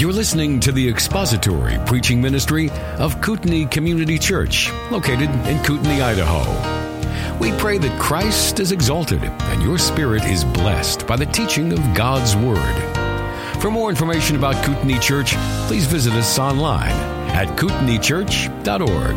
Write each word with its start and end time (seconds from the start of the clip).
You're 0.00 0.14
listening 0.14 0.60
to 0.60 0.72
the 0.72 0.88
expository 0.88 1.76
preaching 1.84 2.22
ministry 2.22 2.70
of 2.96 3.20
Kootenai 3.20 3.66
Community 3.66 4.18
Church, 4.18 4.72
located 4.90 5.28
in 5.46 5.62
Kootenai, 5.62 6.02
Idaho. 6.02 7.38
We 7.38 7.52
pray 7.58 7.76
that 7.76 8.00
Christ 8.00 8.60
is 8.60 8.72
exalted 8.72 9.22
and 9.22 9.62
your 9.62 9.76
spirit 9.76 10.24
is 10.24 10.42
blessed 10.42 11.06
by 11.06 11.16
the 11.16 11.26
teaching 11.26 11.74
of 11.74 11.80
God's 11.94 12.34
Word. 12.34 13.60
For 13.60 13.70
more 13.70 13.90
information 13.90 14.36
about 14.36 14.64
Kootenai 14.64 14.98
Church, 15.00 15.34
please 15.66 15.84
visit 15.84 16.14
us 16.14 16.38
online 16.38 16.96
at 17.32 17.48
kootenaichurch.org. 17.58 19.16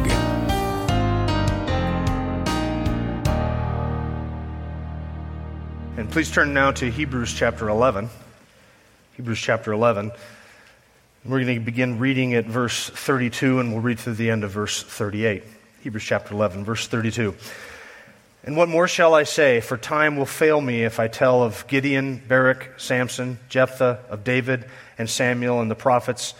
And 5.98 6.12
please 6.12 6.30
turn 6.30 6.54
now 6.54 6.72
to 6.72 6.91
Hebrews 6.91 7.34
chapter 7.34 7.70
11. 7.70 8.09
Hebrews 9.16 9.40
chapter 9.40 9.72
11. 9.72 10.12
We're 11.26 11.41
going 11.41 11.58
to 11.58 11.63
begin 11.63 12.00
reading 12.00 12.34
at 12.34 12.44
verse 12.44 12.90
32, 12.90 13.62
and 13.62 13.72
we'll 13.72 13.80
read 13.80 13.98
through 13.98 14.16
the 14.16 14.30
end 14.30 14.44
of 14.44 14.52
verse 14.52 14.84
38. 14.84 15.41
Hebrews 15.80 16.04
chapter 16.04 16.34
11, 16.34 16.66
verse 16.66 16.86
32. 16.88 17.34
And 18.44 18.58
what 18.58 18.68
more 18.68 18.90
shall 18.90 19.13
I 19.13 19.23
say? 19.23 19.62
For 19.62 19.77
time 19.77 20.18
will 20.18 20.26
fail 20.26 20.59
me 20.59 20.84
if 20.84 20.99
I 20.99 21.08
tell 21.08 21.41
of 21.41 21.66
Gideon, 21.68 22.22
Barak, 22.27 22.73
Samson, 22.76 23.40
Jephthah, 23.48 23.99
of 24.09 24.26
David 24.26 24.66
and 24.98 25.09
Samuel 25.09 25.62
and 25.62 25.72
the 25.72 25.76
prophets, 25.76 26.34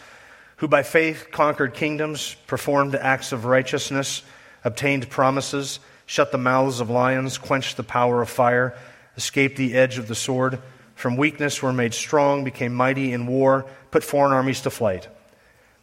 who 0.58 0.68
by 0.68 0.84
faith 0.84 1.28
conquered 1.31 1.73
kingdoms, 1.73 2.36
performed 2.45 2.94
acts 2.94 3.31
of 3.31 3.45
righteousness, 3.45 4.22
obtained 4.66 5.09
promises, 5.09 5.80
shut 6.06 6.34
the 6.34 6.38
mouths 6.38 6.81
of 6.81 6.90
lions, 6.90 7.38
quenched 7.38 7.78
the 7.78 7.84
power 7.84 8.22
of 8.22 8.30
fire, 8.30 8.78
escaped 9.16 9.56
the 9.56 9.76
edge 9.76 9.98
of 9.98 10.09
the 10.09 10.16
sword 10.16 10.59
from 11.04 11.18
weakness 11.18 11.62
were 11.62 11.74
made 11.74 11.94
strong, 11.94 12.46
became 12.46 12.73
mighty 12.73 13.12
in 13.12 13.28
war, 13.28 13.66
put 13.92 14.06
foreign 14.06 14.32
armies 14.32 14.62
to 14.62 14.70
flight. 14.70 15.10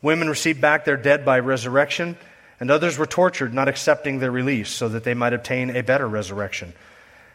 Women 0.01 0.31
received 0.31 0.63
back 0.63 0.87
their 0.87 0.97
dead 0.97 1.27
by 1.27 1.41
resurrection, 1.41 2.17
and 2.59 2.71
others 2.71 2.97
were 2.97 3.05
tortured, 3.05 3.53
not 3.53 3.69
accepting 3.69 4.19
their 4.19 4.31
release, 4.31 4.71
so 4.71 4.89
that 4.89 5.05
they 5.05 5.13
might 5.13 5.35
obtain 5.35 5.77
a 5.77 5.83
better 5.83 6.09
resurrection. 6.09 6.73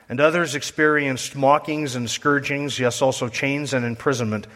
And 0.10 0.20
others 0.20 0.56
experienced 0.56 1.36
mockings 1.36 1.96
and 1.96 2.10
scourgings, 2.10 2.80
yes, 2.80 3.04
also 3.04 3.30
chains 3.30 3.72
and 3.72 3.86
imprisonment. 3.86 4.48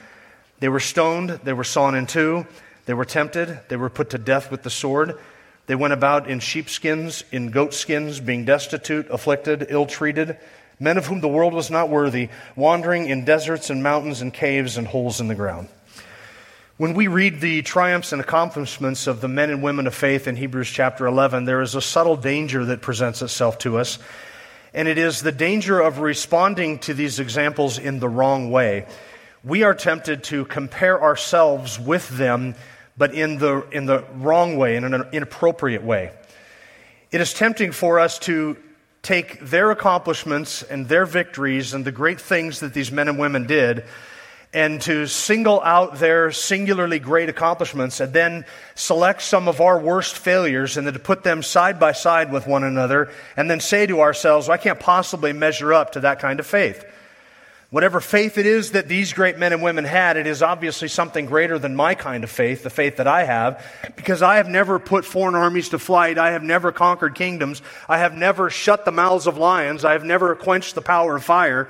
They 0.60 0.70
were 0.70 0.80
stoned, 0.80 1.40
they 1.44 1.54
were 1.54 1.64
sawn 1.64 1.94
in 1.94 2.08
two, 2.08 2.48
they 2.88 2.96
were 2.96 3.06
tempted, 3.06 3.60
they 3.68 3.78
were 3.78 3.92
put 3.92 4.10
to 4.10 4.18
death 4.18 4.50
with 4.50 4.64
the 4.64 4.72
sword. 4.72 5.20
They 5.68 5.76
went 5.76 5.94
about 5.94 6.28
in 6.28 6.40
sheepskins, 6.40 7.24
in 7.32 7.52
goatskins, 7.52 8.22
being 8.22 8.44
destitute, 8.44 9.06
afflicted, 9.12 9.68
ill 9.70 9.86
treated 9.86 10.40
men 10.80 10.98
of 10.98 11.08
whom 11.08 11.22
the 11.22 11.28
world 11.28 11.54
was 11.54 11.70
not 11.70 11.90
worthy, 11.90 12.30
wandering 12.56 13.08
in 13.08 13.26
deserts 13.26 13.70
and 13.70 13.84
mountains 13.84 14.22
and 14.22 14.34
caves 14.34 14.78
and 14.78 14.88
holes 14.88 15.20
in 15.20 15.28
the 15.28 15.36
ground. 15.36 15.68
When 16.78 16.94
we 16.94 17.08
read 17.08 17.42
the 17.42 17.62
triumphs 17.62 18.14
and 18.14 18.22
accomplishments 18.22 19.06
of 19.06 19.20
the 19.20 19.28
men 19.28 19.50
and 19.50 19.62
women 19.62 19.86
of 19.86 19.94
faith 19.94 20.30
in 20.30 20.38
Hebrews 20.38 20.70
chapter 20.70 21.06
11, 21.06 21.44
there 21.44 21.62
is 21.62 21.76
a 21.76 21.82
subtle 21.82 22.16
danger 22.16 22.64
that 22.66 22.82
presents 22.82 23.22
itself 23.22 23.58
to 23.60 23.78
us, 23.78 24.00
and 24.74 24.88
it 24.88 24.98
is 24.98 25.22
the 25.22 25.34
danger 25.34 25.82
of 25.82 26.00
responding 26.00 26.80
to 26.80 26.94
these 26.94 27.20
examples 27.20 27.78
in 27.78 28.00
the 28.00 28.08
wrong 28.08 28.50
way. 28.50 28.86
We 29.44 29.64
are 29.64 29.74
tempted 29.74 30.24
to 30.26 30.46
compare 30.46 31.02
ourselves 31.02 31.78
with 31.78 32.08
them, 32.08 32.56
but 32.98 33.14
in 33.14 33.40
the, 33.40 33.68
in 33.72 33.86
the 33.86 34.06
wrong 34.16 34.56
way, 34.56 34.78
in 34.78 34.86
an 34.86 35.04
inappropriate 35.12 35.84
way. 35.84 36.14
It 37.12 37.20
is 37.20 37.34
tempting 37.34 37.74
for 37.74 38.00
us 38.00 38.20
to 38.20 38.56
take 39.02 39.40
their 39.40 39.72
accomplishments 39.72 40.64
and 40.64 40.88
their 40.88 41.06
victories 41.06 41.74
and 41.74 41.86
the 41.86 41.92
great 41.92 42.20
things 42.20 42.60
that 42.60 42.74
these 42.74 42.92
men 42.92 43.08
and 43.08 43.18
women 43.18 43.48
did 43.48 43.84
and 44.52 44.82
to 44.82 45.06
single 45.06 45.62
out 45.62 46.00
their 46.00 46.32
singularly 46.32 46.98
great 46.98 47.30
accomplishments 47.30 48.00
and 48.00 48.14
then 48.14 48.46
select 48.74 49.22
some 49.22 49.48
of 49.48 49.62
our 49.62 49.80
worst 49.80 50.18
failures 50.18 50.76
and 50.76 50.88
then 50.88 50.94
to 50.94 51.00
put 51.00 51.24
them 51.24 51.44
side 51.44 51.80
by 51.80 51.92
side 51.92 52.32
with 52.32 52.48
one 52.48 52.64
another 52.64 53.12
and 53.38 53.50
then 53.50 53.60
say 53.60 53.86
to 53.86 54.02
ourselves, 54.02 54.48
well, 54.48 54.56
I 54.56 54.58
can't 54.58 54.80
possibly 54.80 55.34
measure 55.34 55.72
up 55.74 55.92
to 55.92 56.00
that 56.02 56.20
kind 56.20 56.40
of 56.40 56.48
faith. 56.48 56.84
Whatever 57.72 58.00
faith 58.00 58.40
it 58.40 58.48
is 58.48 58.72
that 58.72 58.88
these 58.88 59.14
great 59.14 59.38
men 59.38 59.54
and 59.54 59.62
women 59.62 59.86
had, 59.86 60.18
it 60.18 60.26
is 60.26 60.42
obviously 60.42 60.88
something 60.88 61.28
greater 61.28 61.60
than 61.60 61.76
my 61.76 61.94
kind 61.94 62.24
of 62.24 62.32
faith, 62.32 62.64
the 62.64 62.72
faith 62.72 62.98
that 62.98 63.06
I 63.06 63.26
have, 63.26 63.64
because 63.96 64.24
I 64.24 64.38
have 64.38 64.50
never 64.50 64.80
put 64.80 65.06
foreign 65.06 65.36
armies 65.36 65.70
to 65.70 65.78
flight. 65.78 66.18
I 66.18 66.32
have 66.32 66.42
never 66.42 66.72
conquered 66.72 67.14
kingdoms. 67.14 67.62
I 67.88 68.00
have 68.00 68.18
never 68.18 68.50
shut 68.50 68.86
the 68.86 68.92
mouths 68.92 69.28
of 69.28 69.38
lions. 69.38 69.86
I 69.86 69.92
have 69.92 70.04
never 70.04 70.36
quenched 70.36 70.74
the 70.74 70.82
power 70.82 71.16
of 71.16 71.24
fire. 71.24 71.70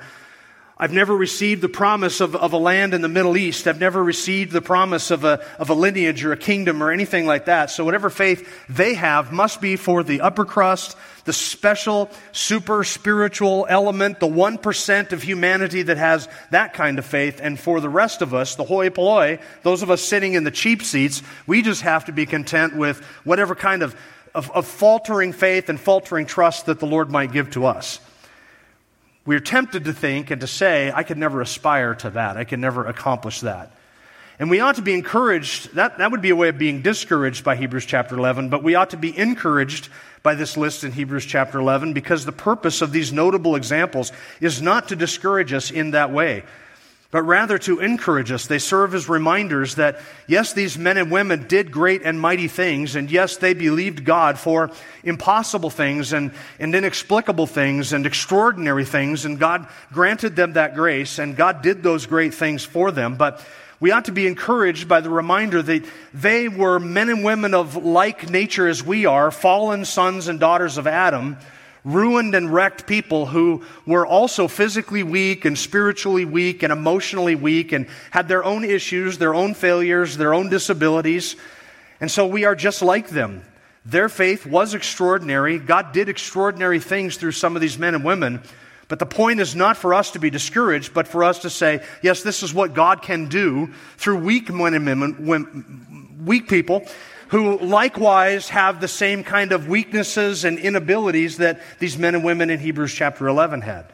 I've 0.82 0.94
never 0.94 1.14
received 1.14 1.60
the 1.60 1.68
promise 1.68 2.22
of, 2.22 2.34
of 2.34 2.54
a 2.54 2.56
land 2.56 2.94
in 2.94 3.02
the 3.02 3.08
Middle 3.08 3.36
East. 3.36 3.66
I've 3.66 3.78
never 3.78 4.02
received 4.02 4.50
the 4.50 4.62
promise 4.62 5.10
of 5.10 5.24
a, 5.24 5.44
of 5.58 5.68
a 5.68 5.74
lineage 5.74 6.24
or 6.24 6.32
a 6.32 6.38
kingdom 6.38 6.82
or 6.82 6.90
anything 6.90 7.26
like 7.26 7.44
that. 7.44 7.70
So 7.70 7.84
whatever 7.84 8.08
faith 8.08 8.50
they 8.70 8.94
have 8.94 9.30
must 9.30 9.60
be 9.60 9.76
for 9.76 10.02
the 10.02 10.22
upper 10.22 10.46
crust, 10.46 10.96
the 11.26 11.34
special, 11.34 12.10
super 12.32 12.82
spiritual 12.82 13.66
element, 13.68 14.20
the 14.20 14.26
1% 14.26 15.12
of 15.12 15.22
humanity 15.22 15.82
that 15.82 15.98
has 15.98 16.30
that 16.50 16.72
kind 16.72 16.98
of 16.98 17.04
faith. 17.04 17.40
And 17.42 17.60
for 17.60 17.82
the 17.82 17.90
rest 17.90 18.22
of 18.22 18.32
us, 18.32 18.54
the 18.54 18.64
hoi 18.64 18.88
polloi, 18.88 19.38
those 19.62 19.82
of 19.82 19.90
us 19.90 20.00
sitting 20.00 20.32
in 20.32 20.44
the 20.44 20.50
cheap 20.50 20.82
seats, 20.82 21.22
we 21.46 21.60
just 21.60 21.82
have 21.82 22.06
to 22.06 22.12
be 22.12 22.24
content 22.24 22.74
with 22.74 23.04
whatever 23.24 23.54
kind 23.54 23.82
of, 23.82 23.94
of, 24.34 24.50
of 24.52 24.66
faltering 24.66 25.34
faith 25.34 25.68
and 25.68 25.78
faltering 25.78 26.24
trust 26.24 26.64
that 26.64 26.80
the 26.80 26.86
Lord 26.86 27.10
might 27.10 27.32
give 27.32 27.50
to 27.50 27.66
us 27.66 28.00
we're 29.30 29.38
tempted 29.38 29.84
to 29.84 29.92
think 29.92 30.32
and 30.32 30.40
to 30.40 30.48
say, 30.48 30.90
I 30.92 31.04
could 31.04 31.16
never 31.16 31.40
aspire 31.40 31.94
to 31.94 32.10
that. 32.10 32.36
I 32.36 32.42
could 32.42 32.58
never 32.58 32.84
accomplish 32.84 33.42
that. 33.42 33.70
And 34.40 34.50
we 34.50 34.58
ought 34.58 34.74
to 34.74 34.82
be 34.82 34.92
encouraged. 34.92 35.72
That, 35.76 35.98
that 35.98 36.10
would 36.10 36.20
be 36.20 36.30
a 36.30 36.34
way 36.34 36.48
of 36.48 36.58
being 36.58 36.82
discouraged 36.82 37.44
by 37.44 37.54
Hebrews 37.54 37.86
chapter 37.86 38.18
11, 38.18 38.48
but 38.48 38.64
we 38.64 38.74
ought 38.74 38.90
to 38.90 38.96
be 38.96 39.16
encouraged 39.16 39.88
by 40.24 40.34
this 40.34 40.56
list 40.56 40.82
in 40.82 40.90
Hebrews 40.90 41.26
chapter 41.26 41.60
11 41.60 41.92
because 41.92 42.24
the 42.24 42.32
purpose 42.32 42.82
of 42.82 42.90
these 42.90 43.12
notable 43.12 43.54
examples 43.54 44.10
is 44.40 44.60
not 44.60 44.88
to 44.88 44.96
discourage 44.96 45.52
us 45.52 45.70
in 45.70 45.92
that 45.92 46.10
way 46.10 46.42
but 47.10 47.22
rather 47.22 47.58
to 47.58 47.80
encourage 47.80 48.30
us. 48.30 48.46
They 48.46 48.58
serve 48.58 48.94
as 48.94 49.08
reminders 49.08 49.74
that, 49.76 50.00
yes, 50.28 50.52
these 50.52 50.78
men 50.78 50.96
and 50.96 51.10
women 51.10 51.46
did 51.48 51.72
great 51.72 52.02
and 52.02 52.20
mighty 52.20 52.46
things, 52.46 52.94
and 52.94 53.10
yes, 53.10 53.36
they 53.36 53.52
believed 53.52 54.04
God 54.04 54.38
for 54.38 54.70
impossible 55.02 55.70
things 55.70 56.12
and, 56.12 56.30
and 56.58 56.74
inexplicable 56.74 57.46
things 57.46 57.92
and 57.92 58.06
extraordinary 58.06 58.84
things, 58.84 59.24
and 59.24 59.38
God 59.38 59.66
granted 59.92 60.36
them 60.36 60.52
that 60.52 60.74
grace, 60.74 61.18
and 61.18 61.36
God 61.36 61.62
did 61.62 61.82
those 61.82 62.06
great 62.06 62.34
things 62.34 62.64
for 62.64 62.92
them. 62.92 63.16
But 63.16 63.44
we 63.80 63.90
ought 63.92 64.04
to 64.04 64.12
be 64.12 64.26
encouraged 64.26 64.88
by 64.88 65.00
the 65.00 65.10
reminder 65.10 65.62
that 65.62 65.84
they 66.12 66.48
were 66.48 66.78
men 66.78 67.08
and 67.08 67.24
women 67.24 67.54
of 67.54 67.76
like 67.76 68.28
nature 68.28 68.68
as 68.68 68.84
we 68.84 69.06
are, 69.06 69.30
fallen 69.30 69.84
sons 69.84 70.28
and 70.28 70.38
daughters 70.38 70.76
of 70.76 70.86
Adam 70.86 71.38
ruined 71.84 72.34
and 72.34 72.52
wrecked 72.52 72.86
people 72.86 73.26
who 73.26 73.64
were 73.86 74.06
also 74.06 74.48
physically 74.48 75.02
weak 75.02 75.44
and 75.44 75.58
spiritually 75.58 76.24
weak 76.24 76.62
and 76.62 76.72
emotionally 76.72 77.34
weak 77.34 77.72
and 77.72 77.86
had 78.10 78.28
their 78.28 78.44
own 78.44 78.64
issues, 78.64 79.18
their 79.18 79.34
own 79.34 79.54
failures, 79.54 80.16
their 80.16 80.34
own 80.34 80.48
disabilities. 80.48 81.36
And 82.00 82.10
so 82.10 82.26
we 82.26 82.44
are 82.44 82.54
just 82.54 82.82
like 82.82 83.08
them. 83.08 83.42
Their 83.84 84.08
faith 84.08 84.44
was 84.44 84.74
extraordinary. 84.74 85.58
God 85.58 85.92
did 85.92 86.08
extraordinary 86.08 86.80
things 86.80 87.16
through 87.16 87.32
some 87.32 87.56
of 87.56 87.62
these 87.62 87.78
men 87.78 87.94
and 87.94 88.04
women. 88.04 88.42
But 88.88 88.98
the 88.98 89.06
point 89.06 89.40
is 89.40 89.54
not 89.54 89.76
for 89.76 89.94
us 89.94 90.10
to 90.12 90.18
be 90.18 90.30
discouraged, 90.30 90.92
but 90.92 91.06
for 91.06 91.24
us 91.24 91.40
to 91.40 91.50
say, 91.50 91.82
yes, 92.02 92.22
this 92.22 92.42
is 92.42 92.52
what 92.52 92.74
God 92.74 93.02
can 93.02 93.28
do 93.28 93.70
through 93.96 94.18
weak 94.18 94.52
men 94.52 94.74
and 94.74 94.84
women, 94.84 96.18
weak 96.24 96.48
people 96.48 96.84
who 97.30 97.58
likewise 97.58 98.48
have 98.48 98.80
the 98.80 98.88
same 98.88 99.22
kind 99.22 99.52
of 99.52 99.68
weaknesses 99.68 100.44
and 100.44 100.58
inabilities 100.58 101.36
that 101.36 101.60
these 101.78 101.96
men 101.96 102.14
and 102.16 102.24
women 102.24 102.50
in 102.50 102.58
Hebrews 102.58 102.92
chapter 102.92 103.28
11 103.28 103.60
had. 103.60 103.86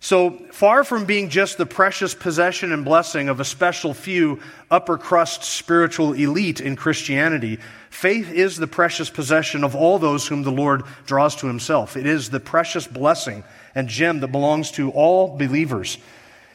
So 0.00 0.30
far 0.50 0.82
from 0.82 1.04
being 1.04 1.28
just 1.28 1.58
the 1.58 1.66
precious 1.66 2.14
possession 2.14 2.72
and 2.72 2.84
blessing 2.84 3.28
of 3.28 3.40
a 3.40 3.44
special 3.44 3.94
few 3.94 4.40
upper 4.70 4.98
crust 4.98 5.44
spiritual 5.44 6.14
elite 6.14 6.60
in 6.60 6.74
Christianity, 6.74 7.58
faith 7.90 8.32
is 8.32 8.56
the 8.56 8.66
precious 8.66 9.10
possession 9.10 9.64
of 9.64 9.76
all 9.76 9.98
those 9.98 10.26
whom 10.26 10.42
the 10.42 10.50
Lord 10.50 10.82
draws 11.06 11.36
to 11.36 11.46
himself. 11.46 11.96
It 11.96 12.06
is 12.06 12.30
the 12.30 12.40
precious 12.40 12.86
blessing 12.86 13.44
and 13.74 13.86
gem 13.86 14.20
that 14.20 14.32
belongs 14.32 14.70
to 14.72 14.90
all 14.90 15.36
believers. 15.36 15.98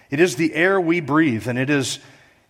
It 0.09 0.19
is 0.19 0.36
the 0.36 0.56
air 0.56 0.81
we 0.81 1.00
breathe, 1.00 1.47
and 1.47 1.59
it 1.59 1.69
is 1.69 2.00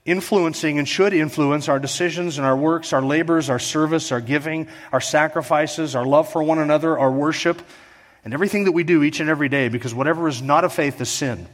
influencing 0.08 0.80
and 0.80 0.88
should 0.88 1.14
influence 1.14 1.70
our 1.70 1.78
decisions 1.78 2.40
and 2.40 2.48
our 2.48 2.58
works, 2.58 2.94
our 2.94 3.02
labors, 3.02 3.50
our 3.50 3.60
service, 3.60 4.12
our 4.12 4.22
giving, 4.22 4.68
our 4.92 5.02
sacrifices, 5.02 5.96
our 5.96 6.06
love 6.06 6.32
for 6.32 6.42
one 6.42 6.58
another, 6.58 6.98
our 6.98 7.12
worship, 7.12 7.62
and 8.26 8.34
everything 8.34 8.64
that 8.64 8.72
we 8.72 8.84
do 8.84 9.04
each 9.04 9.20
and 9.20 9.30
every 9.30 9.50
day, 9.50 9.70
because 9.70 9.94
whatever 9.94 10.28
is 10.28 10.42
not 10.42 10.64
of 10.64 10.74
faith 10.74 11.00
is 11.00 11.10
sin. 11.10 11.46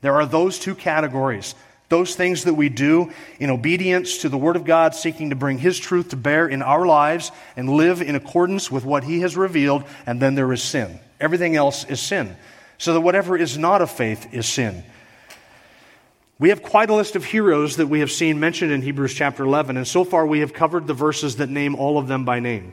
There 0.00 0.14
are 0.14 0.26
those 0.26 0.58
two 0.58 0.74
categories. 0.74 1.54
Those 1.88 2.14
things 2.14 2.44
that 2.44 2.54
we 2.54 2.70
do 2.70 3.12
in 3.38 3.50
obedience 3.50 4.18
to 4.18 4.30
the 4.30 4.38
Word 4.38 4.56
of 4.56 4.64
God, 4.64 4.94
seeking 4.94 5.28
to 5.28 5.36
bring 5.36 5.58
His 5.58 5.78
truth 5.78 6.08
to 6.10 6.16
bear 6.16 6.48
in 6.48 6.62
our 6.62 6.86
lives 6.86 7.30
and 7.54 7.68
live 7.68 8.00
in 8.00 8.14
accordance 8.14 8.70
with 8.70 8.84
what 8.84 9.04
He 9.04 9.20
has 9.20 9.36
revealed, 9.36 9.84
and 10.06 10.20
then 10.20 10.34
there 10.34 10.50
is 10.52 10.62
sin. 10.62 10.98
Everything 11.20 11.54
else 11.54 11.84
is 11.84 12.00
sin. 12.00 12.34
So 12.78 12.94
that 12.94 13.00
whatever 13.00 13.36
is 13.36 13.58
not 13.58 13.82
of 13.82 13.90
faith 13.90 14.32
is 14.32 14.46
sin. 14.46 14.84
We 16.42 16.48
have 16.48 16.60
quite 16.60 16.90
a 16.90 16.94
list 16.94 17.14
of 17.14 17.24
heroes 17.24 17.76
that 17.76 17.86
we 17.86 18.00
have 18.00 18.10
seen 18.10 18.40
mentioned 18.40 18.72
in 18.72 18.82
Hebrews 18.82 19.14
chapter 19.14 19.44
11, 19.44 19.76
and 19.76 19.86
so 19.86 20.02
far 20.02 20.26
we 20.26 20.40
have 20.40 20.52
covered 20.52 20.88
the 20.88 20.92
verses 20.92 21.36
that 21.36 21.48
name 21.48 21.76
all 21.76 21.98
of 21.98 22.08
them 22.08 22.24
by 22.24 22.40
name. 22.40 22.72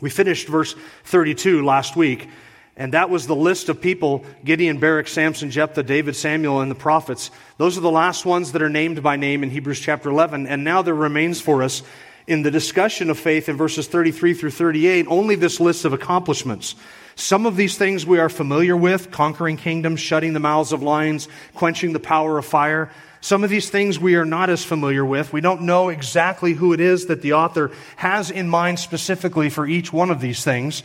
We 0.00 0.10
finished 0.10 0.48
verse 0.48 0.74
32 1.04 1.64
last 1.64 1.94
week, 1.94 2.28
and 2.76 2.92
that 2.92 3.08
was 3.08 3.28
the 3.28 3.36
list 3.36 3.68
of 3.68 3.80
people 3.80 4.24
Gideon, 4.44 4.78
Barak, 4.80 5.06
Samson, 5.06 5.52
Jephthah, 5.52 5.84
David, 5.84 6.16
Samuel, 6.16 6.60
and 6.60 6.72
the 6.72 6.74
prophets. 6.74 7.30
Those 7.56 7.78
are 7.78 7.82
the 7.82 7.88
last 7.88 8.26
ones 8.26 8.50
that 8.50 8.62
are 8.62 8.68
named 8.68 9.00
by 9.00 9.14
name 9.14 9.44
in 9.44 9.50
Hebrews 9.50 9.78
chapter 9.78 10.10
11. 10.10 10.48
And 10.48 10.64
now 10.64 10.82
there 10.82 10.92
remains 10.92 11.40
for 11.40 11.62
us 11.62 11.84
in 12.32 12.42
the 12.42 12.50
discussion 12.50 13.10
of 13.10 13.18
faith 13.18 13.48
in 13.48 13.56
verses 13.56 13.86
33 13.86 14.32
through 14.34 14.50
38 14.50 15.06
only 15.08 15.34
this 15.34 15.60
list 15.60 15.84
of 15.84 15.92
accomplishments. 15.92 16.74
Some 17.14 17.44
of 17.44 17.56
these 17.56 17.76
things 17.76 18.06
we 18.06 18.18
are 18.18 18.30
familiar 18.30 18.74
with 18.74 19.10
conquering 19.10 19.58
kingdoms, 19.58 20.00
shutting 20.00 20.32
the 20.32 20.40
mouths 20.40 20.72
of 20.72 20.82
lions, 20.82 21.28
quenching 21.54 21.92
the 21.92 22.00
power 22.00 22.38
of 22.38 22.46
fire. 22.46 22.90
Some 23.20 23.44
of 23.44 23.50
these 23.50 23.68
things 23.68 23.98
we 23.98 24.16
are 24.16 24.24
not 24.24 24.48
as 24.48 24.64
familiar 24.64 25.04
with. 25.04 25.32
We 25.32 25.42
don't 25.42 25.62
know 25.62 25.90
exactly 25.90 26.54
who 26.54 26.72
it 26.72 26.80
is 26.80 27.06
that 27.06 27.20
the 27.20 27.34
author 27.34 27.70
has 27.96 28.30
in 28.30 28.48
mind 28.48 28.78
specifically 28.78 29.50
for 29.50 29.66
each 29.66 29.92
one 29.92 30.10
of 30.10 30.20
these 30.20 30.42
things. 30.42 30.82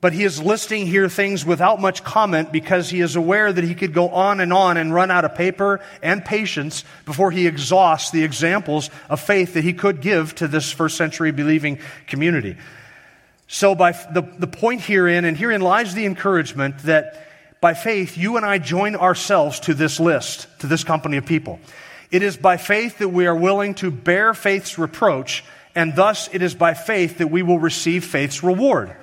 But 0.00 0.14
he 0.14 0.24
is 0.24 0.42
listing 0.42 0.86
here 0.86 1.10
things 1.10 1.44
without 1.44 1.80
much 1.80 2.02
comment 2.02 2.52
because 2.52 2.88
he 2.88 3.00
is 3.00 3.16
aware 3.16 3.52
that 3.52 3.64
he 3.64 3.74
could 3.74 3.92
go 3.92 4.08
on 4.08 4.40
and 4.40 4.52
on 4.52 4.78
and 4.78 4.94
run 4.94 5.10
out 5.10 5.26
of 5.26 5.34
paper 5.34 5.80
and 6.02 6.24
patience 6.24 6.84
before 7.04 7.30
he 7.30 7.46
exhausts 7.46 8.10
the 8.10 8.24
examples 8.24 8.88
of 9.10 9.20
faith 9.20 9.54
that 9.54 9.64
he 9.64 9.74
could 9.74 10.00
give 10.00 10.34
to 10.36 10.48
this 10.48 10.72
first 10.72 10.96
century 10.96 11.32
believing 11.32 11.78
community. 12.06 12.56
So, 13.46 13.74
by 13.74 13.92
the, 13.92 14.22
the 14.38 14.46
point 14.46 14.80
herein, 14.80 15.24
and 15.24 15.36
herein 15.36 15.60
lies 15.60 15.92
the 15.92 16.06
encouragement 16.06 16.78
that 16.84 17.26
by 17.60 17.74
faith, 17.74 18.16
you 18.16 18.38
and 18.38 18.46
I 18.46 18.58
join 18.58 18.96
ourselves 18.96 19.60
to 19.60 19.74
this 19.74 20.00
list, 20.00 20.46
to 20.60 20.66
this 20.66 20.82
company 20.82 21.18
of 21.18 21.26
people. 21.26 21.60
It 22.10 22.22
is 22.22 22.36
by 22.36 22.56
faith 22.56 22.98
that 22.98 23.10
we 23.10 23.26
are 23.26 23.36
willing 23.36 23.74
to 23.76 23.90
bear 23.90 24.32
faith's 24.32 24.78
reproach, 24.78 25.44
and 25.74 25.94
thus 25.94 26.28
it 26.32 26.42
is 26.42 26.54
by 26.54 26.72
faith 26.72 27.18
that 27.18 27.26
we 27.26 27.42
will 27.42 27.58
receive 27.58 28.04
faith's 28.04 28.42
reward. 28.42 28.96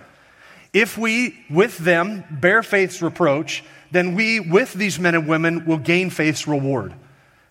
If 0.73 0.97
we, 0.97 1.37
with 1.49 1.77
them, 1.77 2.23
bear 2.29 2.63
faith's 2.63 3.01
reproach, 3.01 3.63
then 3.91 4.15
we, 4.15 4.39
with 4.39 4.73
these 4.73 4.99
men 4.99 5.15
and 5.15 5.27
women, 5.27 5.65
will 5.65 5.77
gain 5.77 6.09
faith's 6.09 6.47
reward. 6.47 6.93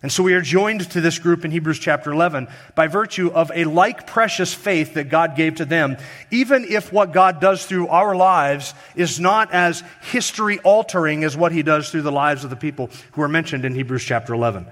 And 0.03 0.11
so 0.11 0.21
we 0.21 0.35
are 0.35 0.41
joined 0.41 0.89
to 0.91 1.01
this 1.01 1.17
group 1.17 1.43
in 1.43 1.49
Hebrews 1.49 1.79
chapter 1.79 2.11
11 2.11 2.47
by 2.75 2.87
virtue 2.87 3.31
of 3.31 3.51
a 3.53 3.63
like 3.63 4.05
precious 4.05 4.53
faith 4.53 4.93
that 4.93 5.09
God 5.09 5.35
gave 5.35 5.55
to 5.55 5.65
them, 5.65 5.97
even 6.29 6.65
if 6.65 6.93
what 6.93 7.13
God 7.13 7.41
does 7.41 7.65
through 7.65 7.87
our 7.87 8.15
lives 8.15 8.75
is 8.95 9.19
not 9.19 9.51
as 9.51 9.83
history 10.01 10.59
altering 10.59 11.23
as 11.23 11.35
what 11.35 11.51
he 11.51 11.63
does 11.63 11.89
through 11.89 12.03
the 12.03 12.11
lives 12.11 12.43
of 12.43 12.51
the 12.51 12.55
people 12.55 12.91
who 13.13 13.23
are 13.23 13.27
mentioned 13.27 13.65
in 13.65 13.73
Hebrews 13.73 14.03
chapter 14.03 14.35
11. 14.35 14.67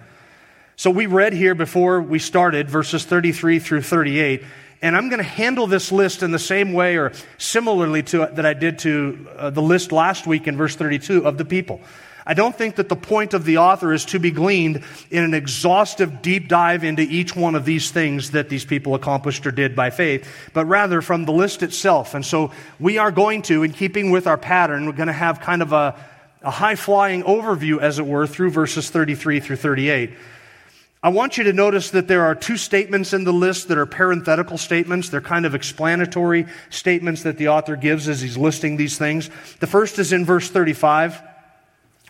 So 0.75 0.91
we 0.91 1.07
read 1.07 1.33
here 1.33 1.55
before 1.55 2.01
we 2.01 2.19
started 2.19 2.69
verses 2.69 3.03
33 3.03 3.59
through 3.59 3.81
38 3.81 4.43
and 4.81 4.95
I'm 4.95 5.09
going 5.09 5.19
to 5.19 5.23
handle 5.23 5.67
this 5.67 5.91
list 5.91 6.23
in 6.23 6.31
the 6.31 6.39
same 6.39 6.73
way 6.73 6.97
or 6.97 7.13
similarly 7.37 8.03
to 8.03 8.29
that 8.33 8.45
I 8.45 8.53
did 8.53 8.79
to 8.79 9.27
uh, 9.37 9.49
the 9.49 9.61
list 9.61 9.91
last 9.91 10.27
week 10.27 10.47
in 10.47 10.57
verse 10.57 10.75
32 10.75 11.25
of 11.25 11.37
the 11.37 11.45
people. 11.45 11.81
I 12.27 12.33
don't 12.33 12.55
think 12.55 12.77
that 12.77 12.89
the 12.89 12.95
point 12.95 13.35
of 13.35 13.45
the 13.45 13.59
author 13.59 13.93
is 13.93 14.03
to 14.05 14.19
be 14.19 14.31
gleaned 14.31 14.83
in 15.11 15.23
an 15.23 15.35
exhaustive 15.35 16.23
deep 16.23 16.47
dive 16.47 16.83
into 16.83 17.03
each 17.03 17.35
one 17.35 17.53
of 17.53 17.65
these 17.65 17.91
things 17.91 18.31
that 18.31 18.49
these 18.49 18.65
people 18.65 18.95
accomplished 18.95 19.45
or 19.45 19.51
did 19.51 19.75
by 19.75 19.91
faith, 19.91 20.27
but 20.51 20.65
rather 20.65 21.01
from 21.01 21.25
the 21.25 21.31
list 21.31 21.61
itself. 21.61 22.15
And 22.15 22.25
so 22.25 22.51
we 22.79 22.97
are 22.97 23.11
going 23.11 23.43
to, 23.43 23.61
in 23.61 23.73
keeping 23.73 24.09
with 24.09 24.25
our 24.25 24.39
pattern, 24.39 24.87
we're 24.87 24.93
going 24.93 25.05
to 25.07 25.13
have 25.13 25.39
kind 25.39 25.61
of 25.61 25.71
a, 25.71 25.95
a 26.41 26.49
high 26.49 26.75
flying 26.75 27.21
overview, 27.23 27.79
as 27.79 27.99
it 27.99 28.07
were, 28.07 28.25
through 28.25 28.49
verses 28.49 28.89
33 28.89 29.39
through 29.39 29.57
38. 29.57 30.13
I 31.05 31.09
want 31.09 31.37
you 31.37 31.43
to 31.43 31.53
notice 31.53 31.91
that 31.91 32.07
there 32.07 32.23
are 32.23 32.33
two 32.33 32.57
statements 32.57 33.13
in 33.13 33.25
the 33.25 33.31
list 33.31 33.67
that 33.67 33.77
are 33.77 33.85
parenthetical 33.85 34.57
statements. 34.57 35.09
They're 35.09 35.21
kind 35.21 35.45
of 35.45 35.53
explanatory 35.53 36.47
statements 36.71 37.21
that 37.21 37.37
the 37.37 37.49
author 37.49 37.75
gives 37.75 38.09
as 38.09 38.21
he's 38.21 38.37
listing 38.37 38.75
these 38.75 38.97
things. 38.97 39.29
The 39.59 39.67
first 39.67 39.99
is 39.99 40.11
in 40.11 40.25
verse 40.25 40.49
35. 40.49 41.21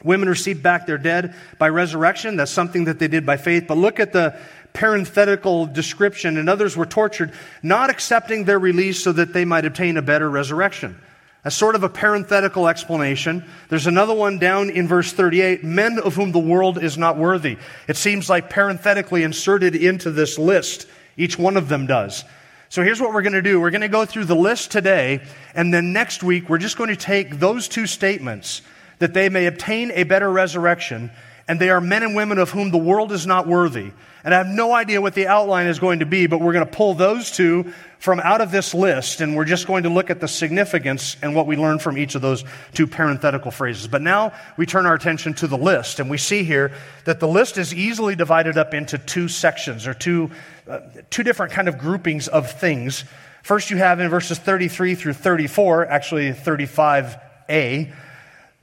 Women 0.02 0.30
received 0.30 0.64
back 0.64 0.86
their 0.86 0.98
dead 0.98 1.36
by 1.60 1.68
resurrection. 1.68 2.38
That's 2.38 2.52
something 2.52 2.86
that 2.86 3.00
they 3.00 3.10
did 3.10 3.26
by 3.26 3.36
faith. 3.36 3.66
But 3.68 3.76
look 3.76 4.00
at 4.00 4.14
the 4.14 4.40
parenthetical 4.72 5.66
description. 5.66 6.38
And 6.38 6.50
others 6.50 6.78
were 6.78 6.86
tortured, 6.86 7.34
not 7.62 7.90
accepting 7.90 8.46
their 8.46 8.60
release 8.60 9.04
so 9.04 9.12
that 9.12 9.34
they 9.34 9.44
might 9.44 9.66
obtain 9.66 9.98
a 9.98 10.02
better 10.02 10.30
resurrection 10.30 10.98
as 11.46 11.56
sort 11.56 11.76
of 11.76 11.84
a 11.84 11.90
parenthetical 11.90 12.68
explanation. 12.68 13.46
There's 13.70 13.86
another 13.88 14.16
one 14.16 14.40
down 14.40 14.72
in 14.72 14.88
verse 14.88 15.14
38 15.14 15.64
men 15.64 16.00
of 16.00 16.16
whom 16.16 16.32
the 16.32 16.40
world 16.40 16.84
is 16.84 16.98
not 16.98 17.18
worthy. 17.18 17.58
It 17.88 17.98
seems 17.98 18.30
like 18.30 18.50
parenthetically 18.50 19.22
inserted 19.22 19.76
into 19.76 20.10
this 20.10 20.40
list. 20.40 20.88
Each 21.16 21.38
one 21.38 21.56
of 21.56 21.70
them 21.70 21.86
does. 21.86 22.26
So 22.70 22.82
here's 22.82 23.00
what 23.00 23.14
we're 23.14 23.22
going 23.22 23.34
to 23.34 23.44
do. 23.44 23.62
We're 23.62 23.70
going 23.70 23.82
to 23.82 23.88
go 23.88 24.06
through 24.06 24.26
the 24.26 24.36
list 24.36 24.72
today, 24.72 25.22
and 25.54 25.72
then 25.72 25.94
next 25.94 26.24
week 26.24 26.50
we're 26.50 26.58
just 26.58 26.78
going 26.78 26.90
to 26.90 26.96
take 26.96 27.40
those 27.40 27.68
two 27.68 27.86
statements 27.86 28.64
that 28.98 29.14
they 29.14 29.30
may 29.30 29.46
obtain 29.46 29.92
a 29.92 30.04
better 30.04 30.30
resurrection, 30.30 31.12
and 31.48 31.60
they 31.60 31.70
are 31.70 31.80
men 31.80 32.02
and 32.02 32.16
women 32.16 32.40
of 32.40 32.50
whom 32.50 32.72
the 32.72 32.78
world 32.78 33.12
is 33.12 33.28
not 33.28 33.46
worthy. 33.46 33.92
And 34.26 34.34
I 34.34 34.40
have 34.40 34.48
no 34.48 34.74
idea 34.74 35.00
what 35.00 35.14
the 35.14 35.28
outline 35.28 35.68
is 35.68 35.78
going 35.78 36.00
to 36.00 36.08
be, 36.08 36.26
but 36.26 36.42
we're 36.42 36.52
going 36.52 36.66
to 36.66 36.72
pull 36.72 36.96
those 36.96 37.30
two 37.30 37.72
from 38.00 38.20
out 38.20 38.42
of 38.42 38.50
this 38.50 38.74
list, 38.74 39.22
and 39.22 39.36
we're 39.36 39.46
just 39.46 39.68
going 39.68 39.84
to 39.84 39.90
look 39.90 40.10
at 40.10 40.20
the 40.20 40.28
significance 40.28 41.16
and 41.22 41.36
what 41.36 41.46
we 41.46 41.56
learn 41.56 41.78
from 41.78 41.96
each 41.96 42.16
of 42.16 42.24
those 42.24 42.44
two 42.74 42.88
parenthetical 42.88 43.52
phrases. 43.52 43.88
But 43.88 44.02
now 44.02 44.34
we 44.58 44.66
turn 44.66 44.88
our 44.88 44.96
attention 44.96 45.36
to 45.36 45.48
the 45.48 45.60
list, 45.60 46.00
and 46.00 46.10
we 46.10 46.18
see 46.18 46.44
here 46.44 46.72
that 47.06 47.20
the 47.20 47.28
list 47.28 47.60
is 47.60 47.72
easily 47.72 48.16
divided 48.16 48.58
up 48.58 48.74
into 48.74 48.98
two 48.98 49.28
sections 49.28 49.86
or 49.86 49.94
two, 49.94 50.32
uh, 50.68 50.80
two 51.12 51.22
different 51.22 51.52
kind 51.52 51.68
of 51.68 51.78
groupings 51.78 52.28
of 52.28 52.52
things. 52.52 53.04
First, 53.44 53.70
you 53.70 53.78
have 53.78 54.00
in 54.00 54.10
verses 54.10 54.40
33 54.40 54.96
through 54.96 55.14
34, 55.14 55.86
actually 55.86 56.32
35a, 56.32 57.94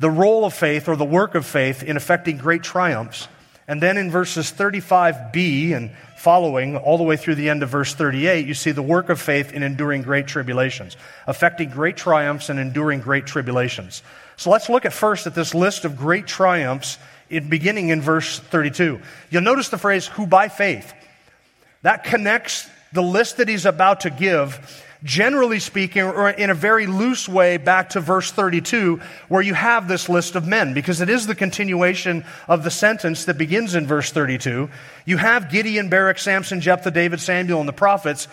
the 0.00 0.10
role 0.10 0.44
of 0.44 0.54
faith 0.54 0.88
or 0.88 0.96
the 0.96 1.04
work 1.04 1.36
of 1.36 1.46
faith 1.46 1.84
in 1.84 1.96
effecting 1.96 2.36
great 2.36 2.64
triumphs. 2.64 3.28
And 3.68 3.80
then 3.80 3.96
in 3.96 4.10
verses 4.10 4.52
35b 4.52 5.72
and 5.72 5.90
following, 6.16 6.76
all 6.76 6.98
the 6.98 7.04
way 7.04 7.16
through 7.16 7.36
the 7.36 7.48
end 7.48 7.62
of 7.62 7.68
verse 7.68 7.94
38, 7.94 8.46
you 8.46 8.54
see 8.54 8.72
the 8.72 8.82
work 8.82 9.08
of 9.08 9.20
faith 9.20 9.52
in 9.52 9.62
enduring 9.62 10.02
great 10.02 10.26
tribulations, 10.26 10.96
affecting 11.26 11.70
great 11.70 11.96
triumphs 11.96 12.48
and 12.48 12.58
enduring 12.58 13.00
great 13.00 13.26
tribulations. 13.26 14.02
So 14.36 14.50
let's 14.50 14.68
look 14.68 14.84
at 14.84 14.92
first 14.92 15.26
at 15.26 15.34
this 15.34 15.54
list 15.54 15.84
of 15.84 15.96
great 15.96 16.26
triumphs 16.26 16.98
in, 17.30 17.48
beginning 17.48 17.88
in 17.88 18.00
verse 18.00 18.38
32. 18.38 19.00
You'll 19.30 19.42
notice 19.42 19.68
the 19.68 19.78
phrase, 19.78 20.06
who 20.06 20.26
by 20.26 20.48
faith. 20.48 20.92
That 21.82 22.04
connects 22.04 22.68
the 22.92 23.02
list 23.02 23.38
that 23.38 23.48
he's 23.48 23.66
about 23.66 24.00
to 24.00 24.10
give 24.10 24.84
generally 25.04 25.58
speaking, 25.58 26.02
or 26.02 26.30
in 26.30 26.50
a 26.50 26.54
very 26.54 26.86
loose 26.86 27.28
way, 27.28 27.56
back 27.56 27.90
to 27.90 28.00
verse 28.00 28.30
32, 28.30 29.00
where 29.28 29.42
you 29.42 29.54
have 29.54 29.88
this 29.88 30.08
list 30.08 30.36
of 30.36 30.46
men, 30.46 30.74
because 30.74 31.00
it 31.00 31.08
is 31.08 31.26
the 31.26 31.34
continuation 31.34 32.24
of 32.48 32.62
the 32.62 32.70
sentence 32.70 33.24
that 33.24 33.38
begins 33.38 33.74
in 33.74 33.86
verse 33.86 34.12
32. 34.12 34.70
You 35.04 35.16
have 35.16 35.50
Gideon, 35.50 35.88
Barak, 35.88 36.18
Samson, 36.18 36.60
Jephthah, 36.60 36.90
David, 36.90 37.20
Samuel, 37.20 37.60
and 37.60 37.68
the 37.68 37.72
prophets. 37.72 38.28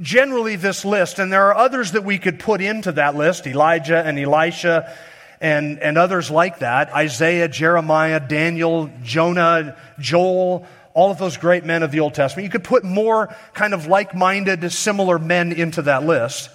Generally, 0.00 0.56
this 0.56 0.84
list, 0.84 1.18
and 1.18 1.32
there 1.32 1.46
are 1.46 1.56
others 1.56 1.92
that 1.92 2.04
we 2.04 2.18
could 2.18 2.38
put 2.38 2.60
into 2.60 2.92
that 2.92 3.16
list 3.16 3.46
Elijah 3.46 3.98
and 3.98 4.18
Elisha 4.18 4.94
and, 5.40 5.78
and 5.80 5.96
others 5.98 6.30
like 6.30 6.60
that 6.60 6.92
Isaiah, 6.92 7.48
Jeremiah, 7.48 8.20
Daniel, 8.20 8.90
Jonah, 9.02 9.76
Joel, 9.98 10.66
all 10.98 11.12
of 11.12 11.18
those 11.18 11.36
great 11.36 11.64
men 11.64 11.84
of 11.84 11.92
the 11.92 12.00
Old 12.00 12.12
Testament. 12.14 12.42
You 12.42 12.50
could 12.50 12.64
put 12.64 12.82
more 12.82 13.32
kind 13.54 13.72
of 13.72 13.86
like 13.86 14.16
minded, 14.16 14.68
similar 14.72 15.16
men 15.16 15.52
into 15.52 15.82
that 15.82 16.04
list. 16.04 16.50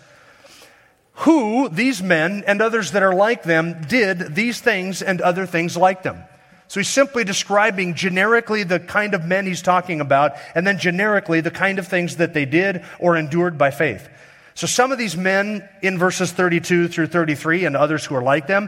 Who, 1.13 1.69
these 1.69 2.03
men 2.03 2.43
and 2.45 2.61
others 2.61 2.91
that 2.91 3.03
are 3.03 3.15
like 3.15 3.43
them, 3.43 3.85
did 3.87 4.35
these 4.35 4.59
things 4.59 5.01
and 5.01 5.21
other 5.21 5.45
things 5.45 5.77
like 5.77 6.03
them. 6.03 6.21
So 6.67 6.81
he's 6.81 6.89
simply 6.89 7.23
describing 7.23 7.93
generically 7.93 8.63
the 8.63 8.81
kind 8.81 9.13
of 9.13 9.23
men 9.23 9.45
he's 9.45 9.61
talking 9.61 10.01
about, 10.01 10.33
and 10.55 10.67
then 10.67 10.77
generically 10.77 11.39
the 11.39 11.49
kind 11.49 11.79
of 11.79 11.87
things 11.87 12.17
that 12.17 12.33
they 12.33 12.43
did 12.43 12.83
or 12.99 13.15
endured 13.15 13.57
by 13.57 13.71
faith. 13.71 14.09
So 14.55 14.67
some 14.67 14.91
of 14.91 14.97
these 14.97 15.15
men 15.15 15.65
in 15.81 15.97
verses 15.97 16.33
32 16.33 16.89
through 16.89 17.07
33 17.07 17.63
and 17.63 17.77
others 17.77 18.03
who 18.03 18.15
are 18.15 18.21
like 18.21 18.47
them, 18.47 18.67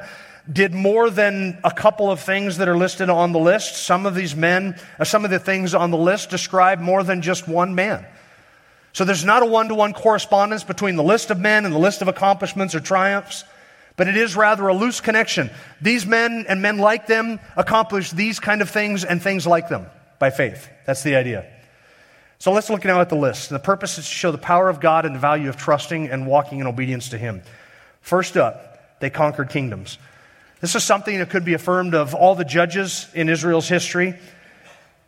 did 0.52 0.74
more 0.74 1.10
than 1.10 1.58
a 1.64 1.72
couple 1.72 2.12
of 2.12 2.20
things 2.20 2.58
that 2.58 2.68
are 2.68 2.78
listed 2.78 3.10
on 3.10 3.32
the 3.32 3.40
list. 3.40 3.75
Some 3.78 4.06
of 4.06 4.14
these 4.14 4.36
men, 4.36 4.80
uh, 5.00 5.04
some 5.04 5.25
of 5.25 5.32
the 5.32 5.40
things 5.40 5.74
on 5.74 5.92
the 5.92 5.98
list 5.98 6.30
describe 6.30 6.80
more 6.80 7.04
than 7.04 7.22
just 7.22 7.48
one 7.48 7.74
man. 7.74 8.06
So 8.94 9.04
there's 9.04 9.25
not 9.25 9.44
a 9.44 9.46
one 9.46 9.68
to 9.70 9.75
one 9.75 9.94
correspondence 9.94 10.64
between 10.64 10.96
the 10.96 11.04
list 11.04 11.32
of 11.32 11.40
men 11.40 11.66
and 11.66 11.74
the 11.74 11.80
list 11.80 12.02
of 12.02 12.08
accomplishments 12.08 12.75
or 12.75 12.80
triumphs, 12.80 13.44
but 13.98 14.08
it 14.08 14.16
is 14.16 14.36
rather 14.36 14.68
a 14.68 14.74
loose 14.74 15.02
connection. 15.02 15.50
These 15.82 16.06
men 16.06 16.46
and 16.48 16.62
men 16.62 16.78
like 16.78 17.08
them 17.08 17.40
accomplished 17.58 18.16
these 18.16 18.40
kind 18.40 18.62
of 18.62 18.70
things 18.70 19.04
and 19.04 19.22
things 19.22 19.48
like 19.48 19.68
them 19.68 19.88
by 20.20 20.30
faith. 20.30 20.70
That's 20.86 21.04
the 21.04 21.16
idea. 21.16 21.46
So 22.40 22.52
let's 22.52 22.70
look 22.70 22.86
now 22.86 23.02
at 23.02 23.10
the 23.10 23.16
list. 23.16 23.50
The 23.50 23.60
purpose 23.60 23.98
is 23.98 24.06
to 24.06 24.14
show 24.14 24.32
the 24.32 24.38
power 24.38 24.70
of 24.70 24.80
God 24.80 25.06
and 25.06 25.16
the 25.16 25.20
value 25.20 25.50
of 25.50 25.58
trusting 25.58 26.10
and 26.10 26.28
walking 26.28 26.60
in 26.60 26.68
obedience 26.68 27.10
to 27.10 27.18
Him. 27.18 27.42
First 28.02 28.38
up, 28.38 29.00
they 29.00 29.10
conquered 29.10 29.50
kingdoms. 29.50 29.98
This 30.62 30.76
is 30.76 30.84
something 30.84 31.20
that 31.20 31.30
could 31.30 31.46
be 31.46 31.54
affirmed 31.54 31.94
of 31.94 32.14
all 32.16 32.36
the 32.36 32.46
judges 32.46 33.08
in 33.14 33.30
Israel's 33.30 33.68
history. 33.68 34.16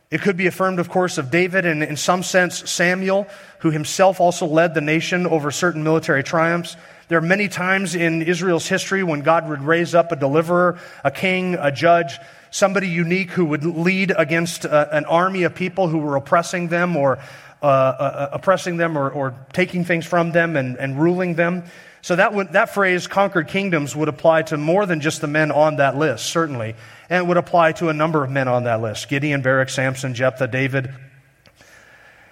It 0.10 0.22
could 0.22 0.38
be 0.38 0.48
affirmed, 0.48 0.80
of 0.80 0.90
course, 0.90 1.18
of 1.18 1.32
David 1.32 1.66
and, 1.66 1.84
in 1.84 1.98
some 1.98 2.24
sense, 2.24 2.70
Samuel, 2.70 3.28
who 3.60 3.72
himself 3.72 4.22
also 4.22 4.46
led 4.46 4.74
the 4.74 4.82
nation 4.82 5.26
over 5.26 5.52
certain 5.52 5.84
military 5.84 6.24
triumphs. 6.24 6.78
There 7.08 7.18
are 7.18 7.22
many 7.22 7.48
times 7.48 7.96
in 7.96 8.22
Israel's 8.22 8.68
history 8.68 9.04
when 9.04 9.22
God 9.22 9.48
would 9.50 9.62
raise 9.62 9.96
up 9.96 10.12
a 10.12 10.16
deliverer, 10.16 10.80
a 11.04 11.12
king, 11.12 11.56
a 11.56 11.72
judge, 11.72 12.20
somebody 12.52 12.88
unique 12.88 13.32
who 13.32 13.46
would 13.46 13.66
lead 13.66 14.14
against 14.18 14.66
a, 14.66 14.72
uh, 14.72 14.90
an 14.92 15.06
army 15.06 15.44
of 15.44 15.56
people 15.56 15.88
who 15.88 16.00
were 16.00 16.16
oppressing 16.16 16.68
them 16.68 16.96
or 16.96 17.20
uh, 17.62 17.66
uh, 17.66 17.70
uh, 17.70 18.30
oppressing 18.34 18.78
them 18.78 18.98
or, 18.98 19.10
or, 19.10 19.34
taking 19.52 19.84
things 19.84 20.06
from 20.06 20.32
them 20.32 20.56
and, 20.56 20.78
and 20.78 21.02
ruling 21.02 21.34
them. 21.34 21.64
So 22.02 22.16
that, 22.16 22.34
would, 22.34 22.54
that 22.54 22.74
phrase, 22.74 23.08
conquered 23.08 23.48
kingdoms, 23.48 23.96
would 23.96 24.08
apply 24.08 24.44
to 24.44 24.58
more 24.58 24.86
than 24.86 25.02
just 25.02 25.22
the 25.22 25.28
men 25.28 25.52
on 25.52 25.78
that 25.78 25.98
list, 25.98 26.26
certainly. 26.28 26.76
And 27.10 27.24
it 27.24 27.28
would 27.28 27.38
apply 27.38 27.74
to 27.74 27.90
a 27.90 27.94
number 27.94 28.24
of 28.24 28.30
men 28.30 28.48
on 28.48 28.64
that 28.64 28.82
list 28.82 29.10
Gideon, 29.10 29.42
Barak, 29.42 29.70
Samson, 29.70 30.14
Jephthah, 30.14 30.48
David. 30.48 30.94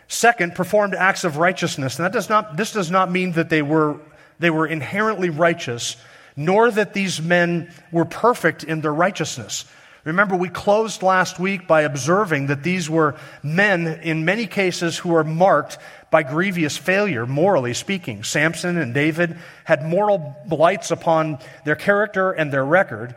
Second, 0.08 0.54
performed 0.54 0.94
acts 0.94 1.24
of 1.24 1.38
righteousness. 1.38 1.98
And 1.98 2.06
that 2.06 2.14
does 2.14 2.30
not, 2.30 2.58
this 2.58 2.72
does 2.72 2.92
not 2.92 3.12
mean 3.12 3.32
that 3.34 3.50
they 3.50 3.62
were, 3.62 4.00
they 4.40 4.52
were 4.52 4.68
inherently 4.68 5.30
righteous, 5.30 5.98
nor 6.36 6.70
that 6.70 6.94
these 6.94 7.22
men 7.22 7.74
were 7.92 8.06
perfect 8.06 8.64
in 8.64 8.82
their 8.82 8.94
righteousness. 8.94 9.66
Remember, 10.06 10.36
we 10.36 10.50
closed 10.50 11.02
last 11.02 11.40
week 11.40 11.68
by 11.68 11.82
observing 11.82 12.48
that 12.48 12.62
these 12.62 12.88
were 12.88 13.16
men, 13.42 13.88
in 13.88 14.24
many 14.24 14.46
cases, 14.46 15.00
who 15.00 15.10
were 15.10 15.24
marked 15.24 15.80
by 16.12 16.22
grievous 16.22 16.78
failure, 16.78 17.26
morally 17.26 17.74
speaking. 17.74 18.24
Samson 18.24 18.78
and 18.78 18.94
David 18.94 19.36
had 19.64 19.84
moral 19.84 20.36
blights 20.46 20.92
upon 20.92 21.40
their 21.66 21.76
character 21.76 22.32
and 22.32 22.54
their 22.54 22.64
record. 22.64 23.16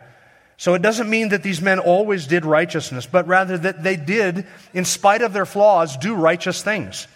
So 0.56 0.72
it 0.72 0.80
doesn't 0.80 1.10
mean 1.10 1.28
that 1.28 1.42
these 1.42 1.60
men 1.60 1.78
always 1.78 2.26
did 2.26 2.46
righteousness, 2.46 3.06
but 3.06 3.28
rather 3.28 3.58
that 3.58 3.82
they 3.82 3.96
did, 3.96 4.46
in 4.72 4.86
spite 4.86 5.20
of 5.20 5.34
their 5.34 5.46
flaws, 5.46 5.96
do 5.98 6.14
righteous 6.14 6.62
things. 6.62 7.06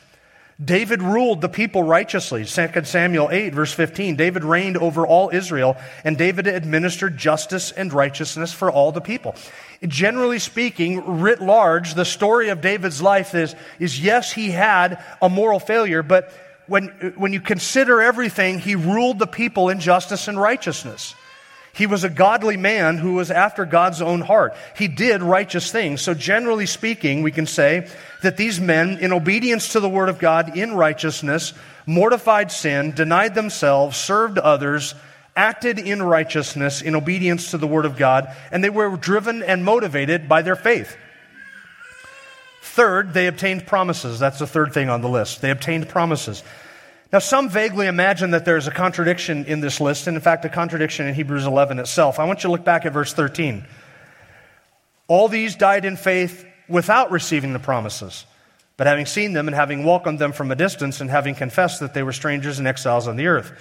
David 0.63 1.03
ruled 1.03 1.41
the 1.41 1.49
people 1.49 1.83
righteously. 1.83 2.45
2 2.45 2.85
Samuel 2.85 3.31
8, 3.31 3.55
verse 3.55 3.73
15. 3.73 4.17
David 4.17 4.45
reigned 4.45 4.77
over 4.77 5.07
all 5.07 5.31
Israel, 5.33 5.77
and 6.05 6.17
David 6.17 6.47
administered 6.47 7.17
justice 7.17 7.73
and 7.73 7.93
righteousness 7.93 8.53
for 8.53 8.71
all 8.71 8.93
the 8.93 9.01
people. 9.01 9.35
Generally 9.83 10.39
speaking, 10.39 11.21
writ 11.21 11.41
large, 11.41 11.95
the 11.95 12.05
story 12.05 12.51
of 12.51 12.61
David's 12.61 13.03
life 13.03 13.35
is, 13.35 13.57
is 13.81 13.99
yes, 13.99 14.31
he 14.31 14.51
had 14.51 15.03
a 15.21 15.29
moral 15.29 15.59
failure, 15.59 16.03
but 16.03 16.33
when, 16.67 16.89
when 17.17 17.33
you 17.33 17.41
consider 17.41 18.01
everything, 18.01 18.59
he 18.59 18.77
ruled 18.77 19.19
the 19.19 19.27
people 19.27 19.69
in 19.69 19.81
justice 19.81 20.29
and 20.29 20.41
righteousness. 20.41 21.15
He 21.75 21.87
was 21.87 22.05
a 22.05 22.11
godly 22.11 22.59
man 22.59 22.99
who 22.99 23.15
was 23.15 23.31
after 23.31 23.65
God's 23.65 24.03
own 24.03 24.21
heart. 24.21 24.55
He 24.77 24.89
did 24.89 25.23
righteous 25.23 25.73
things. 25.73 26.03
So, 26.03 26.13
generally 26.13 26.67
speaking, 26.67 27.23
we 27.23 27.33
can 27.33 27.47
say 27.47 27.89
that 28.23 28.37
these 28.37 28.61
men, 28.61 28.99
in 28.99 29.13
obedience 29.13 29.73
to 29.73 29.81
the 29.81 29.89
word 29.89 30.11
of 30.11 30.19
God, 30.19 30.57
in 30.57 30.75
righteousness, 30.75 31.55
mortified 31.87 32.53
sin, 32.53 32.93
denied 32.93 33.35
themselves, 33.35 33.97
served 33.97 34.37
others, 34.39 34.95
acted 35.35 35.79
in 35.79 36.03
righteousness, 36.03 36.83
in 36.83 36.95
obedience 36.95 37.53
to 37.53 37.59
the 37.59 37.67
word 37.67 37.87
of 37.87 37.97
God, 37.97 38.29
and 38.51 38.63
they 38.63 38.71
were 38.71 38.95
driven 38.97 39.43
and 39.43 39.65
motivated 39.65 40.29
by 40.29 40.43
their 40.43 40.57
faith. 40.57 40.95
Third, 42.63 43.15
they 43.15 43.27
obtained 43.27 43.67
promises. 43.67 44.19
That's 44.19 44.39
the 44.39 44.47
third 44.47 44.73
thing 44.73 44.89
on 44.89 45.01
the 45.01 45.09
list. 45.09 45.41
They 45.41 45.51
obtained 45.51 45.89
promises. 45.89 46.43
Now, 47.13 47.19
some 47.19 47.51
vaguely 47.51 47.89
imagine 47.89 48.31
that 48.31 48.47
there's 48.47 48.67
a 48.67 48.71
contradiction 48.71 49.45
in 49.45 49.61
this 49.61 49.81
list, 49.81 50.07
and 50.07 50.17
in 50.17 50.23
fact, 50.23 50.47
a 50.47 50.49
contradiction 50.49 51.07
in 51.07 51.15
Hebrews 51.15 51.45
11 51.45 51.79
itself. 51.79 52.19
I 52.19 52.25
want 52.25 52.39
you 52.39 52.49
to 52.49 52.53
look 52.53 52.65
back 52.65 52.87
at 52.87 52.95
verse 52.95 53.13
13. 53.13 53.67
All 55.09 55.29
these 55.29 55.55
died 55.55 55.85
in 55.85 55.97
faith 55.97 56.47
without 56.69 57.11
receiving 57.11 57.53
the 57.53 57.59
promises, 57.59 58.25
but 58.79 58.87
having 58.87 59.05
seen 59.05 59.35
them 59.35 59.47
and 59.47 59.55
having 59.55 59.85
welcomed 59.85 60.21
them 60.21 60.33
from 60.33 60.51
a 60.51 60.57
distance 60.57 61.03
and 61.03 61.11
having 61.11 61.35
confessed 61.35 61.81
that 61.81 61.93
they 61.93 62.03
were 62.03 62.13
strangers 62.13 62.59
and 62.59 62.67
exiles 62.67 63.07
on 63.07 63.17
the 63.17 63.27
earth. 63.27 63.53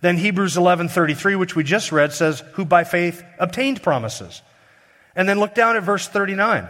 Then 0.00 0.16
Hebrews 0.16 0.56
11:33, 0.56 1.34
which 1.34 1.56
we 1.56 1.64
just 1.64 1.90
read, 1.90 2.12
says, 2.12 2.44
"Who 2.52 2.64
by 2.64 2.84
faith 2.84 3.24
obtained 3.40 3.82
promises." 3.82 4.40
And 5.16 5.28
then 5.28 5.40
look 5.40 5.54
down 5.54 5.76
at 5.76 5.82
verse 5.82 6.06
39. 6.06 6.68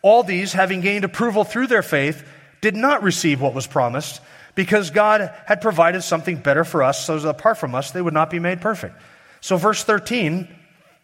All 0.00 0.22
these, 0.22 0.54
having 0.54 0.80
gained 0.80 1.04
approval 1.04 1.44
through 1.44 1.66
their 1.66 1.82
faith, 1.82 2.24
did 2.62 2.76
not 2.76 3.02
receive 3.02 3.42
what 3.42 3.52
was 3.52 3.66
promised 3.66 4.22
because 4.54 4.90
God 4.90 5.32
had 5.46 5.60
provided 5.60 6.02
something 6.02 6.36
better 6.36 6.64
for 6.64 6.82
us, 6.82 7.04
so 7.04 7.18
that 7.18 7.28
apart 7.28 7.58
from 7.58 7.74
us, 7.74 7.90
they 7.90 8.02
would 8.02 8.14
not 8.14 8.30
be 8.30 8.38
made 8.38 8.60
perfect. 8.60 9.00
So, 9.40 9.56
verse 9.56 9.84
13, 9.84 10.48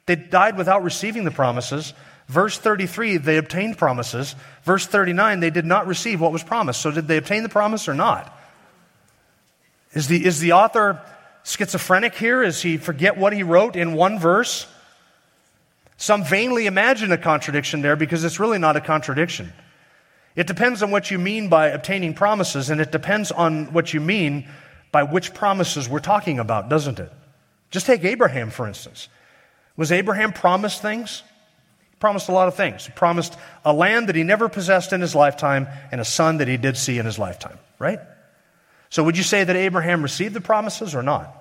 they 0.07 0.17
died 0.17 0.57
without 0.57 0.83
receiving 0.83 1.25
the 1.25 1.31
promises. 1.31 1.95
Verse 2.29 2.59
33, 2.59 3.19
they 3.19 3.37
obtained 3.37 3.79
promises. 3.79 4.35
Verse 4.65 4.87
39, 4.87 5.41
they 5.41 5.51
did 5.51 5.65
not 5.65 5.87
receive 5.87 6.21
what 6.21 6.33
was 6.33 6.43
promised. 6.43 6.81
So, 6.81 6.91
did 6.91 7.09
they 7.09 7.17
obtain 7.17 7.43
the 7.43 7.49
promise 7.49 7.89
or 7.89 7.95
not? 7.95 8.33
Is 9.93 10.09
the, 10.09 10.25
is 10.25 10.41
the 10.41 10.53
author 10.53 11.01
schizophrenic 11.45 12.15
here? 12.15 12.43
Is 12.43 12.61
he 12.61 12.77
forget 12.77 13.17
what 13.17 13.33
he 13.33 13.43
wrote 13.43 13.77
in 13.77 13.95
one 13.95 14.19
verse? 14.19 14.67
Some 15.97 16.25
vainly 16.25 16.67
imagine 16.67 17.13
a 17.13 17.19
contradiction 17.19 17.81
there 17.81 17.97
because 17.97 18.23
it's 18.25 18.39
really 18.39 18.59
not 18.59 18.77
a 18.77 18.81
contradiction. 18.81 19.53
It 20.37 20.47
depends 20.47 20.83
on 20.83 20.91
what 20.91 21.11
you 21.11 21.19
mean 21.19 21.49
by 21.49 21.69
obtaining 21.69 22.13
promises, 22.15 22.69
and 22.69 22.81
it 22.81 22.93
depends 22.93 23.33
on 23.33 23.73
what 23.73 23.93
you 23.95 24.01
mean 24.01 24.47
by 24.93 25.03
which 25.03 25.35
promises 25.35 25.89
we're 25.89 25.99
talking 25.99 26.39
about, 26.39 26.69
doesn't 26.69 27.01
it? 27.01 27.11
Just 27.71 27.87
take 27.87 28.05
Abraham, 28.05 28.51
for 28.51 28.69
instance. 28.69 29.09
Was 29.77 29.91
Abraham 29.91 30.33
promised 30.33 30.83
things? 30.83 31.23
He 31.91 31.97
promised 31.99 32.29
a 32.29 32.33
lot 32.33 32.49
of 32.49 32.55
things. 32.55 32.87
He 32.87 32.93
promised 32.93 33.37
a 33.65 33.73
land 33.73 34.09
that 34.09 34.17
he 34.17 34.23
never 34.23 34.49
possessed 34.49 34.93
in 34.93 35.01
his 35.01 35.15
lifetime 35.15 35.67
and 35.91 36.01
a 36.01 36.05
son 36.05 36.39
that 36.39 36.49
he 36.49 36.59
did 36.59 36.77
see 36.77 36.99
in 36.99 37.07
his 37.07 37.19
lifetime, 37.19 37.59
right? 37.79 38.01
So 38.91 39.03
would 39.05 39.17
you 39.17 39.23
say 39.23 39.43
that 39.43 39.57
Abraham 39.57 40.03
received 40.03 40.35
the 40.35 40.41
promises 40.41 40.95
or 40.95 41.03
not? 41.03 41.35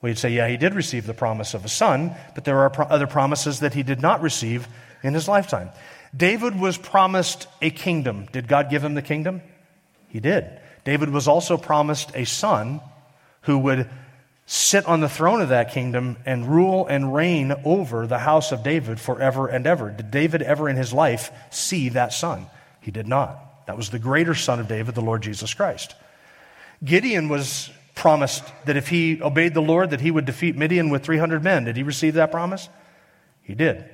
Well, 0.00 0.10
you'd 0.10 0.18
say, 0.18 0.30
yeah, 0.30 0.48
he 0.48 0.56
did 0.56 0.74
receive 0.74 1.06
the 1.06 1.14
promise 1.14 1.54
of 1.54 1.64
a 1.64 1.68
son, 1.68 2.14
but 2.34 2.44
there 2.44 2.60
are 2.60 2.70
pro- 2.70 2.86
other 2.86 3.06
promises 3.06 3.60
that 3.60 3.74
he 3.74 3.82
did 3.82 4.00
not 4.00 4.20
receive 4.20 4.68
in 5.02 5.14
his 5.14 5.28
lifetime. 5.28 5.70
David 6.16 6.58
was 6.58 6.78
promised 6.78 7.46
a 7.60 7.70
kingdom. 7.70 8.26
Did 8.32 8.48
God 8.48 8.70
give 8.70 8.82
him 8.82 8.94
the 8.94 9.02
kingdom? 9.02 9.42
He 10.08 10.20
did. 10.20 10.60
David 10.84 11.10
was 11.10 11.28
also 11.28 11.56
promised 11.56 12.12
a 12.14 12.24
son 12.24 12.80
who 13.42 13.58
would 13.58 13.88
sit 14.46 14.86
on 14.86 15.00
the 15.00 15.08
throne 15.08 15.40
of 15.40 15.48
that 15.48 15.72
kingdom 15.72 16.16
and 16.24 16.48
rule 16.48 16.86
and 16.86 17.12
reign 17.12 17.52
over 17.64 18.06
the 18.06 18.18
house 18.18 18.52
of 18.52 18.62
David 18.62 19.00
forever 19.00 19.48
and 19.48 19.66
ever. 19.66 19.90
Did 19.90 20.10
David 20.12 20.42
ever 20.42 20.68
in 20.68 20.76
his 20.76 20.92
life 20.92 21.32
see 21.50 21.88
that 21.90 22.12
son? 22.12 22.46
He 22.80 22.92
did 22.92 23.08
not. 23.08 23.66
That 23.66 23.76
was 23.76 23.90
the 23.90 23.98
greater 23.98 24.34
son 24.34 24.60
of 24.60 24.68
David, 24.68 24.94
the 24.94 25.00
Lord 25.00 25.22
Jesus 25.22 25.52
Christ. 25.52 25.96
Gideon 26.84 27.28
was 27.28 27.68
promised 27.96 28.44
that 28.66 28.76
if 28.76 28.88
he 28.88 29.20
obeyed 29.20 29.54
the 29.54 29.60
Lord 29.60 29.90
that 29.90 30.00
he 30.00 30.12
would 30.12 30.26
defeat 30.26 30.56
Midian 30.56 30.90
with 30.90 31.04
300 31.04 31.42
men. 31.42 31.64
Did 31.64 31.76
he 31.76 31.82
receive 31.82 32.14
that 32.14 32.30
promise? 32.30 32.68
He 33.42 33.54
did. 33.54 33.90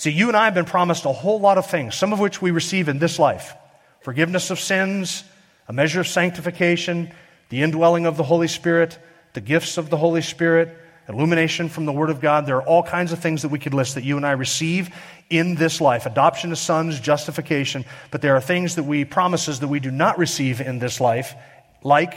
See, 0.00 0.12
you 0.12 0.28
and 0.28 0.36
I 0.36 0.46
have 0.46 0.54
been 0.54 0.64
promised 0.64 1.04
a 1.04 1.12
whole 1.12 1.40
lot 1.40 1.58
of 1.58 1.66
things, 1.66 1.94
some 1.94 2.14
of 2.14 2.18
which 2.18 2.40
we 2.40 2.52
receive 2.52 2.88
in 2.88 2.98
this 2.98 3.18
life 3.18 3.54
forgiveness 4.00 4.50
of 4.50 4.58
sins, 4.58 5.24
a 5.68 5.74
measure 5.74 6.00
of 6.00 6.08
sanctification, 6.08 7.12
the 7.50 7.60
indwelling 7.60 8.06
of 8.06 8.16
the 8.16 8.22
Holy 8.22 8.48
Spirit, 8.48 8.98
the 9.34 9.42
gifts 9.42 9.76
of 9.76 9.90
the 9.90 9.98
Holy 9.98 10.22
Spirit, 10.22 10.74
illumination 11.06 11.68
from 11.68 11.84
the 11.84 11.92
Word 11.92 12.08
of 12.08 12.22
God. 12.22 12.46
There 12.46 12.56
are 12.56 12.66
all 12.66 12.82
kinds 12.82 13.12
of 13.12 13.18
things 13.18 13.42
that 13.42 13.50
we 13.50 13.58
could 13.58 13.74
list 13.74 13.94
that 13.96 14.02
you 14.02 14.16
and 14.16 14.24
I 14.24 14.30
receive 14.30 14.88
in 15.28 15.54
this 15.56 15.82
life 15.82 16.06
adoption 16.06 16.50
as 16.50 16.60
sons, 16.60 16.98
justification. 16.98 17.84
But 18.10 18.22
there 18.22 18.34
are 18.34 18.40
things 18.40 18.76
that 18.76 18.84
we, 18.84 19.04
promises 19.04 19.60
that 19.60 19.68
we 19.68 19.80
do 19.80 19.90
not 19.90 20.16
receive 20.16 20.62
in 20.62 20.78
this 20.78 20.98
life, 20.98 21.34
like 21.82 22.14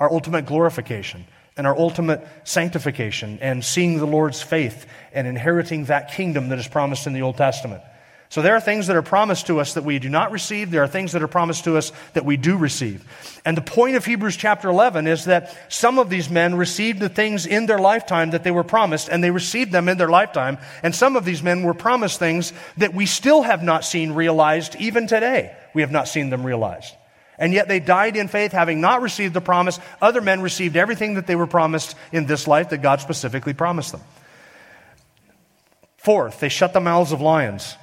our 0.00 0.10
ultimate 0.10 0.46
glorification 0.46 1.26
and 1.60 1.66
our 1.66 1.76
ultimate 1.76 2.26
sanctification 2.42 3.38
and 3.42 3.62
seeing 3.62 3.98
the 3.98 4.06
Lord's 4.06 4.40
faith 4.40 4.86
and 5.12 5.26
inheriting 5.26 5.84
that 5.84 6.10
kingdom 6.10 6.48
that 6.48 6.58
is 6.58 6.66
promised 6.66 7.06
in 7.06 7.12
the 7.12 7.20
Old 7.20 7.36
Testament. 7.36 7.82
So 8.30 8.40
there 8.40 8.56
are 8.56 8.62
things 8.62 8.86
that 8.86 8.96
are 8.96 9.02
promised 9.02 9.48
to 9.48 9.60
us 9.60 9.74
that 9.74 9.84
we 9.84 9.98
do 9.98 10.08
not 10.08 10.32
receive. 10.32 10.70
There 10.70 10.82
are 10.82 10.88
things 10.88 11.12
that 11.12 11.22
are 11.22 11.28
promised 11.28 11.64
to 11.64 11.76
us 11.76 11.92
that 12.14 12.24
we 12.24 12.38
do 12.38 12.56
receive. 12.56 13.04
And 13.44 13.58
the 13.58 13.60
point 13.60 13.96
of 13.96 14.06
Hebrews 14.06 14.38
chapter 14.38 14.70
11 14.70 15.06
is 15.06 15.26
that 15.26 15.54
some 15.70 15.98
of 15.98 16.08
these 16.08 16.30
men 16.30 16.54
received 16.54 16.98
the 16.98 17.10
things 17.10 17.44
in 17.44 17.66
their 17.66 17.78
lifetime 17.78 18.30
that 18.30 18.42
they 18.42 18.50
were 18.50 18.64
promised, 18.64 19.10
and 19.10 19.22
they 19.22 19.30
received 19.30 19.70
them 19.70 19.86
in 19.90 19.98
their 19.98 20.08
lifetime. 20.08 20.56
And 20.82 20.94
some 20.94 21.14
of 21.14 21.26
these 21.26 21.42
men 21.42 21.62
were 21.62 21.74
promised 21.74 22.18
things 22.18 22.54
that 22.78 22.94
we 22.94 23.04
still 23.04 23.42
have 23.42 23.62
not 23.62 23.84
seen 23.84 24.12
realized 24.12 24.76
even 24.76 25.06
today. 25.06 25.54
We 25.74 25.82
have 25.82 25.92
not 25.92 26.08
seen 26.08 26.30
them 26.30 26.46
realized. 26.46 26.94
And 27.40 27.54
yet 27.54 27.68
they 27.68 27.80
died 27.80 28.16
in 28.16 28.28
faith, 28.28 28.52
having 28.52 28.82
not 28.82 29.00
received 29.00 29.32
the 29.32 29.40
promise. 29.40 29.80
Other 30.00 30.20
men 30.20 30.42
received 30.42 30.76
everything 30.76 31.14
that 31.14 31.26
they 31.26 31.34
were 31.34 31.46
promised 31.46 31.96
in 32.12 32.26
this 32.26 32.46
life 32.46 32.68
that 32.68 32.82
God 32.82 33.00
specifically 33.00 33.54
promised 33.54 33.92
them. 33.92 34.02
Fourth, 35.96 36.38
they 36.38 36.50
shut 36.50 36.74
the 36.74 36.80
mouths 36.80 37.12
of 37.12 37.22
lions. 37.22 37.76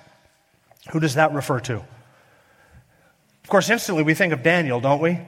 Who 0.92 1.00
does 1.00 1.16
that 1.16 1.34
refer 1.34 1.60
to? 1.62 1.76
Of 1.76 3.50
course, 3.50 3.70
instantly 3.72 4.04
we 4.04 4.14
think 4.14 4.32
of 4.32 4.44
Daniel, 4.44 4.80
don't 4.80 5.02
we? 5.02 5.20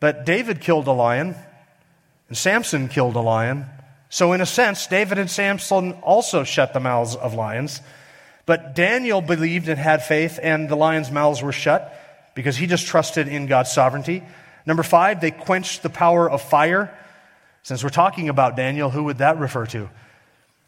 But 0.00 0.26
David 0.26 0.60
killed 0.60 0.86
a 0.86 0.92
lion, 0.92 1.34
and 2.28 2.36
Samson 2.36 2.88
killed 2.88 3.16
a 3.16 3.20
lion, 3.20 3.66
So, 4.12 4.32
in 4.32 4.40
a 4.40 4.46
sense, 4.46 4.88
David 4.88 5.18
and 5.18 5.30
Samson 5.30 5.92
also 6.02 6.42
shut 6.42 6.72
the 6.72 6.80
mouths 6.80 7.14
of 7.14 7.34
lions. 7.34 7.80
But 8.44 8.74
Daniel 8.74 9.20
believed 9.20 9.68
and 9.68 9.78
had 9.78 10.02
faith, 10.02 10.40
and 10.42 10.68
the 10.68 10.74
lions' 10.74 11.12
mouths 11.12 11.40
were 11.40 11.52
shut 11.52 11.96
because 12.34 12.56
he 12.56 12.66
just 12.66 12.86
trusted 12.86 13.28
in 13.28 13.46
God's 13.46 13.72
sovereignty. 13.72 14.22
Number 14.66 14.82
five, 14.82 15.20
they 15.20 15.30
quenched 15.30 15.82
the 15.82 15.90
power 15.90 16.30
of 16.30 16.42
fire. 16.42 16.96
Since 17.62 17.82
we're 17.82 17.90
talking 17.90 18.28
about 18.28 18.56
Daniel, 18.56 18.90
who 18.90 19.04
would 19.04 19.18
that 19.18 19.38
refer 19.38 19.66
to? 19.66 19.90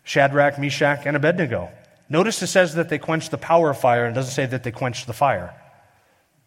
Shadrach, 0.05 0.59
Meshach, 0.59 1.07
and 1.07 1.17
Abednego. 1.17 1.71
Notice 2.09 2.43
it 2.43 2.49
says 2.49 2.75
that 2.75 2.89
they 2.89 2.99
quenched 2.99 3.31
the 3.31 3.39
power 3.39 3.71
of 3.71 3.79
fire, 3.79 4.05
and 4.05 4.15
doesn't 4.15 4.35
say 4.35 4.47
that 4.47 4.65
they 4.65 4.73
quenched 4.73 5.07
the 5.07 5.13
fire. 5.13 5.55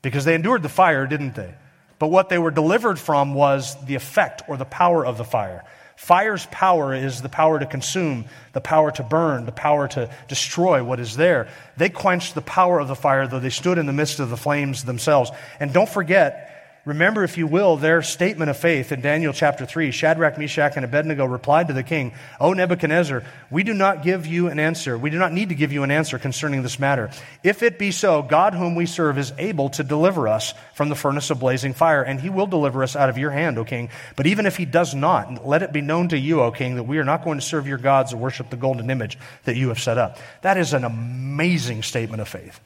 Because 0.02 0.26
they 0.26 0.36
endured 0.36 0.62
the 0.62 0.70
fire, 0.70 1.08
didn't 1.08 1.36
they? 1.36 1.54
But 1.98 2.10
what 2.10 2.30
they 2.30 2.38
were 2.38 2.52
delivered 2.52 3.00
from 3.00 3.34
was 3.34 3.76
the 3.86 3.96
effect 3.96 4.44
or 4.48 4.58
the 4.58 4.66
power 4.66 5.06
of 5.06 5.18
the 5.18 5.24
fire. 5.24 5.64
Fire's 5.96 6.46
power 6.48 6.94
is 6.94 7.22
the 7.22 7.30
power 7.30 7.58
to 7.58 7.66
consume, 7.66 8.26
the 8.52 8.62
power 8.62 8.92
to 8.92 9.04
burn, 9.04 9.46
the 9.46 9.52
power 9.52 9.88
to 9.88 10.10
destroy 10.28 10.84
what 10.84 11.00
is 11.00 11.16
there. 11.16 11.48
They 11.78 11.90
quenched 11.90 12.36
the 12.36 12.42
power 12.42 12.80
of 12.80 12.90
the 12.90 12.96
fire, 12.96 13.28
though 13.28 13.40
they 13.40 13.50
stood 13.50 13.78
in 13.78 13.86
the 13.86 13.94
midst 13.94 14.20
of 14.20 14.30
the 14.30 14.38
flames 14.38 14.84
themselves. 14.84 15.32
And 15.60 15.72
don't 15.72 15.90
forget, 15.90 16.45
Remember, 16.86 17.24
if 17.24 17.36
you 17.36 17.48
will, 17.48 17.78
their 17.78 18.04
statement 18.04 18.52
of 18.52 18.58
faith 18.58 18.92
in 18.92 19.02
Daniel 19.02 19.34
chapter 19.34 19.66
3. 19.66 19.90
Shadrach, 19.90 20.38
Meshach, 20.38 20.74
and 20.76 20.86
Abednego 20.86 21.26
replied 21.26 21.70
to 21.70 21.74
the 21.74 21.82
king, 21.82 22.14
O 22.40 22.54
Nebuchadnezzar, 22.54 23.24
we 23.50 23.64
do 23.64 23.74
not 23.74 24.04
give 24.04 24.28
you 24.28 24.50
an 24.50 24.60
answer. 24.60 24.96
We 24.96 25.10
do 25.10 25.18
not 25.18 25.34
need 25.34 25.50
to 25.50 25.56
give 25.56 25.72
you 25.72 25.82
an 25.82 25.90
answer 25.90 26.20
concerning 26.20 26.62
this 26.62 26.78
matter. 26.78 27.10
If 27.42 27.64
it 27.64 27.80
be 27.80 27.90
so, 27.90 28.22
God 28.22 28.54
whom 28.54 28.76
we 28.76 28.86
serve 28.86 29.18
is 29.18 29.34
able 29.40 29.70
to 29.70 29.84
deliver 29.84 30.28
us 30.28 30.54
from 30.76 30.90
the 30.90 30.96
furnace 30.96 31.32
of 31.32 31.40
blazing 31.40 31.74
fire, 31.74 32.04
and 32.04 32.22
he 32.22 32.30
will 32.30 32.46
deliver 32.46 32.84
us 32.84 32.96
out 32.96 33.10
of 33.10 33.18
your 33.18 33.32
hand, 33.32 33.58
O 33.58 33.66
king. 33.66 33.90
But 34.16 34.28
even 34.28 34.46
if 34.46 34.56
he 34.56 34.66
does 34.66 34.94
not, 34.94 35.48
let 35.48 35.64
it 35.64 35.74
be 35.74 35.82
known 35.82 36.10
to 36.10 36.20
you, 36.20 36.42
O 36.42 36.52
king, 36.52 36.76
that 36.76 36.84
we 36.84 37.00
are 37.00 37.04
not 37.04 37.24
going 37.24 37.40
to 37.40 37.46
serve 37.46 37.68
your 37.68 37.80
gods 37.80 38.14
or 38.14 38.18
worship 38.18 38.52
the 38.52 38.58
golden 38.58 38.92
image 38.92 39.18
that 39.46 39.56
you 39.56 39.70
have 39.70 39.80
set 39.80 39.98
up. 39.98 40.20
That 40.44 40.58
is 40.58 40.74
an 40.74 40.84
amazing 40.84 41.82
statement 41.82 42.22
of 42.22 42.28
faith. 42.28 42.60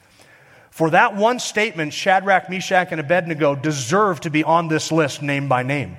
For 0.70 0.90
that 0.90 1.16
one 1.16 1.40
statement, 1.40 1.92
Shadrach, 1.92 2.48
Meshach, 2.48 2.88
and 2.92 3.00
Abednego 3.00 3.54
deserve 3.54 4.20
to 4.20 4.30
be 4.30 4.44
on 4.44 4.68
this 4.68 4.92
list 4.92 5.20
name 5.20 5.48
by 5.48 5.62
name. 5.62 5.96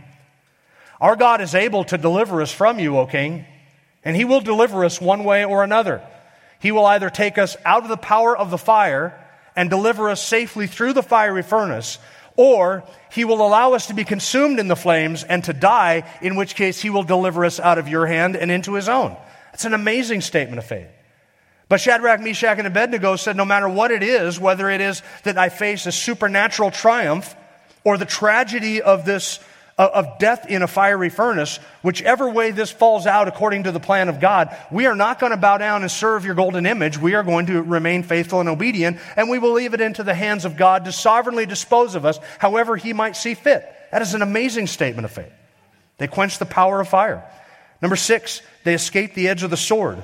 Our 1.00 1.16
God 1.16 1.42
is 1.42 1.56
able 1.56 1.84
to 1.86 1.98
deliver 1.98 2.42
us 2.42 2.52
from 2.52 2.80
you, 2.80 2.98
O 2.98 3.06
king, 3.06 3.46
and 4.04 4.16
he 4.16 4.26
will 4.26 4.42
deliver 4.42 4.86
us 4.86 5.02
one 5.02 5.24
way 5.24 5.44
or 5.44 5.64
another. 5.64 6.02
He 6.60 6.72
will 6.72 6.86
either 6.86 7.10
take 7.10 7.38
us 7.38 7.58
out 7.66 7.84
of 7.84 7.90
the 7.90 7.98
power 7.98 8.38
of 8.38 8.52
the 8.52 8.58
fire 8.58 9.20
and 9.56 9.70
deliver 9.70 10.10
us 10.10 10.26
safely 10.26 10.68
through 10.68 10.94
the 10.94 11.04
fiery 11.04 11.44
furnace, 11.44 11.98
or 12.38 12.84
he 13.12 13.26
will 13.26 13.46
allow 13.46 13.74
us 13.74 13.88
to 13.88 13.94
be 13.94 14.06
consumed 14.06 14.60
in 14.60 14.68
the 14.68 14.76
flames 14.76 15.24
and 15.24 15.44
to 15.44 15.54
die, 15.54 16.10
in 16.22 16.36
which 16.36 16.56
case 16.56 16.80
he 16.82 16.90
will 16.90 17.04
deliver 17.04 17.44
us 17.44 17.60
out 17.60 17.78
of 17.78 17.90
your 17.90 18.06
hand 18.06 18.36
and 18.38 18.50
into 18.52 18.76
his 18.76 18.88
own. 18.88 19.18
That's 19.52 19.66
an 19.66 19.74
amazing 19.74 20.22
statement 20.22 20.60
of 20.60 20.66
faith. 20.66 20.88
But 21.72 21.80
Shadrach, 21.80 22.20
Meshach, 22.20 22.58
and 22.58 22.68
Abednego 22.68 23.16
said, 23.16 23.38
no 23.38 23.46
matter 23.46 23.70
what 23.70 23.92
it 23.92 24.04
is, 24.04 24.38
whether 24.38 24.70
it 24.70 24.82
is 24.82 25.02
that 25.24 25.38
I 25.38 25.48
face 25.48 25.86
a 25.86 25.92
supernatural 25.94 26.70
triumph 26.70 27.34
or 27.86 27.98
the 27.98 28.04
tragedy 28.04 28.82
of 28.82 29.06
this, 29.06 29.40
uh, 29.78 29.88
of 29.94 30.20
death 30.20 30.50
in 30.50 30.64
a 30.64 30.68
fiery 30.68 31.10
furnace, 31.10 31.62
whichever 31.82 32.30
way 32.30 32.52
this 32.52 32.72
falls 32.72 33.08
out 33.08 33.30
according 33.30 33.64
to 33.64 33.72
the 33.72 33.80
plan 33.80 34.10
of 34.10 34.20
God, 34.20 34.54
we 34.70 34.86
are 34.86 34.98
not 34.98 35.18
going 35.18 35.32
to 35.32 35.38
bow 35.38 35.60
down 35.60 35.82
and 35.82 35.90
serve 35.90 36.26
your 36.26 36.36
golden 36.36 36.66
image. 36.66 36.98
We 36.98 37.16
are 37.16 37.24
going 37.24 37.46
to 37.46 37.62
remain 37.62 38.04
faithful 38.04 38.42
and 38.42 38.50
obedient, 38.50 38.98
and 39.16 39.30
we 39.30 39.40
will 39.40 39.54
leave 39.54 39.74
it 39.74 39.80
into 39.80 40.04
the 40.04 40.14
hands 40.14 40.44
of 40.44 40.58
God 40.58 40.84
to 40.84 40.92
sovereignly 40.92 41.46
dispose 41.46 41.96
of 41.96 42.06
us 42.06 42.20
however 42.40 42.76
he 42.76 42.92
might 42.92 43.16
see 43.16 43.34
fit. 43.34 43.66
That 43.94 44.02
is 44.02 44.14
an 44.14 44.22
amazing 44.22 44.68
statement 44.68 45.06
of 45.06 45.12
faith. 45.12 45.32
They 46.00 46.08
quenched 46.08 46.40
the 46.40 46.46
power 46.46 46.82
of 46.82 46.90
fire. 46.90 47.24
Number 47.82 47.96
six, 47.96 48.42
they 48.66 48.74
escaped 48.74 49.16
the 49.16 49.30
edge 49.30 49.44
of 49.44 49.52
the 49.52 49.56
sword. 49.56 50.04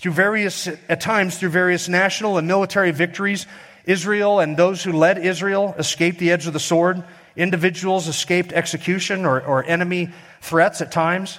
Through 0.00 0.12
various, 0.12 0.66
at 0.66 1.02
times, 1.02 1.36
through 1.36 1.50
various 1.50 1.86
national 1.86 2.38
and 2.38 2.48
military 2.48 2.90
victories, 2.90 3.46
Israel 3.84 4.40
and 4.40 4.56
those 4.56 4.82
who 4.82 4.92
led 4.92 5.18
Israel 5.18 5.74
escaped 5.76 6.18
the 6.18 6.30
edge 6.30 6.46
of 6.46 6.54
the 6.54 6.58
sword. 6.58 7.04
Individuals 7.36 8.08
escaped 8.08 8.50
execution 8.54 9.26
or, 9.26 9.42
or 9.42 9.62
enemy 9.62 10.08
threats 10.40 10.80
at 10.80 10.90
times. 10.90 11.38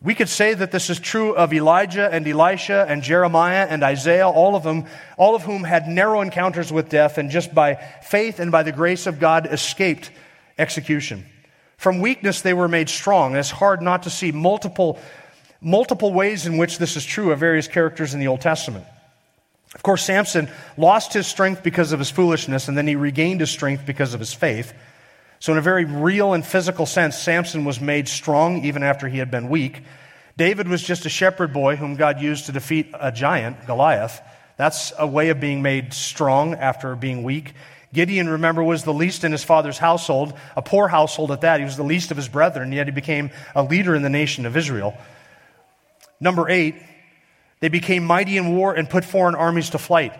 We 0.00 0.14
could 0.14 0.30
say 0.30 0.54
that 0.54 0.72
this 0.72 0.88
is 0.88 0.98
true 0.98 1.34
of 1.34 1.52
Elijah 1.52 2.08
and 2.10 2.26
Elisha 2.26 2.86
and 2.88 3.02
Jeremiah 3.02 3.66
and 3.68 3.82
Isaiah, 3.82 4.26
all 4.26 4.56
of 4.56 4.62
them, 4.62 4.86
all 5.18 5.34
of 5.34 5.42
whom 5.42 5.62
had 5.62 5.86
narrow 5.86 6.22
encounters 6.22 6.72
with 6.72 6.88
death 6.88 7.18
and 7.18 7.30
just 7.30 7.54
by 7.54 7.74
faith 7.74 8.40
and 8.40 8.50
by 8.50 8.62
the 8.62 8.72
grace 8.72 9.06
of 9.06 9.20
God 9.20 9.46
escaped 9.52 10.10
execution. 10.56 11.26
From 11.76 12.00
weakness 12.00 12.40
they 12.40 12.54
were 12.54 12.68
made 12.68 12.88
strong. 12.88 13.36
It's 13.36 13.50
hard 13.50 13.82
not 13.82 14.04
to 14.04 14.10
see 14.10 14.32
multiple 14.32 14.98
multiple 15.60 16.12
ways 16.12 16.46
in 16.46 16.56
which 16.56 16.78
this 16.78 16.96
is 16.96 17.04
true 17.04 17.32
of 17.32 17.38
various 17.38 17.68
characters 17.68 18.14
in 18.14 18.20
the 18.20 18.28
Old 18.28 18.40
Testament. 18.40 18.84
Of 19.74 19.82
course, 19.82 20.02
Samson 20.02 20.48
lost 20.76 21.12
his 21.12 21.26
strength 21.26 21.62
because 21.62 21.92
of 21.92 21.98
his 21.98 22.10
foolishness, 22.10 22.68
and 22.68 22.76
then 22.76 22.86
he 22.86 22.96
regained 22.96 23.40
his 23.40 23.50
strength 23.50 23.86
because 23.86 24.14
of 24.14 24.20
his 24.20 24.34
faith. 24.34 24.72
So, 25.38 25.52
in 25.52 25.58
a 25.58 25.62
very 25.62 25.84
real 25.84 26.34
and 26.34 26.44
physical 26.44 26.86
sense, 26.86 27.16
Samson 27.16 27.64
was 27.64 27.80
made 27.80 28.08
strong 28.08 28.64
even 28.64 28.82
after 28.82 29.08
he 29.08 29.18
had 29.18 29.30
been 29.30 29.48
weak. 29.48 29.82
David 30.36 30.68
was 30.68 30.82
just 30.82 31.06
a 31.06 31.08
shepherd 31.08 31.52
boy 31.52 31.76
whom 31.76 31.96
God 31.96 32.20
used 32.20 32.46
to 32.46 32.52
defeat 32.52 32.90
a 32.98 33.12
giant, 33.12 33.66
Goliath. 33.66 34.20
That's 34.56 34.92
a 34.98 35.06
way 35.06 35.30
of 35.30 35.40
being 35.40 35.62
made 35.62 35.94
strong 35.94 36.54
after 36.54 36.94
being 36.96 37.22
weak. 37.22 37.54
Gideon, 37.92 38.28
remember, 38.28 38.62
was 38.62 38.84
the 38.84 38.92
least 38.92 39.24
in 39.24 39.32
his 39.32 39.42
father's 39.42 39.78
household, 39.78 40.34
a 40.56 40.62
poor 40.62 40.88
household 40.88 41.32
at 41.32 41.40
that. 41.40 41.60
He 41.60 41.64
was 41.64 41.76
the 41.76 41.82
least 41.82 42.10
of 42.10 42.16
his 42.16 42.28
brethren, 42.28 42.72
yet 42.72 42.86
he 42.86 42.92
became 42.92 43.30
a 43.54 43.62
leader 43.62 43.94
in 43.94 44.02
the 44.02 44.10
nation 44.10 44.46
of 44.46 44.56
Israel. 44.56 44.96
Number 46.20 46.48
eight, 46.48 46.76
they 47.60 47.68
became 47.68 48.04
mighty 48.04 48.36
in 48.36 48.54
war 48.56 48.74
and 48.74 48.88
put 48.88 49.04
foreign 49.04 49.34
armies 49.34 49.70
to 49.70 49.78
flight. 49.78 50.12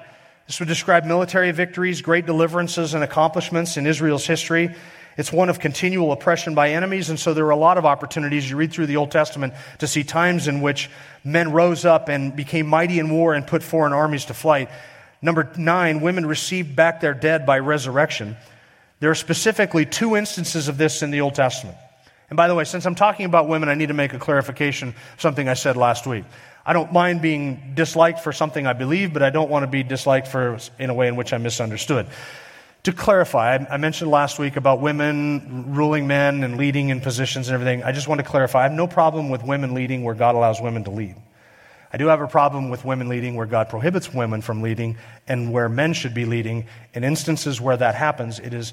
This 0.47 0.59
would 0.59 0.69
describe 0.69 1.05
military 1.05 1.53
victories, 1.53 2.03
great 2.03 2.27
deliverances, 2.27 2.95
and 2.95 3.05
accomplishments 3.05 3.77
in 3.77 3.87
Israel's 3.87 4.27
history. 4.27 4.75
It's 5.17 5.33
one 5.33 5.49
of 5.51 5.59
continual 5.59 6.13
oppression 6.13 6.55
by 6.55 6.71
enemies, 6.71 7.11
and 7.11 7.21
so 7.21 7.35
there 7.35 7.45
are 7.47 7.51
a 7.51 7.57
lot 7.57 7.79
of 7.79 7.85
opportunities. 7.85 8.49
You 8.49 8.57
read 8.57 8.73
through 8.73 8.87
the 8.87 8.97
Old 8.97 9.11
Testament 9.11 9.55
to 9.79 9.87
see 9.87 10.03
times 10.03 10.49
in 10.49 10.61
which 10.61 10.91
men 11.25 11.53
rose 11.53 11.85
up 11.85 12.09
and 12.09 12.35
became 12.35 12.67
mighty 12.67 12.99
in 12.99 13.11
war 13.11 13.35
and 13.35 13.47
put 13.47 13.63
foreign 13.63 13.93
armies 13.93 14.25
to 14.27 14.35
flight. 14.35 14.71
Number 15.21 15.51
nine, 15.57 16.01
women 16.01 16.25
received 16.27 16.75
back 16.75 17.01
their 17.01 17.15
dead 17.15 17.45
by 17.45 17.59
resurrection. 17.59 18.37
There 19.01 19.11
are 19.11 19.15
specifically 19.15 19.85
two 19.85 20.17
instances 20.17 20.69
of 20.69 20.79
this 20.79 21.03
in 21.03 21.11
the 21.11 21.21
Old 21.21 21.35
Testament. 21.35 21.77
And 22.31 22.37
by 22.37 22.49
the 22.49 22.55
way, 22.55 22.65
since 22.65 22.87
I'm 22.87 22.95
talking 22.95 23.27
about 23.27 23.49
women, 23.49 23.69
I 23.69 23.75
need 23.75 23.89
to 23.89 23.95
make 23.95 24.15
a 24.15 24.19
clarification 24.19 24.95
something 25.19 25.49
I 25.49 25.55
said 25.55 25.77
last 25.77 26.07
week. 26.07 26.25
I 26.65 26.73
don't 26.73 26.93
mind 26.93 27.21
being 27.21 27.73
disliked 27.75 28.21
for 28.21 28.33
something 28.33 28.67
I 28.67 28.73
believe, 28.73 29.13
but 29.13 29.23
I 29.23 29.31
don't 29.31 29.51
want 29.51 29.65
to 29.65 29.67
be 29.67 29.83
disliked 29.83 30.29
for 30.29 30.59
in 30.79 30.91
a 30.91 30.95
way 30.95 31.09
in 31.09 31.17
which 31.17 31.33
I 31.33 31.39
misunderstood. 31.39 32.07
To 32.85 32.93
clarify, 32.93 33.57
I 33.57 33.77
mentioned 33.77 34.11
last 34.11 34.39
week 34.39 34.57
about 34.57 34.81
women 34.81 35.75
ruling 35.75 36.07
men 36.07 36.45
and 36.45 36.57
leading 36.57 36.89
in 36.89 37.01
positions 37.01 37.49
and 37.49 37.55
everything. 37.55 37.83
I 37.83 37.93
just 37.93 38.09
want 38.09 38.21
to 38.21 38.27
clarify 38.27 38.61
I 38.61 38.63
have 38.63 38.73
no 38.73 38.87
problem 38.87 39.29
with 39.29 39.43
women 39.43 39.75
leading 39.75 40.03
where 40.03 40.15
God 40.15 40.35
allows 40.35 40.63
women 40.63 40.85
to 40.85 40.91
lead. 40.91 41.17
I 41.93 41.97
do 41.97 42.07
have 42.07 42.21
a 42.21 42.29
problem 42.29 42.71
with 42.71 42.85
women 42.85 43.09
leading 43.09 43.35
where 43.35 43.47
God 43.47 43.69
prohibits 43.69 44.15
women 44.15 44.41
from 44.41 44.63
leading 44.63 44.97
and 45.27 45.53
where 45.53 45.69
men 45.69 45.93
should 45.93 46.15
be 46.15 46.25
leading. 46.25 46.67
In 46.95 47.03
instances 47.03 47.61
where 47.61 47.77
that 47.77 47.97
happens, 47.97 48.39
it 48.39 48.55
is 48.55 48.73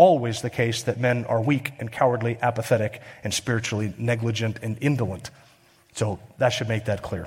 always 0.00 0.40
the 0.40 0.48
case 0.48 0.84
that 0.84 0.98
men 0.98 1.26
are 1.26 1.42
weak 1.42 1.74
and 1.78 1.92
cowardly, 1.92 2.38
apathetic, 2.40 3.02
and 3.22 3.34
spiritually 3.34 3.92
negligent 3.98 4.58
and 4.62 4.78
indolent. 4.80 5.30
So 5.92 6.18
that 6.38 6.54
should 6.54 6.68
make 6.68 6.86
that 6.86 7.02
clear. 7.02 7.26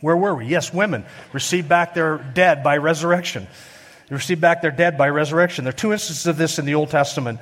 Where 0.00 0.16
were 0.16 0.34
we? 0.34 0.46
Yes, 0.46 0.72
women 0.72 1.04
received 1.34 1.68
back 1.68 1.92
their 1.92 2.16
dead 2.16 2.64
by 2.64 2.78
resurrection. 2.78 3.46
They 4.08 4.14
received 4.14 4.40
back 4.40 4.62
their 4.62 4.70
dead 4.70 4.96
by 4.96 5.10
resurrection. 5.10 5.64
There 5.64 5.74
are 5.74 5.76
two 5.76 5.92
instances 5.92 6.26
of 6.26 6.38
this 6.38 6.58
in 6.58 6.64
the 6.64 6.74
Old 6.74 6.88
Testament. 6.88 7.38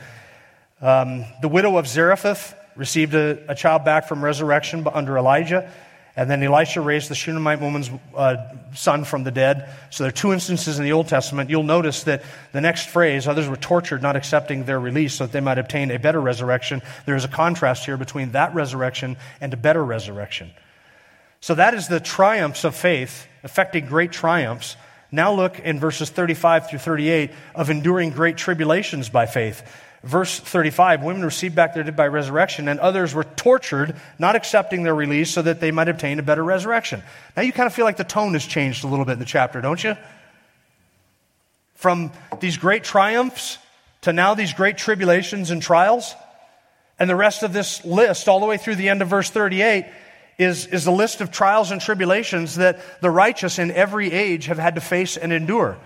Um, 0.80 1.24
the 1.40 1.48
widow 1.48 1.76
of 1.76 1.86
Zarephath 1.86 2.56
received 2.74 3.14
a, 3.14 3.48
a 3.48 3.54
child 3.54 3.84
back 3.84 4.08
from 4.08 4.24
resurrection 4.24 4.84
under 4.92 5.16
Elijah. 5.16 5.70
And 6.14 6.30
then 6.30 6.42
Elisha 6.42 6.82
raised 6.82 7.08
the 7.08 7.14
Shunammite 7.14 7.60
woman's 7.60 7.90
uh, 8.14 8.36
son 8.74 9.04
from 9.04 9.24
the 9.24 9.30
dead. 9.30 9.70
So 9.90 10.04
there 10.04 10.08
are 10.08 10.12
two 10.12 10.32
instances 10.32 10.78
in 10.78 10.84
the 10.84 10.92
Old 10.92 11.08
Testament. 11.08 11.48
You'll 11.48 11.62
notice 11.62 12.02
that 12.02 12.22
the 12.52 12.60
next 12.60 12.90
phrase, 12.90 13.26
others 13.26 13.48
were 13.48 13.56
tortured, 13.56 14.02
not 14.02 14.14
accepting 14.14 14.64
their 14.64 14.78
release 14.78 15.14
so 15.14 15.24
that 15.24 15.32
they 15.32 15.40
might 15.40 15.56
obtain 15.56 15.90
a 15.90 15.98
better 15.98 16.20
resurrection. 16.20 16.82
There 17.06 17.16
is 17.16 17.24
a 17.24 17.28
contrast 17.28 17.86
here 17.86 17.96
between 17.96 18.32
that 18.32 18.54
resurrection 18.54 19.16
and 19.40 19.54
a 19.54 19.56
better 19.56 19.82
resurrection. 19.82 20.50
So 21.40 21.54
that 21.54 21.72
is 21.72 21.88
the 21.88 21.98
triumphs 21.98 22.64
of 22.64 22.76
faith, 22.76 23.26
affecting 23.42 23.86
great 23.86 24.12
triumphs. 24.12 24.76
Now 25.10 25.32
look 25.32 25.58
in 25.60 25.80
verses 25.80 26.10
35 26.10 26.68
through 26.68 26.78
38 26.78 27.30
of 27.54 27.70
enduring 27.70 28.10
great 28.10 28.36
tribulations 28.36 29.08
by 29.08 29.24
faith. 29.24 29.62
Verse 30.02 30.38
35 30.38 31.02
Women 31.02 31.24
received 31.24 31.54
back 31.54 31.74
their 31.74 31.84
dead 31.84 31.96
by 31.96 32.08
resurrection, 32.08 32.68
and 32.68 32.80
others 32.80 33.14
were 33.14 33.24
tortured, 33.24 33.96
not 34.18 34.36
accepting 34.36 34.82
their 34.82 34.94
release 34.94 35.30
so 35.30 35.42
that 35.42 35.60
they 35.60 35.70
might 35.70 35.88
obtain 35.88 36.18
a 36.18 36.22
better 36.22 36.42
resurrection. 36.42 37.02
Now 37.36 37.42
you 37.42 37.52
kind 37.52 37.66
of 37.66 37.74
feel 37.74 37.84
like 37.84 37.96
the 37.96 38.04
tone 38.04 38.32
has 38.32 38.44
changed 38.44 38.84
a 38.84 38.88
little 38.88 39.04
bit 39.04 39.12
in 39.12 39.18
the 39.18 39.24
chapter, 39.24 39.60
don't 39.60 39.82
you? 39.82 39.96
From 41.74 42.12
these 42.40 42.56
great 42.56 42.84
triumphs 42.84 43.58
to 44.02 44.12
now 44.12 44.34
these 44.34 44.52
great 44.52 44.76
tribulations 44.76 45.50
and 45.50 45.62
trials. 45.62 46.14
And 46.98 47.08
the 47.08 47.16
rest 47.16 47.42
of 47.42 47.52
this 47.52 47.84
list, 47.84 48.28
all 48.28 48.40
the 48.40 48.46
way 48.46 48.56
through 48.56 48.76
the 48.76 48.88
end 48.88 49.02
of 49.02 49.08
verse 49.08 49.30
38, 49.30 49.86
is, 50.38 50.66
is 50.66 50.86
a 50.86 50.92
list 50.92 51.20
of 51.20 51.30
trials 51.30 51.70
and 51.70 51.80
tribulations 51.80 52.56
that 52.56 52.80
the 53.00 53.10
righteous 53.10 53.58
in 53.58 53.70
every 53.70 54.12
age 54.12 54.46
have 54.46 54.58
had 54.58 54.74
to 54.74 54.80
face 54.80 55.16
and 55.16 55.32
endure. 55.32 55.78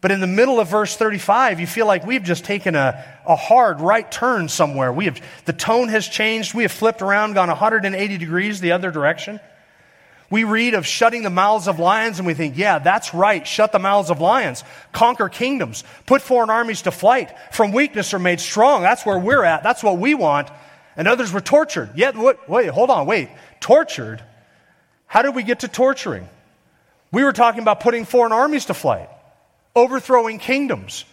But 0.00 0.12
in 0.12 0.20
the 0.20 0.28
middle 0.28 0.60
of 0.60 0.68
verse 0.68 0.96
35, 0.96 1.58
you 1.58 1.66
feel 1.66 1.86
like 1.86 2.06
we've 2.06 2.22
just 2.22 2.44
taken 2.44 2.76
a, 2.76 3.04
a 3.26 3.34
hard 3.34 3.80
right 3.80 4.10
turn 4.10 4.48
somewhere. 4.48 4.92
We 4.92 5.06
have, 5.06 5.20
the 5.44 5.52
tone 5.52 5.88
has 5.88 6.06
changed. 6.06 6.54
We 6.54 6.62
have 6.62 6.70
flipped 6.70 7.02
around, 7.02 7.32
gone 7.32 7.48
180 7.48 8.18
degrees 8.18 8.60
the 8.60 8.72
other 8.72 8.92
direction. 8.92 9.40
We 10.30 10.44
read 10.44 10.74
of 10.74 10.86
shutting 10.86 11.22
the 11.22 11.30
mouths 11.30 11.66
of 11.68 11.80
lions 11.80 12.18
and 12.18 12.26
we 12.26 12.34
think, 12.34 12.56
yeah, 12.56 12.78
that's 12.78 13.12
right. 13.12 13.46
Shut 13.46 13.72
the 13.72 13.78
mouths 13.78 14.10
of 14.10 14.20
lions. 14.20 14.62
Conquer 14.92 15.28
kingdoms. 15.28 15.82
Put 16.06 16.22
foreign 16.22 16.50
armies 16.50 16.82
to 16.82 16.90
flight. 16.90 17.34
From 17.50 17.72
weakness 17.72 18.14
are 18.14 18.18
made 18.18 18.38
strong. 18.38 18.82
That's 18.82 19.04
where 19.06 19.18
we're 19.18 19.42
at. 19.42 19.62
That's 19.62 19.82
what 19.82 19.98
we 19.98 20.14
want. 20.14 20.48
And 20.96 21.08
others 21.08 21.32
were 21.32 21.40
tortured. 21.40 21.90
Yet, 21.96 22.14
what, 22.14 22.48
wait, 22.48 22.68
hold 22.68 22.90
on, 22.90 23.06
wait. 23.06 23.30
Tortured? 23.60 24.22
How 25.06 25.22
did 25.22 25.34
we 25.34 25.42
get 25.42 25.60
to 25.60 25.68
torturing? 25.68 26.28
We 27.10 27.24
were 27.24 27.32
talking 27.32 27.62
about 27.62 27.80
putting 27.80 28.04
foreign 28.04 28.32
armies 28.32 28.66
to 28.66 28.74
flight 28.74 29.08
overthrowing 29.78 30.38
kingdoms, 30.38 31.04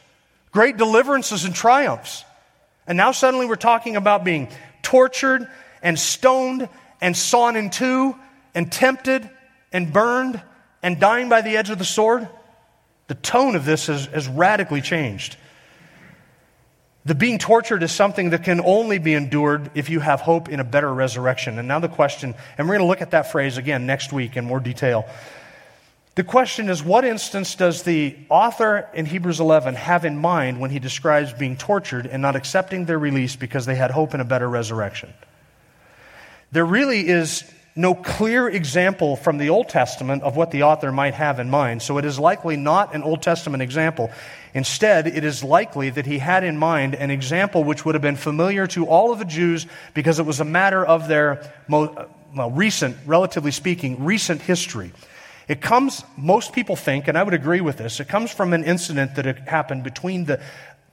great 0.52 0.78
deliverances 0.78 1.46
and 1.46 1.56
triumphs. 1.56 2.24
And 2.88 2.98
now 2.98 3.12
suddenly 3.12 3.46
we're 3.46 3.56
talking 3.56 3.96
about 3.96 4.24
being 4.24 4.50
tortured 4.82 5.48
and 5.82 5.98
stoned 5.98 6.70
and 7.02 7.16
sawn 7.16 7.56
in 7.56 7.70
two 7.70 8.16
and 8.54 8.72
tempted 8.72 9.30
and 9.72 9.92
burned 9.92 10.42
and 10.82 11.00
dying 11.00 11.30
by 11.30 11.42
the 11.42 11.58
edge 11.58 11.70
of 11.70 11.80
the 11.80 11.86
sword. 11.86 12.28
The 13.08 13.16
tone 13.16 13.56
of 13.56 13.66
this 13.66 13.88
has, 13.88 14.06
has 14.08 14.28
radically 14.28 14.82
changed. 14.82 15.38
The 17.06 17.14
being 17.14 17.38
tortured 17.38 17.84
is 17.84 17.92
something 17.92 18.32
that 18.32 18.44
can 18.44 18.60
only 18.62 18.98
be 18.98 19.14
endured 19.14 19.70
if 19.76 19.92
you 19.92 20.00
have 20.00 20.22
hope 20.22 20.50
in 20.50 20.60
a 20.60 20.64
better 20.64 20.92
resurrection. 20.92 21.60
And 21.60 21.68
now 21.68 21.80
the 21.80 21.88
question, 21.88 22.34
and 22.58 22.68
we're 22.68 22.78
going 22.78 22.86
to 22.86 22.90
look 22.90 23.02
at 23.02 23.12
that 23.12 23.32
phrase 23.32 23.58
again 23.58 23.86
next 23.86 24.12
week 24.12 24.38
in 24.38 24.46
more 24.46 24.60
detail. 24.60 25.08
The 26.16 26.24
question 26.24 26.70
is 26.70 26.82
what 26.82 27.04
instance 27.04 27.56
does 27.56 27.84
the 27.84 28.16
author 28.30 28.90
in 28.94 29.06
Hebrews 29.06 29.42
11 29.42 29.76
have 29.76 30.06
in 30.06 30.18
mind 30.18 30.62
when 30.62 30.72
he 30.72 30.80
describes 30.80 31.34
being 31.34 31.58
tortured 31.58 32.06
and 32.06 32.22
not 32.22 32.38
accepting 32.38 32.86
their 32.86 32.98
release 32.98 33.36
because 33.36 33.66
they 33.66 33.76
had 33.76 33.92
hope 33.92 34.14
in 34.14 34.22
a 34.22 34.26
better 34.26 34.50
resurrection? 34.50 35.14
There 36.54 36.66
really 36.66 37.10
is 37.10 37.44
no 37.76 37.94
clear 37.94 38.48
example 38.48 39.18
from 39.18 39.38
the 39.38 39.50
Old 39.50 39.68
Testament 39.68 40.24
of 40.24 40.38
what 40.38 40.52
the 40.52 40.64
author 40.64 40.94
might 40.94 41.16
have 41.16 41.40
in 41.40 41.50
mind, 41.50 41.82
so 41.82 41.98
it 41.98 42.06
is 42.06 42.18
likely 42.18 42.56
not 42.56 42.96
an 42.96 43.04
Old 43.04 43.22
Testament 43.22 43.62
example. 43.62 44.10
Instead, 44.54 45.08
it 45.08 45.26
is 45.26 45.44
likely 45.44 45.90
that 45.90 46.06
he 46.06 46.20
had 46.20 46.46
in 46.46 46.58
mind 46.58 46.96
an 46.96 47.12
example 47.12 47.66
which 47.66 47.84
would 47.84 47.94
have 47.94 48.02
been 48.02 48.16
familiar 48.16 48.68
to 48.68 48.86
all 48.86 49.12
of 49.12 49.20
the 49.20 49.26
Jews 49.26 49.68
because 49.94 50.20
it 50.20 50.26
was 50.26 50.40
a 50.40 50.46
matter 50.46 50.86
of 50.86 51.10
their 51.10 51.52
well, 51.68 52.08
recent, 52.52 52.96
relatively 53.06 53.52
speaking, 53.52 54.06
recent 54.06 54.42
history. 54.42 54.94
It 55.48 55.62
comes, 55.62 56.04
most 56.18 56.54
people 56.54 56.76
think, 56.76 57.08
and 57.08 57.18
I 57.18 57.24
would 57.24 57.34
agree 57.34 57.62
with 57.62 57.78
this, 57.78 58.00
it 58.00 58.08
comes 58.08 58.32
from 58.32 58.54
an 58.54 58.64
incident 58.64 59.16
that 59.16 59.26
happened 59.48 59.84
between 59.84 60.26
the 60.26 60.42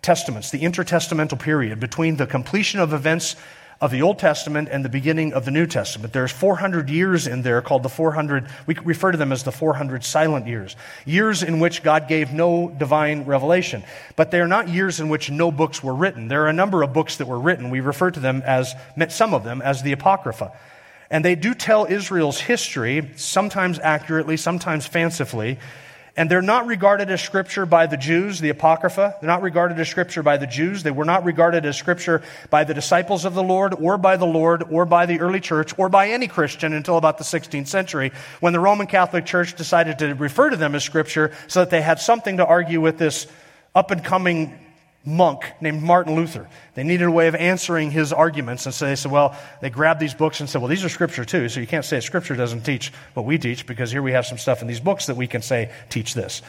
testaments, 0.03 0.51
the 0.51 0.63
intertestamental 0.63 1.39
period, 1.41 1.81
between 1.81 2.17
the 2.17 2.27
completion 2.27 2.81
of 2.81 2.93
events 2.93 3.37
of 3.83 3.91
the 3.91 4.03
Old 4.03 4.21
Testament 4.21 4.69
and 4.71 4.85
the 4.85 4.89
beginning 4.89 5.33
of 5.33 5.45
the 5.45 5.51
New 5.51 5.67
Testament. 5.67 6.13
There's 6.13 6.31
400 6.31 6.89
years 6.89 7.27
in 7.27 7.43
there 7.43 7.61
called 7.61 7.83
the 7.83 7.89
400, 7.89 8.47
we 8.65 8.77
refer 8.85 9.11
to 9.11 9.19
them 9.19 9.33
as 9.33 9.43
the 9.43 9.51
400 9.51 10.05
silent 10.05 10.47
years. 10.47 10.77
Years 11.05 11.43
in 11.43 11.59
which 11.59 11.83
God 11.83 12.07
gave 12.07 12.33
no 12.33 12.69
divine 12.69 13.25
revelation. 13.25 13.83
But 14.15 14.31
they're 14.31 14.47
not 14.47 14.69
years 14.69 15.01
in 15.01 15.09
which 15.09 15.31
no 15.31 15.51
books 15.51 15.83
were 15.83 15.95
written. 15.95 16.29
There 16.29 16.45
are 16.45 16.49
a 16.49 16.53
number 16.53 16.85
of 16.85 16.93
books 16.93 17.17
that 17.17 17.27
were 17.27 17.41
written. 17.41 17.71
We 17.71 17.81
refer 17.81 18.13
to 18.13 18.21
them 18.21 18.43
as, 18.47 18.73
some 19.09 19.35
of 19.35 19.43
them 19.43 19.61
as 19.61 19.83
the 19.83 19.91
Apocrypha. 19.91 20.53
And 21.13 21.23
they 21.23 21.35
do 21.35 21.55
tell 21.55 21.85
Israel's 21.85 22.41
history, 22.41 23.11
sometimes 23.17 23.79
accurately, 23.79 24.39
sometimes 24.39 24.87
fancifully. 24.87 25.59
And 26.17 26.31
they're 26.31 26.41
not 26.41 26.67
regarded 26.67 27.11
as 27.11 27.23
scripture 27.23 27.67
by 27.67 27.87
the 27.87 27.99
Jews, 27.99 28.41
the 28.41 28.49
Apocrypha. 28.49 29.17
They're 29.21 29.29
not 29.29 29.43
regarded 29.43 29.79
as 29.79 29.91
scripture 29.91 30.23
by 30.23 30.39
the 30.39 30.47
Jews. 30.47 30.83
They 30.83 30.91
were 30.91 31.05
not 31.05 31.25
regarded 31.25 31.67
as 31.67 31.77
scripture 31.77 32.23
by 32.49 32.65
the 32.65 32.73
disciples 32.73 33.27
of 33.27 33.35
the 33.35 33.43
Lord, 33.43 33.75
or 33.75 33.99
by 33.99 34.17
the 34.17 34.27
Lord, 34.27 34.65
or 34.71 34.87
by 34.87 35.05
the 35.05 35.21
early 35.21 35.41
church, 35.41 35.79
or 35.79 35.91
by 35.91 36.09
any 36.09 36.29
Christian 36.29 36.73
until 36.73 36.97
about 36.97 37.19
the 37.19 37.25
16th 37.25 37.69
century, 37.69 38.11
when 38.41 38.55
the 38.55 38.61
Roman 38.61 38.87
Catholic 38.87 39.27
Church 39.27 39.55
decided 39.55 39.99
to 39.99 40.15
refer 40.15 40.49
to 40.49 40.57
them 40.57 40.75
as 40.75 40.83
scripture 40.83 41.31
so 41.47 41.61
that 41.61 41.69
they 41.69 41.83
had 41.83 42.01
something 42.01 42.39
to 42.39 42.47
argue 42.47 42.81
with 42.81 42.97
this 42.97 43.27
up 43.75 43.91
and 43.91 44.03
coming 44.03 44.59
monk 45.05 45.45
named 45.61 45.83
Martin 45.83 46.15
Luther. 46.15 46.49
They 46.75 46.85
needed 46.85 47.05
a 47.05 47.11
way 47.11 47.27
of 47.27 47.35
answering 47.35 47.91
his 47.91 48.13
arguments. 48.13 48.67
And 48.67 48.75
so 48.75 48.87
they 48.87 48.97
said, 48.97 49.11
well, 49.11 49.37
they 49.61 49.71
grabbed 49.71 50.01
these 50.01 50.15
books 50.15 50.41
and 50.41 50.49
said, 50.49 50.61
well, 50.61 50.69
these 50.69 50.85
are 50.85 50.89
scripture 50.89 51.25
too. 51.25 51.49
So 51.49 51.61
you 51.61 51.67
can't 51.67 51.85
say 51.85 52.01
scripture 52.01 52.37
doesn't 52.37 52.63
teach 52.63 52.93
what 53.15 53.27
we 53.27 53.39
teach 53.39 53.67
because 53.67 53.91
here 53.91 54.03
we 54.03 54.13
have 54.13 54.27
some 54.27 54.39
stuff 54.39 54.63
in 54.63 54.69
these 54.69 54.81
books 54.81 55.07
that 55.07 55.17
we 55.17 55.27
can 55.27 55.43
say 55.43 55.73
teach 55.89 56.15
this. 56.15 56.43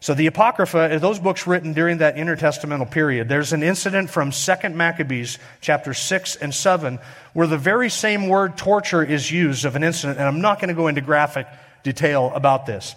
So 0.00 0.12
the 0.12 0.26
Apocrypha, 0.26 0.98
those 1.00 1.18
books 1.18 1.46
written 1.46 1.72
during 1.72 1.98
that 1.98 2.16
intertestamental 2.16 2.90
period, 2.90 3.30
there's 3.30 3.54
an 3.54 3.62
incident 3.62 4.10
from 4.10 4.30
2 4.30 4.68
Maccabees 4.68 5.38
chapter 5.62 5.94
6 5.94 6.36
and 6.36 6.54
7 6.54 6.98
where 7.32 7.46
the 7.46 7.56
very 7.56 7.88
same 7.88 8.28
word 8.28 8.58
torture 8.58 9.02
is 9.02 9.30
used 9.30 9.64
of 9.64 9.74
an 9.74 9.82
incident. 9.82 10.18
And 10.18 10.28
I'm 10.28 10.42
not 10.42 10.60
going 10.60 10.68
to 10.68 10.74
go 10.74 10.88
into 10.88 11.00
graphic 11.00 11.46
detail 11.82 12.30
about 12.34 12.66
this. 12.66 12.94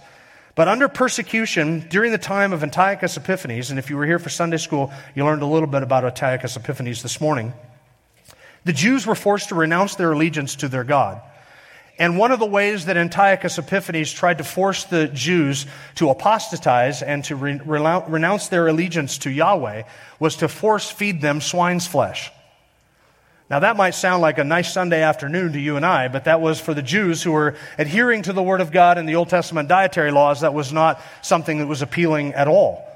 But 0.59 0.67
under 0.67 0.89
persecution, 0.89 1.87
during 1.87 2.11
the 2.11 2.17
time 2.17 2.51
of 2.51 2.63
Antiochus 2.63 3.15
Epiphanes, 3.15 3.69
and 3.69 3.79
if 3.79 3.89
you 3.89 3.95
were 3.95 4.05
here 4.05 4.19
for 4.19 4.27
Sunday 4.27 4.57
school, 4.57 4.91
you 5.15 5.23
learned 5.23 5.41
a 5.41 5.45
little 5.45 5.69
bit 5.69 5.83
about 5.83 6.03
Antiochus 6.03 6.57
Epiphanes 6.57 7.01
this 7.01 7.21
morning, 7.21 7.53
the 8.65 8.73
Jews 8.73 9.07
were 9.07 9.15
forced 9.15 9.47
to 9.47 9.55
renounce 9.55 9.95
their 9.95 10.11
allegiance 10.11 10.57
to 10.57 10.67
their 10.67 10.83
God. 10.83 11.21
And 11.97 12.17
one 12.17 12.33
of 12.33 12.39
the 12.39 12.45
ways 12.45 12.87
that 12.87 12.97
Antiochus 12.97 13.57
Epiphanes 13.57 14.11
tried 14.11 14.39
to 14.39 14.43
force 14.43 14.83
the 14.83 15.07
Jews 15.07 15.65
to 15.95 16.09
apostatize 16.09 17.01
and 17.03 17.23
to 17.23 17.37
re- 17.37 17.61
renounce 17.63 18.49
their 18.49 18.67
allegiance 18.67 19.19
to 19.19 19.31
Yahweh 19.31 19.83
was 20.19 20.35
to 20.35 20.49
force 20.49 20.91
feed 20.91 21.21
them 21.21 21.39
swine's 21.39 21.87
flesh. 21.87 22.33
Now, 23.49 23.59
that 23.59 23.77
might 23.77 23.95
sound 23.95 24.21
like 24.21 24.37
a 24.37 24.43
nice 24.43 24.71
Sunday 24.71 25.01
afternoon 25.01 25.53
to 25.53 25.59
you 25.59 25.75
and 25.75 25.85
I, 25.85 26.07
but 26.07 26.25
that 26.25 26.39
was 26.39 26.59
for 26.59 26.75
the 26.75 26.83
Jews 26.83 27.23
who 27.23 27.31
were 27.31 27.55
adhering 27.79 28.21
to 28.23 28.33
the 28.33 28.43
Word 28.43 28.61
of 28.61 28.71
God 28.71 28.99
and 28.99 29.09
the 29.09 29.15
Old 29.15 29.29
Testament 29.29 29.67
dietary 29.67 30.11
laws. 30.11 30.41
That 30.41 30.53
was 30.53 30.71
not 30.71 31.01
something 31.23 31.57
that 31.57 31.65
was 31.65 31.81
appealing 31.81 32.33
at 32.33 32.47
all. 32.47 32.88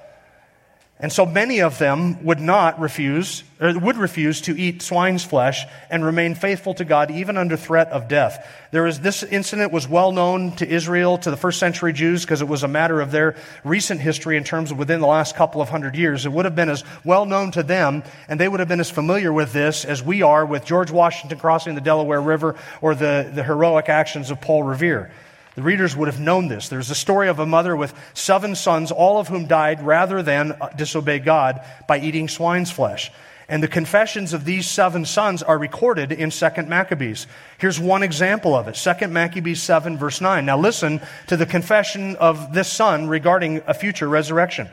And 1.03 1.11
so 1.11 1.25
many 1.25 1.59
of 1.59 1.79
them 1.79 2.23
would 2.23 2.39
not 2.39 2.79
refuse, 2.79 3.43
or 3.59 3.77
would 3.77 3.97
refuse 3.97 4.39
to 4.43 4.57
eat 4.57 4.81
swine's 4.81 5.21
flesh 5.21 5.65
and 5.89 6.05
remain 6.05 6.33
faithful 6.33 6.73
to 6.75 6.85
God 6.85 7.11
even 7.11 7.35
under 7.35 7.57
threat 7.57 7.89
of 7.89 8.07
death. 8.07 8.47
There 8.71 8.83
was, 8.83 9.01
this 9.01 9.21
incident 9.21 9.73
was 9.73 9.85
well 9.85 10.13
known 10.13 10.53
to 10.53 10.65
Israel, 10.65 11.17
to 11.17 11.29
the 11.29 11.35
first 11.35 11.59
century 11.59 11.91
Jews, 11.91 12.23
because 12.23 12.41
it 12.41 12.47
was 12.47 12.63
a 12.63 12.69
matter 12.69 13.01
of 13.01 13.11
their 13.11 13.35
recent 13.65 13.99
history 13.99 14.37
in 14.37 14.45
terms 14.45 14.71
of 14.71 14.77
within 14.77 15.01
the 15.01 15.07
last 15.07 15.35
couple 15.35 15.61
of 15.61 15.67
hundred 15.67 15.97
years. 15.97 16.25
It 16.25 16.31
would 16.31 16.45
have 16.45 16.55
been 16.55 16.69
as 16.69 16.85
well 17.03 17.25
known 17.25 17.51
to 17.51 17.63
them, 17.63 18.03
and 18.29 18.39
they 18.39 18.47
would 18.47 18.61
have 18.61 18.69
been 18.69 18.79
as 18.79 18.89
familiar 18.89 19.33
with 19.33 19.51
this 19.51 19.83
as 19.83 20.01
we 20.01 20.21
are 20.21 20.45
with 20.45 20.63
George 20.63 20.89
Washington 20.89 21.37
crossing 21.37 21.75
the 21.75 21.81
Delaware 21.81 22.21
River 22.21 22.55
or 22.79 22.95
the, 22.95 23.29
the 23.35 23.43
heroic 23.43 23.89
actions 23.89 24.31
of 24.31 24.39
Paul 24.39 24.63
Revere. 24.63 25.11
The 25.55 25.61
readers 25.61 25.95
would 25.95 26.07
have 26.07 26.19
known 26.19 26.47
this. 26.47 26.69
There's 26.69 26.89
a 26.89 26.95
story 26.95 27.27
of 27.29 27.39
a 27.39 27.45
mother 27.45 27.75
with 27.75 27.93
seven 28.15 28.55
sons, 28.55 28.91
all 28.91 29.19
of 29.19 29.27
whom 29.27 29.45
died 29.45 29.83
rather 29.83 30.23
than 30.23 30.53
uh, 30.53 30.69
disobey 30.69 31.19
God 31.19 31.61
by 31.87 31.99
eating 31.99 32.27
swine's 32.27 32.71
flesh. 32.71 33.11
And 33.47 33.61
the 33.61 33.67
confessions 33.67 34.33
of 34.33 34.45
these 34.45 34.67
seven 34.67 35.05
sons 35.05 35.43
are 35.43 35.57
recorded 35.57 36.11
in 36.11 36.31
2 36.31 36.49
Maccabees. 36.63 37.27
Here's 37.59 37.79
one 37.79 38.01
example 38.01 38.55
of 38.55 38.67
it 38.67 38.75
2 38.75 39.07
Maccabees 39.09 39.61
7, 39.61 39.97
verse 39.97 40.21
9. 40.21 40.43
Now 40.43 40.57
listen 40.57 41.01
to 41.27 41.37
the 41.37 41.45
confession 41.45 42.15
of 42.15 42.53
this 42.53 42.71
son 42.71 43.07
regarding 43.07 43.61
a 43.67 43.75
future 43.75 44.09
resurrection. 44.09 44.69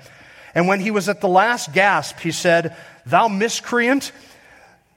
And 0.55 0.66
when 0.66 0.81
he 0.81 0.90
was 0.90 1.11
at 1.11 1.21
the 1.21 1.29
last 1.29 1.75
gasp, 1.75 2.21
he 2.21 2.33
said, 2.33 2.75
Thou 3.05 3.29
miscreant. 3.29 4.12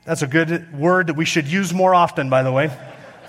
That's 0.06 0.22
a 0.22 0.28
good 0.28 0.78
word 0.78 1.08
that 1.08 1.16
we 1.16 1.26
should 1.26 1.48
use 1.48 1.74
more 1.74 1.94
often, 1.94 2.30
by 2.30 2.44
the 2.44 2.52
way 2.52 2.72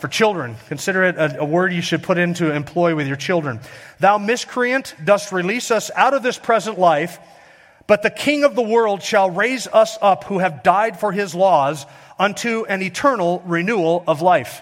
for 0.05 0.09
children. 0.09 0.55
Consider 0.69 1.05
it 1.05 1.17
a, 1.17 1.40
a, 1.40 1.45
word 1.47 1.73
you 1.73 1.81
should 1.81 2.03
put 2.03 2.19
into 2.19 2.53
employ 2.53 2.95
with 2.95 3.07
your 3.07 3.17
children. 3.17 3.59
Thou 4.01 4.19
miscreant 4.19 4.95
dost 5.03 5.33
release 5.33 5.71
us 5.71 5.90
out 5.97 6.12
of 6.12 6.23
this 6.23 6.37
present 6.37 6.79
life, 6.79 7.19
but 7.87 8.03
the 8.03 8.11
King 8.11 8.45
of 8.45 8.55
the 8.55 8.61
world 8.61 9.03
shall 9.03 9.31
raise 9.31 9.67
us 9.67 9.97
up 10.03 10.25
who 10.25 10.40
have 10.40 10.62
died 10.62 11.01
for 11.01 11.11
his 11.11 11.35
laws 11.35 11.87
unto 12.19 12.67
an 12.69 12.83
eternal 12.83 13.43
renewal 13.47 14.05
of 14.07 14.21
life. 14.21 14.61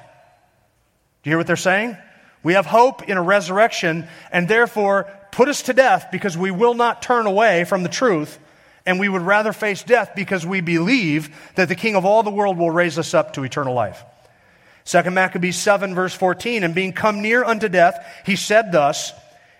Do 1.24 1.30
you 1.30 1.32
hear 1.32 1.38
what 1.38 1.48
they're 1.48 1.56
saying? 1.56 1.96
We 2.44 2.52
have 2.52 2.66
hope 2.66 3.08
in 3.08 3.16
a 3.16 3.22
resurrection, 3.22 4.06
and 4.30 4.46
therefore 4.46 5.10
put 5.32 5.48
us 5.48 5.62
to 5.62 5.72
death 5.72 6.10
because 6.12 6.38
we 6.38 6.52
will 6.52 6.74
not 6.74 7.02
turn 7.02 7.26
away 7.26 7.64
from 7.64 7.82
the 7.82 7.88
truth, 7.88 8.38
and 8.86 9.00
we 9.00 9.08
would 9.08 9.22
rather 9.22 9.52
face 9.52 9.82
death 9.82 10.12
because 10.14 10.46
we 10.46 10.60
believe 10.60 11.36
that 11.56 11.68
the 11.68 11.74
King 11.74 11.96
of 11.96 12.04
all 12.04 12.22
the 12.22 12.30
world 12.30 12.58
will 12.58 12.70
raise 12.70 12.96
us 12.96 13.12
up 13.12 13.32
to 13.32 13.42
eternal 13.42 13.74
life. 13.74 14.04
2 14.84 15.10
Maccabees 15.10 15.56
7, 15.56 15.94
verse 15.94 16.14
14, 16.14 16.64
and 16.64 16.74
being 16.74 16.92
come 16.92 17.22
near 17.22 17.44
unto 17.44 17.68
death, 17.68 18.04
he 18.26 18.36
said 18.36 18.72
thus, 18.72 19.12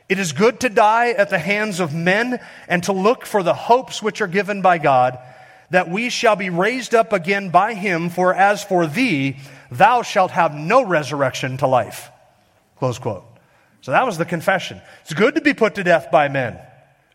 It 0.08 0.18
is 0.18 0.32
good 0.32 0.60
to 0.60 0.68
die 0.68 1.10
at 1.10 1.30
the 1.30 1.38
hands 1.38 1.80
of 1.80 1.94
men 1.94 2.40
and 2.68 2.82
to 2.84 2.92
look 2.92 3.24
for 3.24 3.42
the 3.42 3.54
hopes 3.54 4.02
which 4.02 4.20
are 4.20 4.26
given 4.26 4.62
by 4.62 4.78
God, 4.78 5.18
that 5.70 5.88
we 5.88 6.10
shall 6.10 6.36
be 6.36 6.50
raised 6.50 6.94
up 6.94 7.12
again 7.12 7.50
by 7.50 7.74
him, 7.74 8.10
for 8.10 8.34
as 8.34 8.64
for 8.64 8.86
thee, 8.86 9.36
thou 9.70 10.02
shalt 10.02 10.32
have 10.32 10.54
no 10.54 10.84
resurrection 10.84 11.56
to 11.58 11.66
life. 11.66 12.10
Close 12.78 12.98
quote. 12.98 13.24
So 13.80 13.92
that 13.92 14.06
was 14.06 14.18
the 14.18 14.24
confession. 14.24 14.80
It's 15.02 15.14
good 15.14 15.36
to 15.36 15.40
be 15.40 15.54
put 15.54 15.76
to 15.76 15.84
death 15.84 16.10
by 16.10 16.28
men, 16.28 16.58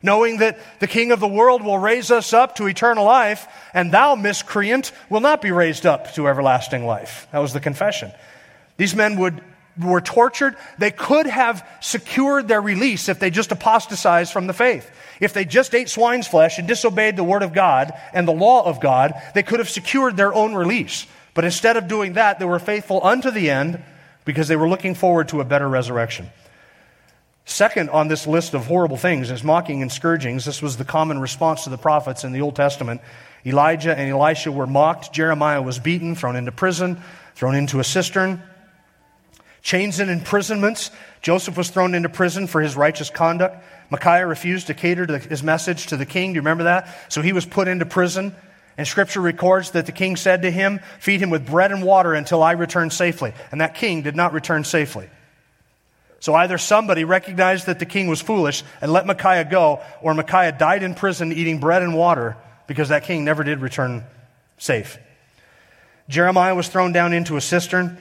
knowing 0.08 0.38
that 0.38 0.58
the 0.80 0.88
King 0.88 1.12
of 1.12 1.20
the 1.20 1.28
world 1.28 1.62
will 1.62 1.78
raise 1.78 2.10
us 2.10 2.34
up 2.34 2.56
to 2.56 2.66
eternal 2.66 3.06
life, 3.06 3.48
and 3.74 3.92
thou, 3.92 4.16
miscreant, 4.16 4.92
will 5.10 5.20
not 5.20 5.42
be 5.42 5.52
raised 5.52 5.86
up 5.86 6.14
to 6.16 6.28
everlasting 6.28 6.86
life. 6.86 7.28
That 7.32 7.40
was 7.40 7.54
the 7.54 7.60
confession. 7.60 8.12
These 8.78 8.96
men 8.96 9.20
would 9.20 9.44
were 9.80 10.02
tortured, 10.02 10.56
they 10.80 10.90
could 10.90 11.28
have 11.28 11.64
secured 11.82 12.48
their 12.48 12.62
release 12.62 13.10
if 13.10 13.20
they 13.20 13.30
just 13.30 13.52
apostatized 13.52 14.34
from 14.34 14.48
the 14.48 14.54
faith. 14.54 14.90
If 15.20 15.34
they 15.34 15.46
just 15.46 15.76
ate 15.76 15.90
swine's 15.90 16.28
flesh 16.28 16.58
and 16.58 16.68
disobeyed 16.68 17.16
the 17.16 17.24
word 17.24 17.44
of 17.44 17.54
God 17.54 17.94
and 18.14 18.28
the 18.28 18.32
law 18.32 18.64
of 18.66 18.82
God, 18.82 19.14
they 19.36 19.44
could 19.44 19.60
have 19.60 19.70
secured 19.70 20.18
their 20.18 20.34
own 20.34 20.56
release. 20.56 21.06
But 21.36 21.46
instead 21.46 21.78
of 21.78 21.88
doing 21.88 22.14
that, 22.14 22.40
they 22.40 22.46
were 22.46 22.60
faithful 22.60 23.04
unto 23.04 23.30
the 23.30 23.52
end 23.52 23.84
because 24.26 24.48
they 24.48 24.56
were 24.56 24.70
looking 24.70 24.96
forward 24.96 25.30
to 25.30 25.42
a 25.42 25.46
better 25.46 25.70
resurrection. 25.70 26.30
Second 27.48 27.90
on 27.90 28.08
this 28.08 28.28
list 28.28 28.54
of 28.54 28.68
horrible 28.68 28.98
things 28.98 29.32
is 29.32 29.44
mocking 29.44 29.82
and 29.82 29.92
scourgings. 29.92 30.46
This 30.46 30.62
was 30.62 30.78
the 30.78 30.86
common 30.86 31.18
response 31.20 31.64
to 31.64 31.72
the 31.72 31.78
prophets 31.78 32.24
in 32.24 32.34
the 32.34 32.42
Old 32.42 32.56
Testament. 32.56 33.02
Elijah 33.46 33.98
and 33.98 34.12
Elisha 34.12 34.52
were 34.52 34.68
mocked. 34.68 35.12
Jeremiah 35.14 35.62
was 35.62 35.80
beaten, 35.80 36.14
thrown 36.14 36.36
into 36.36 36.52
prison, 36.52 37.02
thrown 37.36 37.56
into 37.56 37.80
a 37.80 37.84
cistern 37.84 38.44
chains 39.68 40.00
and 40.00 40.10
imprisonments. 40.10 40.92
Joseph 41.22 41.58
was 41.58 41.70
thrown 41.70 41.94
into 41.94 42.08
prison 42.08 42.48
for 42.48 42.62
his 42.62 42.78
righteous 42.78 43.10
conduct. 43.10 43.62
Micaiah 43.90 44.26
refused 44.26 44.68
to 44.68 44.74
cater 44.74 45.06
to 45.06 45.18
his 45.18 45.44
message 45.44 45.88
to 45.88 45.98
the 45.98 46.06
king. 46.06 46.32
Do 46.32 46.36
you 46.36 46.42
remember 46.42 46.66
that? 46.66 46.88
So 47.12 47.22
he 47.22 47.34
was 47.34 47.46
put 47.46 47.68
into 47.68 47.86
prison. 47.86 48.34
And 48.78 48.88
scripture 48.88 49.20
records 49.20 49.72
that 49.72 49.86
the 49.86 49.92
king 49.92 50.16
said 50.16 50.44
to 50.44 50.52
him, 50.52 50.80
Feed 51.02 51.20
him 51.20 51.30
with 51.30 51.46
bread 51.46 51.74
and 51.74 51.84
water 51.84 52.14
until 52.14 52.44
I 52.44 52.54
return 52.54 52.92
safely. 52.92 53.34
And 53.52 53.60
that 53.60 53.76
king 53.76 54.04
did 54.04 54.16
not 54.16 54.32
return 54.32 54.64
safely. 54.64 55.10
So 56.20 56.34
either 56.34 56.58
somebody 56.58 57.04
recognized 57.04 57.68
that 57.68 57.80
the 57.80 57.86
king 57.86 58.08
was 58.08 58.22
foolish 58.22 58.64
and 58.82 58.92
let 58.92 59.06
Micaiah 59.06 59.46
go, 59.46 59.82
or 60.02 60.14
Micaiah 60.14 60.52
died 60.52 60.84
in 60.84 60.96
prison 60.96 61.32
eating 61.32 61.60
bread 61.60 61.84
and 61.84 61.96
water 61.96 62.38
because 62.66 62.90
that 62.90 63.04
king 63.04 63.24
never 63.24 63.44
did 63.44 63.62
return 63.62 64.04
safe. 64.58 64.98
Jeremiah 66.10 66.56
was 66.56 66.68
thrown 66.68 66.92
down 66.92 67.14
into 67.14 67.38
a 67.38 67.42
cistern. 67.42 67.98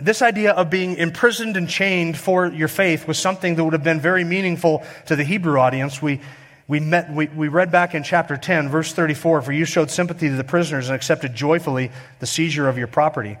This 0.00 0.22
idea 0.22 0.52
of 0.52 0.70
being 0.70 0.96
imprisoned 0.96 1.56
and 1.56 1.68
chained 1.68 2.16
for 2.16 2.46
your 2.48 2.68
faith 2.68 3.06
was 3.06 3.18
something 3.18 3.54
that 3.54 3.64
would 3.64 3.74
have 3.74 3.84
been 3.84 4.00
very 4.00 4.24
meaningful 4.24 4.82
to 5.06 5.14
the 5.14 5.22
Hebrew 5.22 5.58
audience. 5.58 6.02
We, 6.02 6.20
we, 6.66 6.80
met, 6.80 7.12
we, 7.12 7.26
we 7.26 7.48
read 7.48 7.70
back 7.70 7.94
in 7.94 8.02
chapter 8.02 8.36
10, 8.36 8.70
verse 8.70 8.92
34 8.92 9.42
For 9.42 9.52
you 9.52 9.64
showed 9.64 9.90
sympathy 9.90 10.28
to 10.28 10.34
the 10.34 10.44
prisoners 10.44 10.88
and 10.88 10.96
accepted 10.96 11.34
joyfully 11.34 11.92
the 12.20 12.26
seizure 12.26 12.68
of 12.68 12.78
your 12.78 12.86
property, 12.86 13.36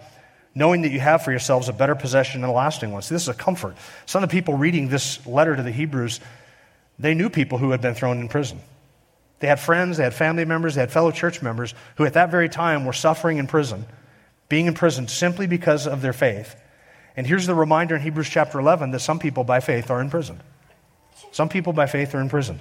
knowing 0.54 0.82
that 0.82 0.92
you 0.92 1.00
have 1.00 1.22
for 1.22 1.30
yourselves 1.30 1.68
a 1.68 1.72
better 1.72 1.94
possession 1.94 2.42
and 2.42 2.50
a 2.50 2.54
lasting 2.54 2.92
one. 2.92 3.02
So, 3.02 3.14
this 3.14 3.22
is 3.22 3.28
a 3.28 3.34
comfort. 3.34 3.76
Some 4.06 4.22
of 4.22 4.28
the 4.28 4.32
people 4.32 4.54
reading 4.54 4.88
this 4.88 5.24
letter 5.26 5.56
to 5.56 5.62
the 5.62 5.72
Hebrews, 5.72 6.20
they 6.98 7.14
knew 7.14 7.28
people 7.28 7.58
who 7.58 7.70
had 7.70 7.80
been 7.80 7.94
thrown 7.94 8.20
in 8.20 8.28
prison. 8.28 8.60
They 9.40 9.48
had 9.48 9.60
friends, 9.60 9.96
they 9.96 10.04
had 10.04 10.14
family 10.14 10.44
members, 10.44 10.74
they 10.74 10.80
had 10.80 10.92
fellow 10.92 11.10
church 11.10 11.42
members 11.42 11.74
who 11.96 12.04
at 12.04 12.14
that 12.14 12.30
very 12.30 12.48
time 12.48 12.84
were 12.84 12.92
suffering 12.92 13.38
in 13.38 13.46
prison 13.46 13.84
being 14.48 14.66
imprisoned 14.66 15.10
simply 15.10 15.46
because 15.46 15.86
of 15.86 16.02
their 16.02 16.12
faith. 16.12 16.56
And 17.16 17.26
here's 17.26 17.46
the 17.46 17.54
reminder 17.54 17.96
in 17.96 18.02
Hebrews 18.02 18.28
chapter 18.28 18.58
11 18.58 18.90
that 18.92 19.00
some 19.00 19.18
people 19.18 19.44
by 19.44 19.60
faith 19.60 19.90
are 19.90 20.00
in 20.00 20.10
prison. 20.10 20.40
Some 21.32 21.48
people 21.48 21.72
by 21.72 21.86
faith 21.86 22.14
are 22.14 22.20
in 22.20 22.28
prison. 22.28 22.60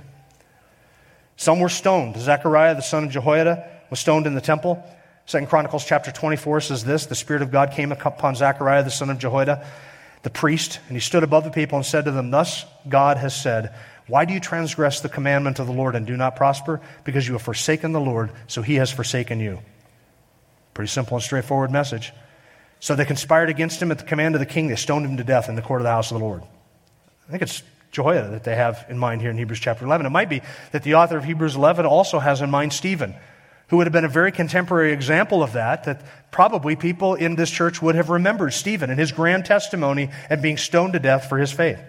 Some 1.36 1.60
were 1.60 1.70
stoned. 1.70 2.18
Zechariah, 2.18 2.76
the 2.76 2.82
son 2.82 3.04
of 3.06 3.12
Jehoiada, 3.12 3.70
was 3.90 4.00
stoned 4.00 4.28
in 4.28 4.36
the 4.36 4.42
temple. 4.42 4.84
Second 5.26 5.48
Chronicles 5.48 5.86
chapter 5.86 6.12
24 6.12 6.62
says 6.62 6.84
this 6.84 7.06
The 7.06 7.16
Spirit 7.16 7.42
of 7.42 7.52
God 7.52 7.72
came 7.72 7.92
upon 7.92 8.36
Zechariah, 8.36 8.84
the 8.84 8.92
son 8.92 9.10
of 9.10 9.20
Jehoiada, 9.20 9.66
the 10.24 10.30
priest, 10.30 10.80
and 10.88 10.96
he 10.96 11.02
stood 11.02 11.24
above 11.24 11.44
the 11.44 11.52
people 11.52 11.78
and 11.78 11.86
said 11.86 12.06
to 12.06 12.12
them, 12.12 12.32
Thus 12.32 12.66
God 12.88 13.18
has 13.18 13.36
said, 13.36 13.74
Why 14.08 14.26
do 14.26 14.34
you 14.34 14.40
transgress 14.40 15.00
the 15.00 15.10
commandment 15.10 15.60
of 15.60 15.68
the 15.68 15.74
Lord 15.74 15.96
and 15.96 16.06
do 16.06 16.18
not 16.18 16.36
prosper? 16.36 16.82
Because 17.04 17.28
you 17.28 17.34
have 17.34 17.42
forsaken 17.42 17.94
the 17.94 18.02
Lord, 18.02 18.32
so 18.48 18.62
he 18.62 18.76
has 18.76 18.92
forsaken 18.92 19.40
you. 19.40 19.60
Pretty 20.74 20.90
simple 20.90 21.16
and 21.16 21.24
straightforward 21.24 21.72
message. 21.72 22.12
So 22.80 22.96
they 22.96 23.06
conspired 23.06 23.50
against 23.50 23.82
him 23.82 23.92
at 23.92 24.00
the 24.00 24.04
command 24.04 24.36
of 24.36 24.40
the 24.40 24.46
king. 24.46 24.68
They 24.68 24.76
stoned 24.76 25.06
him 25.06 25.18
to 25.18 25.24
death 25.24 25.48
in 25.48 25.56
the 25.56 25.62
court 25.62 25.80
of 25.80 25.84
the 25.86 25.92
house 25.92 26.12
of 26.12 26.20
the 26.20 26.26
Lord. 26.26 26.44
I 27.28 27.32
think 27.32 27.42
it's 27.42 27.64
Jehoiada 27.92 28.32
that 28.32 28.44
they 28.44 28.56
have 28.56 28.86
in 28.90 28.98
mind 28.98 29.22
here 29.22 29.30
in 29.30 29.38
Hebrews 29.38 29.60
chapter 29.62 29.86
11. 29.86 30.06
It 30.06 30.10
might 30.10 30.28
be 30.28 30.42
that 30.72 30.84
the 30.84 30.96
author 30.96 31.18
of 31.18 31.24
Hebrews 31.24 31.56
11 31.56 31.86
also 31.86 32.20
has 32.20 32.42
in 32.42 32.52
mind 32.52 32.74
Stephen, 32.74 33.16
who 33.68 33.78
would 33.78 33.88
have 33.88 33.94
been 33.94 34.06
a 34.06 34.10
very 34.10 34.32
contemporary 34.32 34.92
example 34.92 35.42
of 35.42 35.54
that, 35.54 35.86
that 35.86 36.04
probably 36.32 36.76
people 36.76 37.16
in 37.16 37.36
this 37.36 37.50
church 37.50 37.82
would 37.82 37.96
have 37.96 38.10
remembered 38.10 38.54
Stephen 38.54 38.90
and 38.90 39.00
his 39.00 39.12
grand 39.12 39.46
testimony 39.46 40.10
and 40.30 40.42
being 40.42 40.58
stoned 40.58 40.94
to 40.94 41.00
death 41.00 41.30
for 41.30 41.38
his 41.38 41.52
faith. 41.52 41.80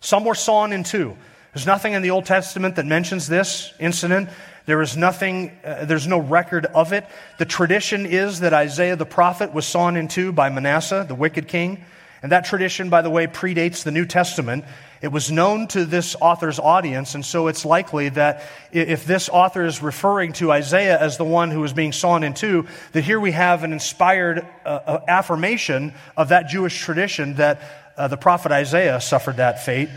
Some 0.00 0.24
were 0.24 0.34
sawn 0.34 0.72
in 0.72 0.84
two. 0.84 1.16
There's 1.52 1.66
nothing 1.66 1.94
in 1.94 2.02
the 2.02 2.10
Old 2.10 2.26
Testament 2.26 2.76
that 2.76 2.86
mentions 2.86 3.26
this 3.26 3.72
incident. 3.80 4.28
There 4.66 4.82
is 4.82 4.96
nothing, 4.96 5.52
uh, 5.64 5.84
there's 5.84 6.06
no 6.06 6.18
record 6.18 6.66
of 6.66 6.92
it. 6.92 7.06
The 7.38 7.44
tradition 7.44 8.04
is 8.04 8.40
that 8.40 8.52
Isaiah 8.52 8.96
the 8.96 9.06
prophet 9.06 9.54
was 9.54 9.66
sawn 9.66 9.96
in 9.96 10.08
two 10.08 10.32
by 10.32 10.50
Manasseh, 10.50 11.06
the 11.08 11.14
wicked 11.14 11.48
king. 11.48 11.84
And 12.22 12.32
that 12.32 12.44
tradition, 12.44 12.90
by 12.90 13.02
the 13.02 13.10
way, 13.10 13.26
predates 13.26 13.84
the 13.84 13.90
New 13.90 14.06
Testament. 14.06 14.64
It 15.02 15.12
was 15.12 15.30
known 15.30 15.68
to 15.68 15.84
this 15.84 16.16
author's 16.20 16.58
audience, 16.58 17.14
and 17.14 17.24
so 17.24 17.48
it's 17.48 17.64
likely 17.64 18.08
that 18.10 18.42
if 18.72 19.04
this 19.04 19.28
author 19.28 19.64
is 19.64 19.82
referring 19.82 20.32
to 20.34 20.50
Isaiah 20.50 20.98
as 20.98 21.18
the 21.18 21.24
one 21.24 21.50
who 21.50 21.60
was 21.60 21.72
being 21.72 21.92
sawn 21.92 22.24
in 22.24 22.34
two, 22.34 22.66
that 22.92 23.04
here 23.04 23.20
we 23.20 23.32
have 23.32 23.62
an 23.62 23.72
inspired 23.72 24.46
uh, 24.64 24.68
uh 24.68 25.00
affirmation 25.06 25.92
of 26.16 26.30
that 26.30 26.48
Jewish 26.48 26.80
tradition 26.80 27.34
that 27.34 27.60
uh, 27.96 28.08
the 28.08 28.16
prophet 28.16 28.52
Isaiah 28.52 29.00
suffered 29.00 29.36
that 29.36 29.64
fate. 29.64 29.90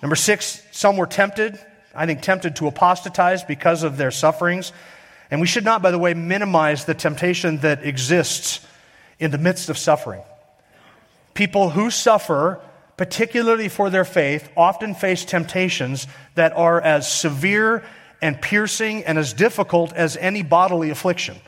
Number 0.00 0.16
six, 0.16 0.62
some 0.70 0.96
were 0.96 1.06
tempted 1.06 1.58
I 1.94 2.06
think, 2.06 2.22
tempted 2.22 2.56
to 2.56 2.66
apostatize 2.66 3.42
because 3.42 3.82
of 3.82 3.96
their 3.96 4.10
sufferings. 4.10 4.72
And 5.30 5.40
we 5.40 5.46
should 5.46 5.64
not, 5.64 5.82
by 5.82 5.90
the 5.90 5.98
way, 5.98 6.14
minimize 6.14 6.84
the 6.84 6.94
temptation 6.94 7.58
that 7.58 7.84
exists 7.84 8.64
in 9.18 9.30
the 9.30 9.38
midst 9.38 9.68
of 9.68 9.78
suffering. 9.78 10.22
People 11.40 11.70
who 11.70 11.90
suffer, 11.90 12.60
particularly 12.98 13.70
for 13.70 13.88
their 13.88 14.04
faith, 14.04 14.46
often 14.58 14.94
face 14.94 15.24
temptations 15.24 16.06
that 16.34 16.52
are 16.52 16.78
as 16.78 17.10
severe 17.10 17.82
and 18.20 18.42
piercing 18.42 19.04
and 19.04 19.16
as 19.16 19.32
difficult 19.32 19.94
as 19.94 20.18
any 20.18 20.42
bodily 20.42 20.90
affliction. 20.90 21.38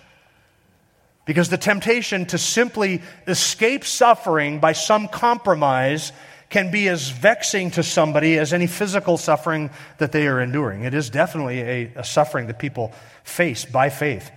Because 1.26 1.50
the 1.50 1.58
temptation 1.58 2.24
to 2.24 2.38
simply 2.38 3.02
escape 3.26 3.84
suffering 3.84 4.60
by 4.60 4.72
some 4.72 5.08
compromise 5.08 6.12
can 6.48 6.70
be 6.70 6.88
as 6.88 7.10
vexing 7.10 7.72
to 7.72 7.82
somebody 7.82 8.38
as 8.38 8.54
any 8.54 8.68
physical 8.68 9.18
suffering 9.18 9.68
that 9.98 10.10
they 10.10 10.26
are 10.26 10.40
enduring. 10.40 10.84
It 10.84 10.94
is 10.94 11.10
definitely 11.10 11.60
a, 11.60 11.92
a, 11.96 12.04
suffering 12.04 12.46
that 12.46 12.58
people 12.58 12.94
face 13.24 13.66
by 13.66 13.90
faith. 13.90 14.30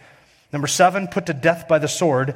Number 0.52 0.68
seven, 0.68 1.08
put 1.08 1.28
to 1.28 1.34
death 1.34 1.70
by 1.70 1.80
the 1.80 1.88
sword. 1.88 2.36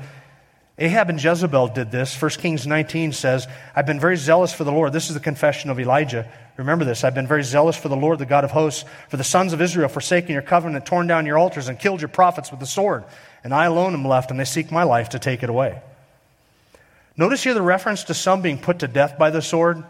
Ahab 0.82 1.10
and 1.10 1.22
Jezebel 1.22 1.68
did 1.68 1.92
this. 1.92 2.20
1 2.20 2.32
Kings 2.32 2.66
19 2.66 3.12
says, 3.12 3.48
I've 3.76 3.86
been 3.86 4.00
very 4.00 4.16
zealous 4.16 4.54
for 4.54 4.64
the 4.64 4.72
Lord. 4.72 4.94
This 4.94 5.10
is 5.10 5.14
the 5.14 5.20
confession 5.20 5.70
of 5.70 5.78
Elijah. 5.78 6.26
Remember 6.56 6.86
this. 6.86 7.04
I've 7.04 7.14
been 7.14 7.28
very 7.28 7.44
zealous 7.44 7.76
for 7.76 7.90
the 7.90 7.98
Lord, 7.98 8.18
the 8.18 8.26
God 8.26 8.46
of 8.46 8.52
hosts, 8.52 8.86
for 9.10 9.18
the 9.18 9.24
sons 9.26 9.52
of 9.52 9.62
Israel, 9.62 9.90
forsaking 9.90 10.32
your 10.32 10.42
covenant, 10.42 10.78
and 10.78 10.86
torn 10.86 11.08
down 11.08 11.26
your 11.26 11.38
altars, 11.38 11.68
and 11.68 11.78
killed 11.78 12.00
your 12.00 12.08
prophets 12.08 12.50
with 12.50 12.62
the 12.62 12.66
sword. 12.66 13.04
And 13.44 13.54
I 13.54 13.66
alone 13.66 13.94
am 13.94 14.08
left, 14.08 14.32
and 14.32 14.40
they 14.40 14.46
seek 14.46 14.72
my 14.72 14.84
life 14.84 15.10
to 15.10 15.20
take 15.20 15.44
it 15.44 15.50
away. 15.50 15.82
Notice 17.18 17.44
here 17.44 17.54
the 17.54 17.62
reference 17.62 18.06
to 18.06 18.14
some 18.14 18.42
being 18.42 18.58
put 18.58 18.80
to 18.80 18.88
death 18.88 19.18
by 19.18 19.32
the 19.32 19.42
sword. 19.42 19.84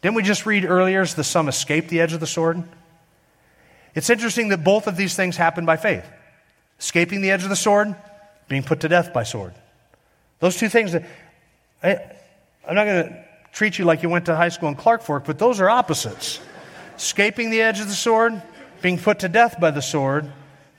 Didn't 0.00 0.16
we 0.16 0.22
just 0.22 0.46
read 0.46 0.64
earlier 0.64 1.02
as 1.02 1.14
the 1.14 1.24
some 1.24 1.48
escaped 1.48 1.90
the 1.90 2.00
edge 2.00 2.14
of 2.14 2.20
the 2.20 2.26
sword? 2.26 2.62
It's 3.94 4.08
interesting 4.08 4.48
that 4.48 4.64
both 4.64 4.86
of 4.86 4.96
these 4.96 5.14
things 5.14 5.36
happen 5.36 5.66
by 5.66 5.76
faith 5.76 6.06
escaping 6.78 7.20
the 7.20 7.30
edge 7.32 7.42
of 7.42 7.48
the 7.48 7.56
sword, 7.56 7.94
being 8.46 8.62
put 8.62 8.80
to 8.80 8.88
death 8.88 9.12
by 9.12 9.24
sword. 9.24 9.52
Those 10.40 10.56
two 10.56 10.68
things, 10.68 10.92
that, 10.92 11.04
I, 11.82 11.96
I'm 12.68 12.74
not 12.74 12.84
going 12.84 13.08
to 13.08 13.24
treat 13.52 13.78
you 13.78 13.84
like 13.84 14.02
you 14.02 14.08
went 14.08 14.26
to 14.26 14.36
high 14.36 14.50
school 14.50 14.68
in 14.68 14.74
Clark 14.74 15.02
Fork, 15.02 15.24
but 15.24 15.38
those 15.38 15.60
are 15.60 15.68
opposites. 15.68 16.40
escaping 16.98 17.50
the 17.50 17.62
edge 17.62 17.80
of 17.80 17.86
the 17.86 17.94
sword, 17.94 18.42
being 18.82 18.98
put 18.98 19.20
to 19.20 19.28
death 19.28 19.60
by 19.60 19.70
the 19.70 19.80
sword, 19.80 20.30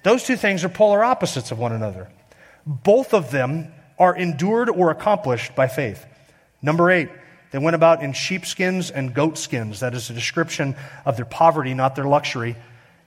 those 0.03 0.23
two 0.23 0.35
things 0.35 0.63
are 0.63 0.69
polar 0.69 1.03
opposites 1.03 1.51
of 1.51 1.59
one 1.59 1.71
another. 1.71 2.09
Both 2.65 3.13
of 3.13 3.31
them 3.31 3.73
are 3.97 4.15
endured 4.15 4.69
or 4.69 4.91
accomplished 4.91 5.55
by 5.55 5.67
faith. 5.67 6.05
Number 6.61 6.91
eight, 6.91 7.09
they 7.51 7.57
went 7.57 7.75
about 7.75 8.03
in 8.03 8.13
sheepskins 8.13 8.91
and 8.91 9.13
goatskins. 9.13 9.79
That 9.79 9.93
is 9.93 10.09
a 10.09 10.13
description 10.13 10.75
of 11.05 11.15
their 11.15 11.25
poverty, 11.25 11.73
not 11.73 11.95
their 11.95 12.05
luxury. 12.05 12.55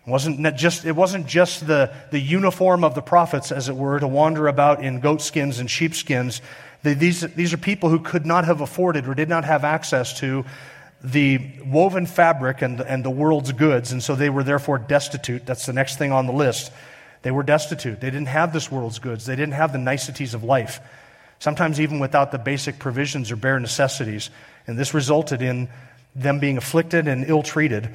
It 0.06 0.10
wasn't 0.10 0.56
just, 0.56 0.84
it 0.84 0.96
wasn't 0.96 1.26
just 1.26 1.66
the, 1.66 1.94
the 2.10 2.18
uniform 2.18 2.82
of 2.82 2.94
the 2.94 3.02
prophets, 3.02 3.52
as 3.52 3.68
it 3.68 3.76
were, 3.76 4.00
to 4.00 4.08
wander 4.08 4.48
about 4.48 4.82
in 4.82 4.98
goatskins 4.98 5.60
and 5.60 5.70
sheepskins. 5.70 6.42
These, 6.82 7.20
these 7.34 7.52
are 7.52 7.58
people 7.58 7.88
who 7.88 8.00
could 8.00 8.26
not 8.26 8.44
have 8.44 8.60
afforded 8.60 9.06
or 9.06 9.14
did 9.14 9.28
not 9.28 9.44
have 9.44 9.64
access 9.64 10.18
to 10.18 10.44
the 11.04 11.40
woven 11.64 12.06
fabric 12.06 12.62
and, 12.62 12.80
and 12.80 13.04
the 13.04 13.10
world's 13.10 13.52
goods, 13.52 13.92
and 13.92 14.02
so 14.02 14.14
they 14.14 14.30
were 14.30 14.42
therefore 14.42 14.78
destitute. 14.78 15.46
That's 15.46 15.66
the 15.66 15.72
next 15.72 15.98
thing 15.98 16.12
on 16.12 16.26
the 16.26 16.32
list. 16.32 16.72
They 17.22 17.30
were 17.30 17.42
destitute. 17.44 18.00
They 18.00 18.10
didn't 18.10 18.26
have 18.26 18.52
this 18.52 18.70
world's 18.70 18.98
goods, 18.98 19.26
they 19.26 19.36
didn't 19.36 19.54
have 19.54 19.72
the 19.72 19.78
niceties 19.78 20.34
of 20.34 20.42
life, 20.42 20.80
sometimes 21.38 21.80
even 21.80 22.00
without 22.00 22.32
the 22.32 22.38
basic 22.38 22.78
provisions 22.78 23.30
or 23.30 23.36
bare 23.36 23.60
necessities. 23.60 24.30
And 24.66 24.78
this 24.78 24.94
resulted 24.94 25.42
in 25.42 25.68
them 26.14 26.38
being 26.38 26.56
afflicted 26.56 27.08
and 27.08 27.24
ill 27.28 27.42
treated. 27.42 27.88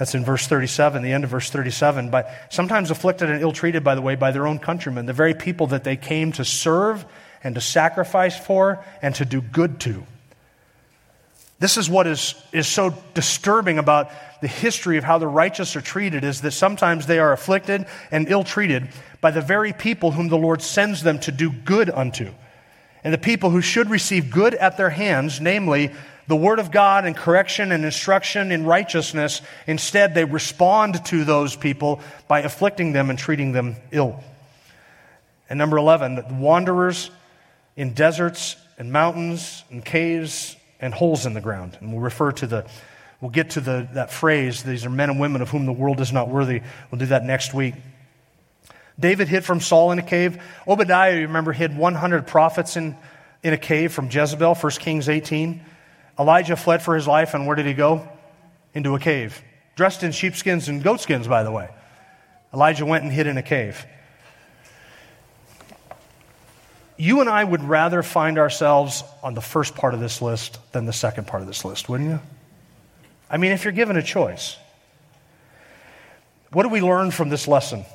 That's 0.00 0.14
in 0.14 0.24
verse 0.24 0.46
37, 0.46 1.02
the 1.02 1.12
end 1.12 1.24
of 1.24 1.30
verse 1.30 1.50
37. 1.50 2.08
But 2.08 2.30
sometimes 2.48 2.90
afflicted 2.90 3.28
and 3.28 3.42
ill 3.42 3.52
treated, 3.52 3.84
by 3.84 3.94
the 3.94 4.00
way, 4.00 4.14
by 4.14 4.30
their 4.30 4.46
own 4.46 4.58
countrymen, 4.58 5.04
the 5.04 5.12
very 5.12 5.34
people 5.34 5.66
that 5.66 5.84
they 5.84 5.96
came 5.96 6.32
to 6.32 6.44
serve 6.44 7.04
and 7.44 7.54
to 7.54 7.60
sacrifice 7.60 8.34
for 8.34 8.82
and 9.02 9.14
to 9.16 9.26
do 9.26 9.42
good 9.42 9.78
to. 9.80 10.02
This 11.58 11.76
is 11.76 11.90
what 11.90 12.06
is, 12.06 12.34
is 12.50 12.66
so 12.66 12.94
disturbing 13.12 13.76
about 13.76 14.10
the 14.40 14.48
history 14.48 14.96
of 14.96 15.04
how 15.04 15.18
the 15.18 15.28
righteous 15.28 15.76
are 15.76 15.82
treated 15.82 16.24
is 16.24 16.40
that 16.40 16.52
sometimes 16.52 17.04
they 17.04 17.18
are 17.18 17.34
afflicted 17.34 17.84
and 18.10 18.26
ill 18.30 18.42
treated 18.42 18.88
by 19.20 19.30
the 19.30 19.42
very 19.42 19.74
people 19.74 20.12
whom 20.12 20.28
the 20.28 20.38
Lord 20.38 20.62
sends 20.62 21.02
them 21.02 21.20
to 21.20 21.30
do 21.30 21.52
good 21.52 21.90
unto. 21.90 22.32
And 23.04 23.12
the 23.12 23.18
people 23.18 23.50
who 23.50 23.60
should 23.60 23.90
receive 23.90 24.30
good 24.30 24.54
at 24.54 24.78
their 24.78 24.88
hands, 24.88 25.42
namely 25.42 25.90
the 26.30 26.36
Word 26.36 26.60
of 26.60 26.70
God 26.70 27.06
and 27.06 27.16
correction 27.16 27.72
and 27.72 27.84
instruction 27.84 28.52
in 28.52 28.64
righteousness, 28.64 29.42
instead 29.66 30.14
they 30.14 30.24
respond 30.24 31.04
to 31.06 31.24
those 31.24 31.56
people 31.56 32.00
by 32.28 32.42
afflicting 32.42 32.92
them 32.92 33.10
and 33.10 33.18
treating 33.18 33.50
them 33.50 33.74
ill. 33.90 34.22
And 35.48 35.58
number 35.58 35.76
11, 35.76 36.38
wanderers 36.38 37.10
in 37.76 37.94
deserts 37.94 38.56
and 38.78 38.92
mountains 38.92 39.64
and 39.72 39.84
caves 39.84 40.54
and 40.78 40.94
holes 40.94 41.26
in 41.26 41.34
the 41.34 41.40
ground. 41.40 41.76
And 41.80 41.92
we'll 41.92 42.00
refer 42.00 42.30
to 42.30 42.46
the, 42.46 42.64
we'll 43.20 43.32
get 43.32 43.50
to 43.50 43.60
the, 43.60 43.88
that 43.94 44.12
phrase, 44.12 44.62
these 44.62 44.86
are 44.86 44.90
men 44.90 45.10
and 45.10 45.18
women 45.18 45.42
of 45.42 45.50
whom 45.50 45.66
the 45.66 45.72
world 45.72 46.00
is 46.00 46.12
not 46.12 46.28
worthy. 46.28 46.62
We'll 46.92 47.00
do 47.00 47.06
that 47.06 47.24
next 47.24 47.52
week. 47.52 47.74
David 49.00 49.26
hid 49.26 49.44
from 49.44 49.58
Saul 49.58 49.90
in 49.90 49.98
a 49.98 50.02
cave. 50.02 50.40
Obadiah, 50.68 51.16
you 51.16 51.22
remember, 51.22 51.52
hid 51.52 51.76
100 51.76 52.28
prophets 52.28 52.76
in, 52.76 52.96
in 53.42 53.52
a 53.52 53.58
cave 53.58 53.92
from 53.92 54.08
Jezebel, 54.08 54.54
1 54.54 54.72
Kings 54.74 55.08
18. 55.08 55.64
Elijah 56.20 56.54
fled 56.54 56.82
for 56.82 56.94
his 56.94 57.08
life, 57.08 57.32
and 57.32 57.46
where 57.46 57.56
did 57.56 57.64
he 57.64 57.72
go? 57.72 58.06
Into 58.74 58.94
a 58.94 59.00
cave. 59.00 59.42
Dressed 59.74 60.02
in 60.02 60.12
sheepskins 60.12 60.68
and 60.68 60.82
goatskins, 60.82 61.26
by 61.26 61.42
the 61.42 61.50
way. 61.50 61.70
Elijah 62.52 62.84
went 62.84 63.04
and 63.04 63.12
hid 63.12 63.26
in 63.26 63.38
a 63.38 63.42
cave. 63.42 63.86
You 66.98 67.22
and 67.22 67.30
I 67.30 67.42
would 67.42 67.64
rather 67.64 68.02
find 68.02 68.36
ourselves 68.38 69.02
on 69.22 69.32
the 69.32 69.40
first 69.40 69.74
part 69.74 69.94
of 69.94 70.00
this 70.00 70.20
list 70.20 70.58
than 70.72 70.84
the 70.84 70.92
second 70.92 71.26
part 71.26 71.40
of 71.40 71.48
this 71.48 71.64
list, 71.64 71.88
wouldn't 71.88 72.10
you? 72.10 72.20
I 73.30 73.38
mean, 73.38 73.52
if 73.52 73.64
you're 73.64 73.72
given 73.72 73.96
a 73.96 74.02
choice. 74.02 74.58
What 76.52 76.64
do 76.64 76.68
we 76.68 76.82
learn 76.82 77.12
from 77.12 77.30
this 77.30 77.48
lesson? 77.48 77.86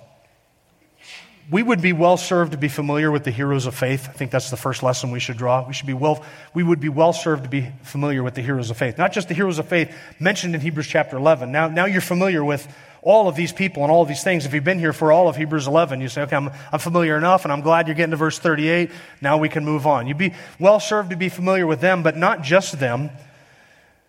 We 1.50 1.62
would 1.62 1.82
be 1.82 1.94
well 1.94 2.18
served 2.18 2.54
to 2.54 2.58
be 2.58 2.68
familiar 2.68 3.12
with 3.12 3.24
the 3.24 3.32
heroes 3.32 3.68
of 3.68 3.76
faith. 3.76 4.10
I 4.10 4.14
think 4.14 4.32
that's 4.32 4.50
the 4.50 4.58
first 4.58 4.82
lesson 4.82 5.12
we 5.12 5.20
should 5.20 5.38
draw. 5.38 5.66
We 5.68 5.74
should 5.74 5.86
be 5.86 5.94
well, 5.94 6.24
we 6.54 6.64
would 6.64 6.80
be 6.80 6.90
well 6.90 7.14
served 7.14 7.44
to 7.44 7.50
be 7.50 7.72
familiar 7.84 8.24
with 8.24 8.34
the 8.34 8.42
heroes 8.42 8.72
of 8.72 8.78
faith. 8.78 8.98
Not 8.98 9.12
just 9.12 9.28
the 9.28 9.36
heroes 9.36 9.60
of 9.60 9.68
faith 9.68 9.96
mentioned 10.20 10.56
in 10.56 10.62
Hebrews 10.62 10.88
chapter 10.88 11.18
11. 11.18 11.52
Now, 11.52 11.68
now 11.68 11.86
you're 11.86 12.02
familiar 12.02 12.44
with 12.44 12.68
all 13.04 13.28
of 13.28 13.36
these 13.36 13.54
people 13.54 13.84
and 13.84 13.92
all 13.92 14.02
of 14.02 14.08
these 14.08 14.24
things. 14.24 14.48
If 14.48 14.54
you've 14.56 14.64
been 14.64 14.80
here 14.80 14.94
for 14.94 15.12
all 15.12 15.28
of 15.28 15.36
Hebrews 15.36 15.68
11, 15.68 16.02
you 16.02 16.10
say, 16.10 16.24
okay, 16.24 16.36
I'm, 16.36 16.50
I'm 16.72 16.80
familiar 16.80 17.16
enough 17.16 17.46
and 17.46 17.54
I'm 17.54 17.62
glad 17.62 17.88
you're 17.88 17.96
getting 17.96 18.12
to 18.12 18.18
verse 18.18 18.40
38. 18.40 18.90
Now 19.22 19.38
we 19.38 19.48
can 19.48 19.64
move 19.64 19.86
on. 19.86 20.08
You'd 20.08 20.18
be 20.18 20.34
well 20.60 20.80
served 20.80 21.12
to 21.12 21.16
be 21.16 21.30
familiar 21.30 21.68
with 21.68 21.80
them, 21.80 22.02
but 22.02 22.18
not 22.18 22.42
just 22.42 22.80
them. 22.80 23.12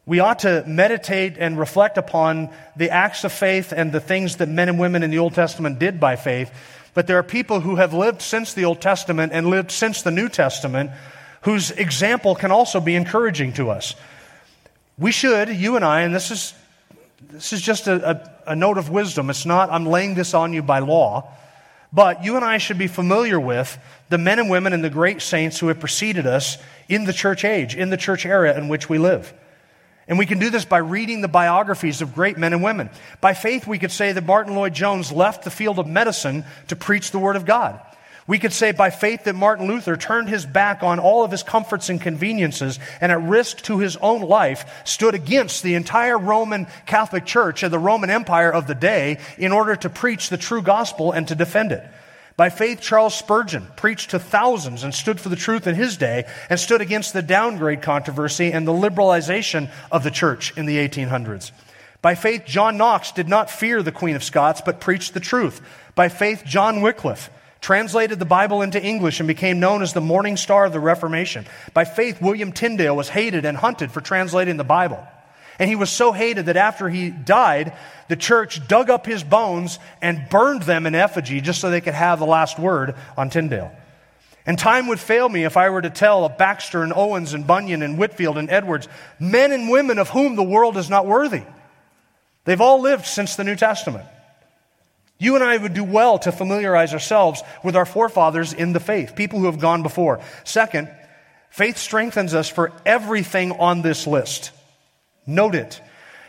We 0.07 0.20
ought 0.20 0.38
to 0.40 0.64
meditate 0.66 1.37
and 1.37 1.59
reflect 1.59 1.99
upon 1.99 2.49
the 2.77 2.90
acts 2.90 3.25
of 3.25 3.33
faith 3.33 3.72
and 3.77 3.92
the 3.92 4.01
things 4.01 4.37
that 4.37 4.49
men 4.49 4.70
and 4.70 4.79
women 4.79 5.03
in 5.03 5.11
the 5.11 5.18
Old 5.18 5.35
Testament 5.35 5.79
did 5.79 6.01
by 6.01 6.16
faith 6.16 6.51
but 6.97 7.07
there 7.07 7.19
are 7.19 7.23
people 7.23 7.61
who 7.61 7.77
have 7.77 7.93
lived 7.93 8.23
since 8.23 8.55
the 8.55 8.65
Old 8.65 8.81
Testament 8.81 9.31
and 9.35 9.49
lived 9.49 9.71
since 9.71 10.01
the 10.01 10.11
New 10.11 10.31
Testament 10.31 10.91
whose 11.43 11.71
example 11.71 12.35
can 12.35 12.51
also 12.51 12.81
be 12.81 12.95
encouraging 12.95 13.53
to 13.53 13.69
us. 13.69 13.95
We 14.97 15.13
should, 15.13 15.51
you 15.51 15.77
and 15.77 15.85
I, 15.85 16.01
and 16.01 16.15
this 16.15 16.31
is, 16.31 16.55
this 17.31 17.53
is 17.53 17.61
just 17.61 17.87
a, 17.87 18.13
a, 18.47 18.53
a 18.53 18.57
note 18.57 18.79
of 18.79 18.89
wisdom. 18.89 19.29
It's 19.29 19.45
not, 19.45 19.69
I'm 19.69 19.85
laying 19.85 20.15
this 20.15 20.33
on 20.33 20.55
you 20.55 20.63
by 20.63 20.79
law. 20.79 21.31
But 21.93 22.25
you 22.25 22.35
and 22.37 22.45
I 22.45 22.57
should 22.57 22.79
be 22.79 22.87
familiar 22.87 23.39
with 23.39 23.79
the 24.09 24.17
men 24.17 24.39
and 24.39 24.49
women 24.49 24.73
and 24.73 24.83
the 24.83 24.89
great 24.89 25.21
saints 25.21 25.59
who 25.59 25.69
have 25.69 25.79
preceded 25.79 26.27
us 26.27 26.57
in 26.89 27.05
the 27.05 27.13
church 27.13 27.45
age, 27.45 27.77
in 27.77 27.91
the 27.91 27.99
church 27.99 28.25
era 28.25 28.57
in 28.57 28.69
which 28.69 28.89
we 28.89 28.97
live. 28.97 29.35
And 30.09 30.19
we 30.19 30.27
can 30.27 30.38
do 30.38 30.51
this 30.51 30.64
by 30.64 30.79
reading 30.79 31.21
the 31.21 31.29
biographies 31.29 32.01
of 32.01 32.14
great 32.14 32.38
men 32.38 32.53
and 32.53 32.62
women. 32.62 32.90
By 33.21 33.35
faith, 33.35 33.66
we 33.66 33.79
could 33.79 33.90
say 33.90 34.12
that 34.12 34.25
Martyn 34.25 34.55
Lloyd-Jones 34.55 35.11
left 35.11 35.42
the 35.45 35.51
field 35.51 35.79
of 35.79 35.87
medicine 35.87 36.45
to 36.69 36.77
preach 36.77 37.11
the 37.11 37.19
Word 37.19 37.35
of 37.35 37.45
God. 37.45 37.81
We 38.29 38.38
could 38.38 38.53
say 38.53 38.73
by 38.73 38.90
faith 38.90 39.25
that 39.25 39.35
Martin 39.35 39.69
Luther 39.69 39.97
turned 39.97 40.29
his 40.29 40.45
back 40.45 40.83
on 40.83 40.99
all 40.99 41.25
of 41.25 41.31
his 41.31 41.45
comforts 41.45 41.88
and 41.88 42.01
conveniences 42.01 42.81
and 43.01 43.12
at 43.12 43.23
risk 43.23 43.62
to 43.62 43.79
his 43.79 43.97
own 43.99 44.23
life 44.23 44.83
stood 44.85 45.14
against 45.14 45.62
the 45.62 45.75
entire 45.75 46.19
Roman 46.19 46.66
Catholic 46.87 47.25
Church 47.25 47.62
and 47.62 47.73
the 47.73 47.79
Roman 47.79 48.11
Empire 48.11 48.53
of 48.53 48.66
the 48.66 48.75
day 48.75 49.19
in 49.38 49.53
order 49.53 49.77
to 49.77 49.88
preach 49.88 50.29
the 50.29 50.37
true 50.37 50.62
gospel 50.62 51.12
and 51.12 51.29
to 51.29 51.37
defend 51.37 51.71
it. 51.71 51.85
By 52.37 52.51
faith, 52.51 52.83
Charles 52.83 53.14
Spurgeon 53.14 53.66
preached 53.77 54.11
to 54.11 54.18
thousands 54.18 54.85
and 54.85 54.94
stood 54.94 55.20
for 55.20 55.31
the 55.31 55.37
truth 55.37 55.66
in 55.66 55.75
his 55.75 55.96
day 55.96 56.27
and 56.51 56.61
stood 56.61 56.83
against 56.83 57.14
the 57.14 57.22
downgrade 57.22 57.81
controversy 57.81 58.53
and 58.53 58.68
the 58.68 58.72
liberalization 58.72 59.70
of 59.90 60.05
the 60.05 60.11
church 60.11 60.55
in 60.57 60.66
the 60.66 60.77
1800s. 60.77 61.51
By 62.03 62.14
faith, 62.14 62.44
John 62.44 62.77
Knox 62.77 63.11
did 63.11 63.27
not 63.27 63.51
fear 63.51 63.83
the 63.83 63.90
Queen 63.90 64.16
of 64.16 64.22
Scots, 64.22 64.61
but 64.61 64.81
preached 64.81 65.14
the 65.14 65.20
truth. 65.20 65.62
By 65.94 66.11
faith, 66.11 66.42
John 66.44 66.83
Wycliffe 66.83 67.31
translated 67.62 68.18
the 68.18 68.27
Bible 68.27 68.61
into 68.61 68.81
English 68.81 69.18
and 69.18 69.27
became 69.27 69.59
known 69.59 69.83
as 69.83 69.94
the 69.94 70.01
morning 70.03 70.37
star 70.37 70.66
of 70.66 70.72
the 70.72 70.79
Reformation. 70.79 71.46
By 71.72 71.85
faith, 71.85 72.20
William 72.20 72.53
Tyndale 72.53 72.94
was 72.94 73.09
hated 73.09 73.46
and 73.46 73.57
hunted 73.57 73.90
for 73.90 74.03
translating 74.03 74.59
the 74.59 74.62
Bible. 74.62 75.05
And 75.59 75.71
he 75.71 75.77
was 75.77 75.90
so 75.90 76.12
hated 76.12 76.47
that 76.47 76.57
after 76.57 76.88
he 76.88 77.11
died, 77.11 77.73
the 78.09 78.16
church 78.16 78.66
dug 78.69 78.90
up 78.90 79.07
his 79.07 79.25
bones 79.25 79.79
and 80.03 80.29
burned 80.29 80.62
them 80.62 80.87
in 80.87 80.95
effigy 80.95 81.40
just 81.40 81.61
so 81.61 81.71
they 81.71 81.81
could 81.81 81.95
have 81.95 82.19
the 82.19 82.27
last 82.27 82.59
word 82.59 82.95
on 83.16 83.31
Tyndale. 83.31 83.73
And 84.45 84.59
time 84.59 84.87
would 84.88 85.01
fail 85.01 85.29
me 85.29 85.45
if 85.45 85.57
I 85.57 85.71
were 85.71 85.83
to 85.83 85.90
tell 85.90 86.25
of 86.25 86.38
Baxter 86.38 86.83
and 86.83 86.92
Owens 86.95 87.35
and 87.35 87.47
Bunyan 87.47 87.83
and 87.83 87.99
Whitefield 87.99 88.38
and 88.38 88.49
Edwards, 88.49 88.87
men 89.19 89.51
and 89.51 89.69
women 89.69 89.99
of 89.99 90.11
whom 90.11 90.37
the 90.37 90.42
world 90.42 90.77
is 90.77 90.88
not 90.88 91.07
worthy. 91.07 91.42
They've 92.45 92.61
all 92.61 92.81
lived 92.81 93.07
since 93.07 93.35
the 93.35 93.42
New 93.42 93.57
Testament. 93.57 94.07
You 95.19 95.35
and 95.35 95.42
I 95.42 95.57
would 95.57 95.75
do 95.75 95.83
well 95.83 96.19
to 96.21 96.31
familiarize 96.31 96.92
ourselves 96.92 97.42
with 97.64 97.75
our 97.75 97.87
forefathers 97.87 98.53
in 98.53 98.73
the 98.73 98.81
faith, 98.81 99.16
people 99.16 99.40
who 99.40 99.47
have 99.47 99.59
gone 99.59 99.83
before. 99.83 100.21
Second, 100.45 100.90
faith 101.51 101.79
strengthens 101.79 102.35
us 102.35 102.49
for 102.49 102.73
everything 102.85 103.53
on 103.53 103.83
this 103.83 104.07
list. 104.07 104.53
Note 105.27 105.55
it. 105.55 105.81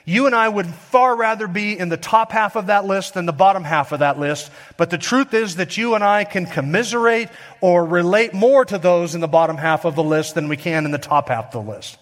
You 0.06 0.26
and 0.26 0.34
I 0.34 0.48
would 0.48 0.68
far 0.68 1.18
rather 1.18 1.48
be 1.48 1.78
in 1.78 1.90
the 1.90 1.98
top 1.98 2.32
half 2.32 2.56
of 2.56 2.68
that 2.68 2.86
list 2.86 3.14
than 3.14 3.26
the 3.26 3.34
bottom 3.34 3.66
half 3.66 3.92
of 3.92 4.00
that 4.00 4.18
list. 4.18 4.50
But 4.78 4.90
the 4.90 4.98
truth 4.98 5.34
is 5.34 5.58
that 5.58 5.76
you 5.76 5.96
and 5.96 6.04
I 6.04 6.24
can 6.24 6.46
commiserate 6.46 7.28
or 7.60 7.86
relate 7.86 8.34
more 8.34 8.64
to 8.64 8.78
those 8.78 9.16
in 9.16 9.22
the 9.22 9.28
bottom 9.28 9.58
half 9.58 9.84
of 9.84 9.96
the 9.96 10.04
list 10.04 10.34
than 10.34 10.48
we 10.48 10.56
can 10.56 10.86
in 10.86 10.92
the 10.92 10.98
top 10.98 11.28
half 11.28 11.54
of 11.54 11.66
the 11.66 11.72
list. 11.72 11.98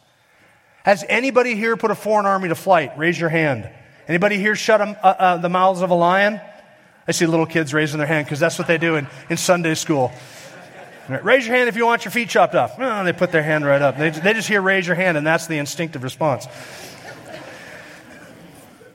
Has 0.83 1.03
anybody 1.09 1.55
here 1.55 1.75
put 1.77 1.89
a 1.89 1.95
foreign 1.95 2.27
army 2.27 2.49
to 2.49 2.55
flight? 2.55 2.95
Raise 2.95 3.19
your 3.19 3.29
hand. 3.29 3.67
Anybody 4.07 4.37
here 4.37 4.55
shut 4.55 4.81
uh, 4.81 4.93
uh, 5.03 5.37
the 5.37 5.49
mouths 5.49 5.81
of 5.81 5.89
a 5.89 5.95
lion? 5.95 6.39
I 7.07 7.11
see 7.11 7.25
little 7.25 7.47
kids 7.47 7.73
raising 7.73 7.97
their 7.97 8.07
hand 8.07 8.27
because 8.27 8.39
that's 8.39 8.59
what 8.59 8.67
they 8.67 8.77
do 8.77 8.97
in, 8.97 9.07
in 9.31 9.37
Sunday 9.37 9.73
school. 9.73 10.11
Raise 11.07 11.45
your 11.45 11.55
hand 11.55 11.69
if 11.69 11.75
you 11.75 11.85
want 11.85 12.03
your 12.03 12.11
feet 12.11 12.29
chopped 12.29 12.55
off. 12.55 12.75
Oh, 12.79 13.03
they 13.03 13.13
put 13.13 13.31
their 13.31 13.43
hand 13.43 13.65
right 13.65 13.81
up. 13.81 13.97
They, 13.97 14.09
they 14.09 14.33
just 14.33 14.47
hear 14.47 14.61
raise 14.61 14.87
your 14.87 14.95
hand, 14.95 15.17
and 15.17 15.25
that's 15.25 15.45
the 15.45 15.57
instinctive 15.57 16.03
response. 16.03 16.47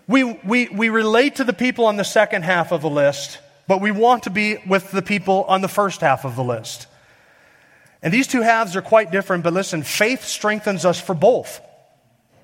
We, 0.09 0.25
we, 0.25 0.69
we 0.69 0.89
relate 0.89 1.37
to 1.37 1.45
the 1.45 1.53
people 1.53 1.85
on 1.85 1.97
the 1.97 2.05
second 2.05 2.43
half 2.43 2.73
of 2.73 2.83
the 2.83 2.91
list, 2.91 3.39
but 3.69 3.81
we 3.81 3.93
want 3.93 4.25
to 4.25 4.31
be 4.31 4.57
with 4.67 4.91
the 4.91 5.03
people 5.03 5.45
on 5.45 5.61
the 5.61 5.69
first 5.69 6.01
half 6.01 6.25
of 6.25 6.35
the 6.35 6.43
list. 6.43 6.89
And 8.03 8.13
these 8.13 8.27
two 8.27 8.41
halves 8.41 8.75
are 8.75 8.83
quite 8.83 9.13
different, 9.13 9.45
but 9.45 9.53
listen, 9.53 9.85
faith 9.85 10.25
strengthens 10.25 10.85
us 10.85 11.01
for 11.01 11.15
both. 11.15 11.61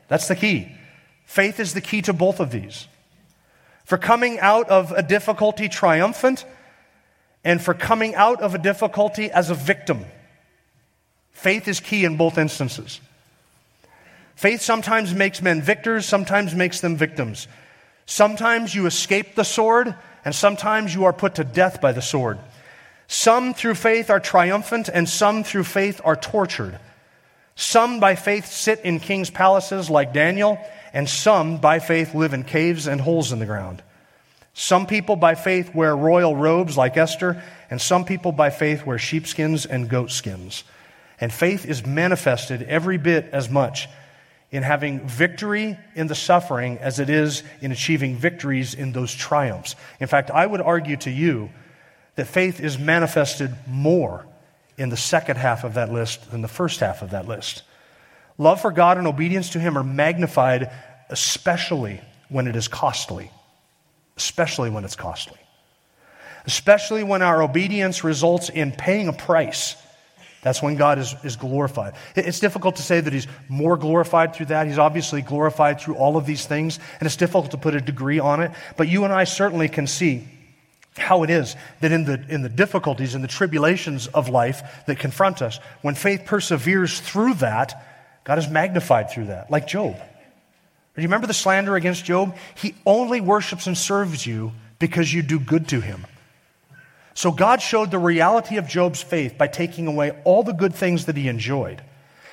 That's 0.07 0.29
the 0.29 0.37
key. 0.37 0.71
Faith 1.25 1.59
is 1.59 1.75
the 1.75 1.81
key 1.81 2.03
to 2.03 2.13
both 2.13 2.39
of 2.39 2.53
these. 2.53 2.87
For 3.85 3.99
coming 3.99 4.39
out 4.39 4.69
of 4.69 4.93
a 4.93 5.03
difficulty 5.03 5.69
triumphant, 5.69 6.45
and 7.47 7.63
for 7.63 7.75
coming 7.75 8.13
out 8.17 8.43
of 8.43 8.57
a 8.57 8.59
difficulty 8.59 9.31
as 9.31 9.51
a 9.51 9.55
victim. 9.55 10.05
Faith 11.31 11.69
is 11.69 11.79
key 11.79 12.05
in 12.05 12.17
both 12.17 12.39
instances. 12.39 13.01
Faith 14.35 14.61
sometimes 14.61 15.15
makes 15.15 15.41
men 15.41 15.63
victors, 15.63 16.07
sometimes 16.07 16.57
makes 16.57 16.81
them 16.81 16.97
victims. 16.97 17.47
Sometimes 18.05 18.75
you 18.75 18.87
escape 18.87 19.37
the 19.37 19.45
sword, 19.45 19.95
and 20.25 20.35
sometimes 20.35 20.93
you 20.93 21.05
are 21.05 21.13
put 21.13 21.37
to 21.37 21.45
death 21.45 21.81
by 21.81 21.93
the 21.93 22.03
sword. 22.03 22.41
Some 23.07 23.55
through 23.55 23.77
faith 23.77 24.11
are 24.11 24.19
triumphant, 24.19 24.89
and 24.93 25.09
some 25.09 25.45
through 25.45 25.65
faith 25.65 26.01
are 26.05 26.17
tortured. 26.17 26.81
Some 27.55 28.01
by 28.01 28.17
faith 28.17 28.47
sit 28.47 28.81
in 28.81 28.99
king's 28.99 29.31
palaces 29.31 29.89
like 29.89 30.13
Daniel, 30.13 30.59
and 30.93 31.09
some 31.09 31.59
by 31.59 31.79
faith 31.79 32.13
live 32.13 32.35
in 32.35 32.43
caves 32.43 32.89
and 32.89 33.01
holes 33.01 33.31
in 33.31 33.39
the 33.39 33.47
ground. 33.47 33.85
Some 34.59 34.87
people 34.87 35.17
by 35.17 35.35
faith 35.35 35.75
wear 35.75 35.95
royal 35.95 36.35
robes 36.35 36.79
like 36.79 36.97
Esther, 36.97 37.43
and 37.69 37.79
some 37.79 38.07
people 38.07 38.33
by 38.33 38.49
faith 38.49 38.87
wear 38.87 38.97
sheepskins 38.97 39.67
and 39.67 39.87
goatskins. 39.87 40.65
And 41.21 41.31
faith 41.31 41.67
is 41.67 41.85
manifested 41.85 42.63
every 42.63 42.97
bit 42.97 43.29
as 43.33 43.51
much 43.51 43.87
in 44.51 44.63
having 44.63 45.07
victory 45.07 45.77
in 45.95 46.07
the 46.07 46.15
suffering 46.15 46.79
as 46.79 46.99
it 46.99 47.11
is 47.11 47.43
in 47.61 47.71
achieving 47.71 48.17
victories 48.17 48.73
in 48.73 48.93
those 48.93 49.15
triumphs. 49.15 49.77
In 50.01 50.07
fact, 50.07 50.31
I 50.31 50.47
would 50.47 50.63
argue 50.63 50.97
to 50.97 51.11
you 51.11 51.51
that 52.15 52.27
faith 52.27 52.59
is 52.59 52.79
manifested 52.79 53.55
more 53.67 54.25
in 54.79 54.89
the 54.89 54.97
second 54.97 55.37
half 55.37 55.65
of 55.65 55.75
that 55.75 55.93
list 55.93 56.31
than 56.31 56.41
the 56.41 56.49
first 56.49 56.81
half 56.81 57.03
of 57.03 57.11
that 57.11 57.29
list. 57.29 57.63
Love 58.39 58.63
for 58.63 58.73
God 58.73 58.97
and 58.97 59.07
obedience 59.07 59.51
to 59.51 59.61
Him 59.61 59.77
are 59.77 59.85
magnified, 59.85 60.71
especially 61.11 62.01
when 62.31 62.47
it 62.47 62.57
is 62.57 62.69
costly 62.69 63.31
especially 64.17 64.71
when 64.71 64.85
it's 64.85 64.97
costly. 64.97 65.39
Especially 66.47 67.03
when 67.03 67.23
our 67.23 67.43
obedience 67.43 68.05
results 68.05 68.49
in 68.49 68.73
paying 68.73 69.09
a 69.09 69.13
price. 69.13 69.77
That's 70.43 70.63
when 70.63 70.77
God 70.77 70.99
is, 70.99 71.15
is 71.25 71.35
glorified. 71.35 71.95
It's 72.15 72.39
difficult 72.39 72.77
to 72.77 72.83
say 72.83 73.01
that 73.01 73.13
He's 73.13 73.27
more 73.49 73.77
glorified 73.77 74.35
through 74.35 74.47
that. 74.47 74.67
He's 74.67 74.79
obviously 74.79 75.23
glorified 75.23 75.81
through 75.81 75.97
all 75.97 76.17
of 76.17 76.25
these 76.25 76.47
things, 76.47 76.79
and 77.01 77.07
it's 77.07 77.17
difficult 77.17 77.51
to 77.51 77.59
put 77.59 77.75
a 77.75 77.81
degree 77.81 78.21
on 78.21 78.41
it. 78.41 78.53
But 78.77 78.89
you 78.89 79.05
and 79.05 79.13
I 79.13 79.25
certainly 79.25 79.69
can 79.69 79.89
see 79.89 80.29
how 80.97 81.25
it 81.25 81.31
is 81.31 81.57
that 81.81 81.93
in 81.93 82.05
the, 82.05 82.25
in 82.29 82.43
the 82.43 82.49
difficulties 82.49 83.15
and 83.15 83.23
the 83.23 83.29
tribulations 83.29 84.07
of 84.07 84.29
life 84.29 84.85
that 84.87 84.99
confront 84.99 85.43
us, 85.43 85.59
when 85.83 85.95
faith 85.95 86.23
perseveres 86.25 87.01
through 87.01 87.35
that, 87.35 88.23
God 88.25 88.39
is 88.39 88.49
magnified 88.49 89.11
through 89.11 89.27
that, 89.27 89.51
like 89.51 89.67
Job. 89.67 89.97
Remember 90.97 91.27
the 91.27 91.35
slander 91.35 91.77
against 91.77 92.05
Job? 92.05 92.37
He 92.55 92.75
only 92.87 93.21
worships 93.21 93.67
and 93.67 93.77
serves 93.77 94.27
you 94.27 94.53
because 94.79 95.13
you 95.13 95.23
do 95.23 95.39
good 95.39 95.69
to 95.69 95.81
him. 95.81 96.07
So 97.15 97.31
God 97.31 97.63
showed 97.63 97.91
the 97.91 97.99
reality 97.99 98.57
of 98.57 98.69
Job's 98.69 99.03
faith 99.03 99.39
by 99.39 99.47
taking 99.47 99.87
away 99.87 100.13
all 100.25 100.43
the 100.43 100.53
good 100.53 100.75
things 100.75 101.07
that 101.07 101.17
he 101.17 101.29
enjoyed 101.29 101.83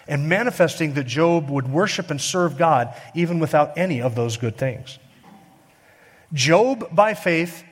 and 0.08 0.28
manifesting 0.28 0.94
that 0.94 1.06
Job 1.06 1.50
would 1.50 1.70
worship 1.70 2.12
and 2.12 2.20
serve 2.20 2.58
God 2.58 2.94
even 3.16 3.40
without 3.40 3.78
any 3.78 4.02
of 4.02 4.16
those 4.16 4.38
good 4.38 4.58
things. 4.58 5.00
Job, 6.34 6.94
by 6.94 7.14
faith, 7.14 7.64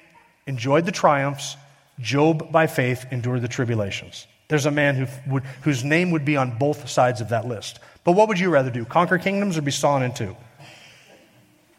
enjoyed 0.47 0.85
the 0.85 0.91
triumphs. 0.91 1.57
Job, 1.99 2.51
by 2.51 2.67
faith, 2.67 3.05
endured 3.11 3.41
the 3.41 3.47
tribulations. 3.47 4.27
There's 4.47 4.65
a 4.65 4.71
man 4.71 4.95
who 4.95 5.07
would, 5.31 5.43
whose 5.63 5.83
name 5.83 6.11
would 6.11 6.25
be 6.25 6.37
on 6.37 6.57
both 6.57 6.87
sides 6.89 7.21
of 7.21 7.29
that 7.29 7.45
list. 7.45 7.79
But 8.03 8.13
what 8.13 8.27
would 8.27 8.39
you 8.39 8.49
rather 8.49 8.69
do? 8.69 8.85
Conquer 8.85 9.17
kingdoms 9.17 9.57
or 9.57 9.61
be 9.61 9.71
sawn 9.71 10.03
in 10.03 10.13
two? 10.13 10.35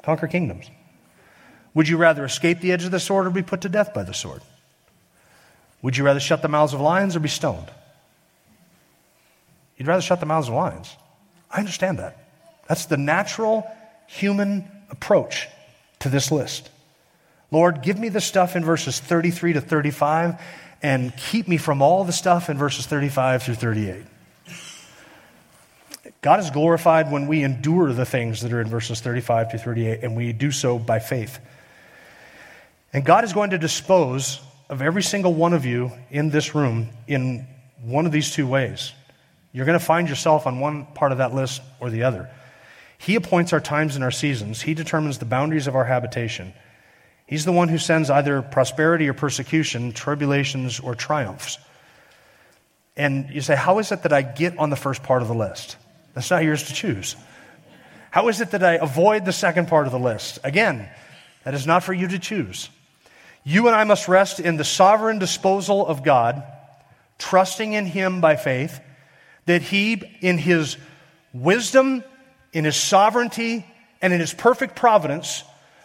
Conquer 0.03 0.27
kingdoms? 0.27 0.71
Would 1.75 1.89
you 1.89 1.97
rather 1.97 2.25
escape 2.25 2.61
the 2.61 2.73
edge 2.73 2.85
of 2.85 2.91
the 2.91 3.01
sword 3.01 3.27
or 3.27 3.31
be 3.31 3.43
put 3.43 3.63
to 3.63 3.69
death 3.69 3.95
by 3.95 4.03
the 4.03 4.15
sword? 4.15 4.43
Would 5.81 5.97
you 5.97 6.05
rather 6.05 6.21
shut 6.21 6.43
the 6.43 6.49
mouths 6.49 6.75
of 6.75 6.81
lions 6.81 7.17
or 7.17 7.21
be 7.21 7.29
stoned? 7.29 7.71
You'd 9.77 9.89
rather 9.89 10.03
shut 10.03 10.21
the 10.21 10.27
mouths 10.27 10.49
of 10.49 10.55
lions. 10.55 10.97
I 11.51 11.59
understand 11.59 11.99
that. 11.99 12.19
That's 12.69 12.87
the 12.87 12.97
natural 12.97 13.67
human 14.07 14.71
approach 14.91 15.49
to 16.01 16.09
this 16.09 16.31
list. 16.31 16.71
Lord, 17.51 17.83
give 17.83 17.99
me 17.99 18.09
the 18.09 18.21
stuff 18.21 18.55
in 18.57 18.65
verses 18.65 18.99
33 19.01 19.55
to 19.55 19.61
35 19.61 20.41
and 20.83 21.17
keep 21.17 21.49
me 21.49 21.57
from 21.57 21.83
all 21.83 22.05
the 22.05 22.13
stuff 22.13 22.49
in 22.49 22.57
verses 22.57 22.87
35 22.87 23.43
through 23.43 23.55
38. 23.55 24.05
God 26.23 26.39
is 26.39 26.51
glorified 26.51 27.11
when 27.11 27.27
we 27.27 27.43
endure 27.43 27.93
the 27.93 28.05
things 28.07 28.43
that 28.43 28.53
are 28.53 28.61
in 28.61 28.69
verses 28.69 29.01
35 29.01 29.51
to 29.51 29.59
38, 29.59 30.05
and 30.05 30.17
we 30.17 30.33
do 30.33 30.53
so 30.53 30.79
by 30.79 31.01
faith. 31.01 31.41
And 32.93 33.05
God 33.05 33.25
is 33.25 33.33
going 33.33 33.51
to 33.51 33.59
dispose 33.59 34.41
of 34.69 34.83
every 34.83 35.03
single 35.03 35.35
one 35.35 35.53
of 35.53 35.67
you 35.67 35.91
in 36.11 36.31
this 36.31 36.55
room 36.55 36.91
in 37.09 37.45
one 37.83 38.07
of 38.07 38.13
these 38.13 38.31
two 38.31 38.47
ways. 38.47 38.93
You're 39.51 39.67
going 39.67 39.79
to 39.79 39.85
find 39.85 40.09
yourself 40.09 40.47
on 40.47 40.61
one 40.61 40.87
part 40.95 41.11
of 41.11 41.19
that 41.19 41.35
list 41.35 41.61
or 41.81 41.91
the 41.91 42.05
other. 42.05 42.31
He 42.99 43.17
appoints 43.17 43.53
our 43.53 43.61
times 43.61 43.97
and 43.97 44.05
our 44.05 44.13
seasons, 44.13 44.63
He 44.63 44.75
determines 44.75 45.19
the 45.19 45.25
boundaries 45.25 45.67
of 45.67 45.75
our 45.75 45.85
habitation. 45.85 46.55
He's 47.27 47.45
the 47.45 47.53
one 47.53 47.69
who 47.69 47.79
sends 47.79 48.11
either 48.11 48.43
prosperity 48.43 49.09
or 49.09 49.15
persecution, 49.15 49.93
tribulations 49.93 50.79
or 50.79 50.95
triumphs. 50.95 51.59
And 52.97 53.29
you 53.31 53.41
say, 53.41 53.57
How 53.57 53.81
is 53.81 53.91
it 53.91 54.05
that 54.05 54.13
I 54.13 54.23
get 54.23 54.57
on 54.59 54.71
the 54.71 54.77
first 54.77 55.03
part 55.03 55.23
of 55.23 55.29
the 55.29 55.35
list? 55.35 55.79
That's 56.15 56.31
not 56.31 56.45
yours 56.45 56.65
to 56.65 56.75
choose. 56.75 57.17
How 58.11 58.29
is 58.29 58.41
it 58.41 58.51
that 58.51 58.63
I 58.63 58.75
avoid 58.75 59.25
the 59.25 59.33
second 59.33 59.69
part 59.69 59.87
of 59.87 59.93
the 59.93 59.99
list? 59.99 60.39
Again, 60.45 60.89
that 61.45 61.55
is 61.55 61.67
not 61.67 61.83
for 61.83 61.93
you 61.93 62.09
to 62.09 62.19
choose. 62.19 62.69
You 63.45 63.67
and 63.67 63.75
I 63.75 63.85
must 63.85 64.07
rest 64.07 64.39
in 64.39 64.57
the 64.57 64.65
sovereign 64.65 65.19
disposal 65.19 65.87
of 65.87 66.05
God, 66.05 66.43
trusting 67.19 67.73
in 67.73 67.87
Him 67.87 68.21
by 68.21 68.37
faith, 68.37 68.81
that 69.47 69.63
He, 69.63 69.95
in 70.21 70.39
His 70.39 70.77
wisdom, 71.33 72.05
in 72.53 72.65
His 72.65 72.77
sovereignty, 72.77 73.67
and 74.01 74.13
in 74.13 74.21
His 74.21 74.35
perfect 74.35 74.77
providence, 74.77 75.43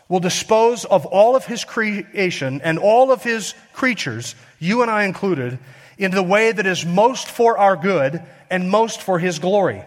will 0.09 0.19
dispose 0.19 0.85
of 0.85 1.05
all 1.05 1.35
of 1.35 1.45
His 1.45 1.63
creation 1.63 2.61
and 2.61 2.77
all 2.77 3.11
of 3.11 3.23
His 3.23 3.55
creatures, 3.73 4.35
you 4.59 4.81
and 4.81 4.91
I 4.91 5.03
included, 5.03 5.59
in 5.97 6.11
the 6.11 6.21
way 6.23 6.51
that 6.51 6.67
is 6.67 6.85
most 6.85 7.27
for 7.27 7.57
our 7.57 7.75
good 7.75 8.21
and 8.49 8.69
most 8.69 9.01
for 9.01 9.17
His 9.17 9.39
glory. 9.39 9.83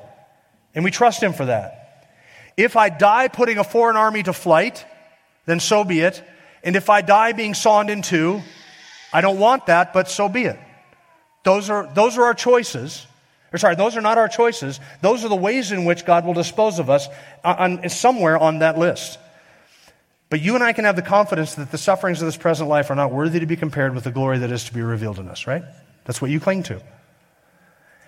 And 0.74 0.84
we 0.84 0.90
trust 0.90 1.22
Him 1.22 1.32
for 1.32 1.46
that. 1.46 2.08
If 2.56 2.76
I 2.76 2.88
die 2.88 3.28
putting 3.28 3.58
a 3.58 3.64
foreign 3.64 3.96
army 3.96 4.22
to 4.22 4.32
flight, 4.32 4.84
then 5.46 5.60
so 5.60 5.84
be 5.84 6.00
it. 6.00 6.22
And 6.62 6.76
if 6.76 6.90
I 6.90 7.00
die 7.00 7.32
being 7.32 7.54
sawn 7.54 7.88
in 7.88 8.02
two, 8.02 8.42
I 9.12 9.20
don't 9.20 9.38
want 9.38 9.66
that, 9.66 9.92
but 9.92 10.08
so 10.08 10.28
be 10.28 10.44
it. 10.44 10.58
Those 11.42 11.70
are, 11.70 11.90
those 11.94 12.18
are 12.18 12.24
our 12.24 12.34
choices. 12.34 13.06
Or 13.52 13.58
sorry, 13.58 13.74
those 13.74 13.96
are 13.96 14.00
not 14.00 14.18
our 14.18 14.28
choices. 14.28 14.78
Those 15.00 15.24
are 15.24 15.28
the 15.28 15.36
ways 15.36 15.72
in 15.72 15.84
which 15.84 16.04
God 16.04 16.24
will 16.24 16.34
dispose 16.34 16.78
of 16.78 16.88
us 16.88 17.08
uh, 17.42 17.56
on, 17.58 17.88
somewhere 17.88 18.38
on 18.38 18.60
that 18.60 18.78
list. 18.78 19.18
But 20.28 20.40
you 20.40 20.54
and 20.54 20.62
I 20.62 20.72
can 20.72 20.84
have 20.84 20.94
the 20.94 21.02
confidence 21.02 21.56
that 21.56 21.72
the 21.72 21.78
sufferings 21.78 22.22
of 22.22 22.26
this 22.26 22.36
present 22.36 22.68
life 22.68 22.90
are 22.90 22.94
not 22.94 23.12
worthy 23.12 23.40
to 23.40 23.46
be 23.46 23.56
compared 23.56 23.94
with 23.94 24.04
the 24.04 24.12
glory 24.12 24.38
that 24.38 24.52
is 24.52 24.64
to 24.64 24.74
be 24.74 24.80
revealed 24.80 25.18
in 25.18 25.28
us, 25.28 25.48
right? 25.48 25.64
That's 26.04 26.22
what 26.22 26.30
you 26.30 26.38
cling 26.38 26.62
to. 26.64 26.80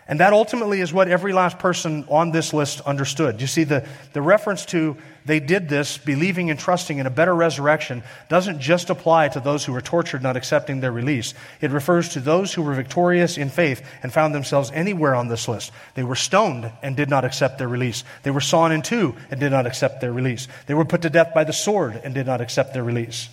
And 0.09 0.21
that 0.21 0.33
ultimately 0.33 0.81
is 0.81 0.93
what 0.93 1.09
every 1.09 1.33
last 1.33 1.59
person 1.59 2.05
on 2.09 2.33
this 2.33 2.53
list 2.53 2.81
understood. 2.81 3.41
You 3.41 3.47
see, 3.47 3.65
the, 3.65 3.87
the 4.13 4.23
reference 4.23 4.67
to 4.67 4.97
they 5.25 5.39
did 5.39 5.69
this, 5.69 5.99
believing 5.99 6.51
and 6.51 6.59
trusting 6.59 6.99
in 6.99 7.07
a 7.07 7.11
better 7.11 7.35
resurrection, 7.35 8.03
doesn't 8.29 8.61
just 8.61 8.91
apply 8.91 9.29
to 9.29 9.41
those 9.41 9.65
who 9.65 9.73
were 9.73 9.81
tortured 9.81 10.23
not 10.23 10.37
accepting 10.37 10.81
their 10.81 10.91
release. 10.91 11.35
It 11.61 11.71
refers 11.71 12.09
to 12.11 12.21
those 12.21 12.53
who 12.53 12.63
were 12.63 12.75
victorious 12.75 13.39
in 13.39 13.49
faith 13.49 13.87
and 14.03 14.13
found 14.13 14.35
themselves 14.35 14.73
anywhere 14.73 15.15
on 15.15 15.29
this 15.29 15.47
list. 15.47 15.71
They 15.95 16.03
were 16.03 16.17
stoned 16.17 16.71
and 16.83 16.97
did 16.97 17.09
not 17.09 17.25
accept 17.25 17.59
their 17.59 17.69
release. 17.69 18.03
They 18.25 18.33
were 18.33 18.41
sawn 18.41 18.73
in 18.73 18.83
two 18.83 19.15
and 19.31 19.39
did 19.39 19.53
not 19.53 19.67
accept 19.67 20.01
their 20.01 20.13
release. 20.13 20.49
They 20.67 20.75
were 20.75 20.85
put 20.85 21.03
to 21.03 21.11
death 21.11 21.33
by 21.33 21.45
the 21.45 21.53
sword 21.53 22.01
and 22.03 22.13
did 22.13 22.27
not 22.27 22.41
accept 22.41 22.75
their 22.75 22.85
release. 22.85 23.29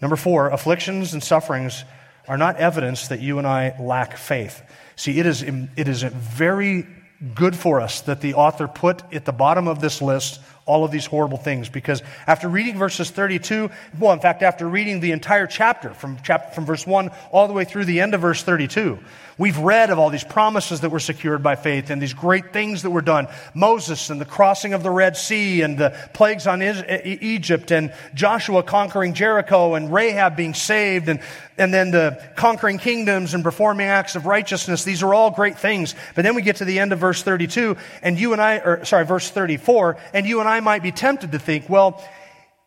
Number 0.00 0.16
four, 0.16 0.48
afflictions 0.48 1.12
and 1.12 1.22
sufferings 1.22 1.84
are 2.28 2.38
not 2.38 2.56
evidence 2.56 3.08
that 3.08 3.20
you 3.20 3.38
and 3.38 3.46
I 3.46 3.74
lack 3.80 4.16
faith. 4.16 4.62
See, 4.96 5.18
it 5.18 5.26
is, 5.26 5.42
it 5.42 5.88
is 5.88 6.02
very 6.02 6.86
good 7.34 7.56
for 7.56 7.80
us 7.80 8.00
that 8.02 8.20
the 8.20 8.34
author 8.34 8.68
put 8.68 9.02
at 9.14 9.24
the 9.24 9.32
bottom 9.32 9.68
of 9.68 9.80
this 9.80 10.02
list 10.02 10.40
all 10.64 10.84
of 10.84 10.90
these 10.90 11.06
horrible 11.06 11.38
things. 11.38 11.68
Because 11.68 12.02
after 12.26 12.48
reading 12.48 12.78
verses 12.78 13.10
32 13.10 13.70
well 13.98 14.12
in 14.12 14.20
fact 14.20 14.42
after 14.42 14.68
reading 14.68 15.00
the 15.00 15.12
entire 15.12 15.46
chapter 15.46 15.92
from 15.94 16.18
chapter 16.22 16.54
from 16.54 16.66
verse 16.66 16.86
1 16.86 17.10
all 17.30 17.48
the 17.48 17.52
way 17.52 17.64
through 17.64 17.84
the 17.84 18.00
end 18.00 18.14
of 18.14 18.20
verse 18.20 18.42
32 18.42 18.98
we've 19.38 19.58
read 19.58 19.90
of 19.90 19.98
all 19.98 20.10
these 20.10 20.24
promises 20.24 20.80
that 20.80 20.90
were 20.90 21.00
secured 21.00 21.42
by 21.42 21.56
faith 21.56 21.90
and 21.90 22.00
these 22.00 22.14
great 22.14 22.52
things 22.52 22.82
that 22.82 22.90
were 22.90 23.00
done. 23.00 23.26
Moses 23.54 24.10
and 24.10 24.20
the 24.20 24.24
crossing 24.24 24.72
of 24.74 24.82
the 24.82 24.90
red 24.90 25.16
sea 25.16 25.62
and 25.62 25.78
the 25.78 25.96
plagues 26.12 26.46
on 26.46 26.62
egypt 26.62 27.70
and 27.70 27.92
joshua 28.14 28.62
conquering 28.62 29.14
jericho 29.14 29.74
and 29.74 29.92
rahab 29.92 30.36
being 30.36 30.54
saved 30.54 31.08
and 31.08 31.20
and 31.58 31.72
then 31.72 31.90
the 31.90 32.22
conquering 32.34 32.78
kingdoms 32.78 33.34
and 33.34 33.44
performing 33.44 33.86
acts 33.86 34.16
of 34.16 34.26
righteousness. 34.26 34.84
These 34.84 35.02
are 35.02 35.12
all 35.12 35.30
great 35.30 35.58
things. 35.58 35.94
But 36.14 36.22
then 36.22 36.34
we 36.34 36.42
get 36.42 36.56
to 36.56 36.64
the 36.64 36.78
end 36.78 36.92
of 36.92 36.98
verse 36.98 37.22
32 37.22 37.76
and 38.02 38.18
you 38.18 38.32
and 38.32 38.40
i 38.40 38.56
or 38.56 38.84
sorry 38.84 39.04
verse 39.04 39.30
34 39.30 39.96
and 40.14 40.26
you 40.26 40.40
and 40.40 40.48
i 40.48 40.51
might 40.60 40.82
be 40.82 40.92
tempted 40.92 41.32
to 41.32 41.38
think 41.38 41.68
well 41.68 42.02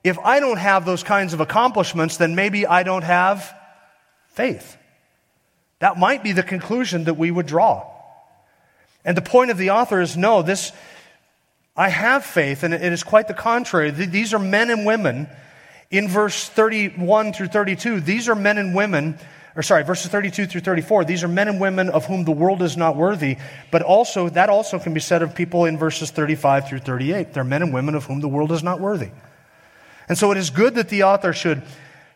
if 0.04 0.18
i 0.20 0.40
don't 0.40 0.58
have 0.58 0.86
those 0.86 1.04
kinds 1.04 1.34
of 1.34 1.40
accomplishments 1.40 2.18
then 2.18 2.36
maybe 2.36 2.66
i 2.66 2.84
don't 2.84 3.04
have 3.04 3.54
faith 4.30 4.78
that 5.80 5.98
might 5.98 6.24
be 6.24 6.32
the 6.32 6.44
conclusion 6.44 7.06
that 7.06 7.16
we 7.16 7.32
would 7.32 7.46
draw. 7.46 7.86
And 9.04 9.16
the 9.16 9.22
point 9.22 9.52
of 9.52 9.58
the 9.58 9.72
author 9.72 10.02
is 10.02 10.18
no, 10.18 10.42
this, 10.42 10.72
I 11.76 11.90
have 11.90 12.26
faith, 12.26 12.64
and 12.64 12.74
it 12.74 12.82
is 12.82 13.04
quite 13.04 13.28
the 13.28 13.34
contrary. 13.34 13.92
These 13.92 14.34
are 14.34 14.40
men 14.40 14.70
and 14.70 14.86
women 14.86 15.28
in 15.92 16.08
verse 16.08 16.48
31 16.48 17.34
through 17.34 17.48
32. 17.48 18.00
These 18.00 18.30
are 18.30 18.36
men 18.36 18.58
and 18.58 18.74
women 18.74 19.20
or 19.56 19.64
sorry, 19.64 19.84
verses 19.84 20.12
32 20.12 20.48
through 20.48 20.62
34, 20.62 21.06
these 21.06 21.24
are 21.24 21.30
men 21.30 21.48
and 21.48 21.62
women 21.62 21.90
of 21.90 22.06
whom 22.06 22.26
the 22.26 22.32
world 22.32 22.62
is 22.62 22.76
not 22.76 22.98
worthy, 22.98 23.38
but 23.72 23.82
also, 23.82 24.28
that 24.30 24.50
also 24.50 24.80
can 24.80 24.94
be 24.94 25.00
said 25.00 25.22
of 25.22 25.34
people 25.34 25.66
in 25.66 25.78
verses 25.78 26.12
35 26.12 26.68
through 26.68 26.80
38. 26.80 27.34
They're 27.34 27.46
men 27.46 27.62
and 27.62 27.74
women 27.74 27.96
of 27.96 28.06
whom 28.06 28.20
the 28.20 28.28
world 28.28 28.52
is 28.52 28.64
not 28.64 28.82
worthy. 28.82 29.12
And 30.10 30.18
so 30.18 30.32
it 30.32 30.38
is 30.38 30.50
good 30.50 30.76
that 30.76 30.90
the 30.90 31.04
author 31.04 31.32
should, 31.32 31.64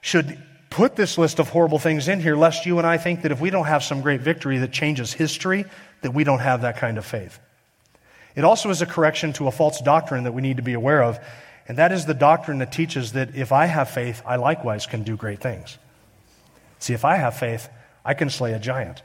should 0.01 0.37
put 0.69 0.97
this 0.97 1.17
list 1.17 1.39
of 1.39 1.49
horrible 1.49 1.79
things 1.79 2.09
in 2.09 2.19
here, 2.19 2.35
lest 2.35 2.65
you 2.65 2.77
and 2.77 2.85
I 2.85 2.97
think 2.97 3.21
that 3.21 3.31
if 3.31 3.39
we 3.39 3.49
don't 3.49 3.65
have 3.65 3.83
some 3.83 4.01
great 4.01 4.21
victory 4.21 4.57
that 4.57 4.71
changes 4.71 5.13
history, 5.13 5.65
that 6.01 6.13
we 6.13 6.25
don't 6.25 6.39
have 6.39 6.61
that 6.61 6.77
kind 6.77 6.97
of 6.97 7.05
faith. 7.05 7.39
It 8.35 8.43
also 8.43 8.69
is 8.69 8.81
a 8.81 8.85
correction 8.85 9.33
to 9.33 9.47
a 9.47 9.51
false 9.51 9.81
doctrine 9.81 10.25
that 10.25 10.33
we 10.33 10.41
need 10.41 10.57
to 10.57 10.63
be 10.63 10.73
aware 10.73 11.03
of, 11.03 11.19
and 11.67 11.77
that 11.77 11.91
is 11.91 12.05
the 12.05 12.13
doctrine 12.13 12.59
that 12.59 12.71
teaches 12.71 13.13
that 13.13 13.35
if 13.35 13.51
I 13.51 13.65
have 13.65 13.89
faith, 13.89 14.21
I 14.25 14.35
likewise 14.35 14.85
can 14.85 15.03
do 15.03 15.15
great 15.15 15.39
things. 15.39 15.77
See, 16.79 16.93
if 16.93 17.05
I 17.05 17.17
have 17.17 17.37
faith, 17.37 17.69
I 18.03 18.13
can 18.13 18.29
slay 18.29 18.53
a 18.53 18.59
giant. 18.59 19.03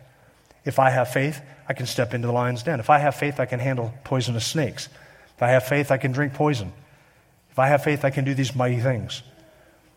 If 0.64 0.78
I 0.78 0.90
have 0.90 1.08
faith, 1.12 1.42
I 1.68 1.74
can 1.74 1.86
step 1.86 2.14
into 2.14 2.26
the 2.26 2.32
lion's 2.32 2.62
den. 2.62 2.80
If 2.80 2.88
I 2.88 2.98
have 2.98 3.16
faith, 3.16 3.38
I 3.38 3.46
can 3.46 3.60
handle 3.60 3.92
poisonous 4.04 4.46
snakes. 4.46 4.88
If 5.36 5.42
I 5.42 5.48
have 5.48 5.66
faith, 5.66 5.90
I 5.90 5.98
can 5.98 6.12
drink 6.12 6.34
poison. 6.34 6.72
If 7.50 7.58
I 7.58 7.68
have 7.68 7.84
faith, 7.84 8.04
I 8.04 8.10
can 8.10 8.24
do 8.24 8.34
these 8.34 8.54
mighty 8.54 8.80
things. 8.80 9.22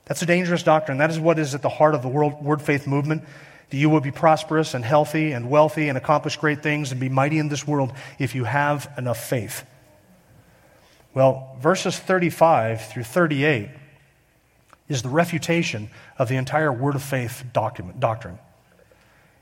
That's 0.06 0.22
a 0.22 0.26
dangerous 0.26 0.64
doctrine. 0.64 0.98
That 0.98 1.10
is 1.10 1.20
what 1.20 1.40
is 1.40 1.54
at 1.56 1.62
the 1.62 1.70
heart 1.70 1.96
of 1.96 2.02
the 2.02 2.08
world, 2.08 2.44
word 2.44 2.62
faith 2.62 2.88
movement. 2.88 3.24
That 3.70 3.78
you 3.78 3.90
will 3.90 4.00
be 4.00 4.12
prosperous 4.12 4.74
and 4.74 4.84
healthy 4.84 5.34
and 5.34 5.50
wealthy 5.50 5.90
and 5.90 5.98
accomplish 5.98 6.38
great 6.38 6.64
things 6.64 6.92
and 6.92 7.02
be 7.02 7.10
mighty 7.10 7.38
in 7.38 7.50
this 7.50 7.68
world 7.68 7.92
if 8.18 8.34
you 8.34 8.46
have 8.46 8.90
enough 8.98 9.28
faith. 9.28 9.66
Well, 11.14 11.58
verses 11.60 11.98
35 11.98 12.90
through 12.90 13.04
38 13.04 13.70
is 14.88 15.02
the 15.02 15.10
refutation 15.10 15.90
of 16.18 16.30
the 16.30 16.36
entire 16.36 16.72
word 16.72 16.96
of 16.96 17.04
faith 17.04 17.44
document, 17.54 18.00
doctrine. 18.00 18.40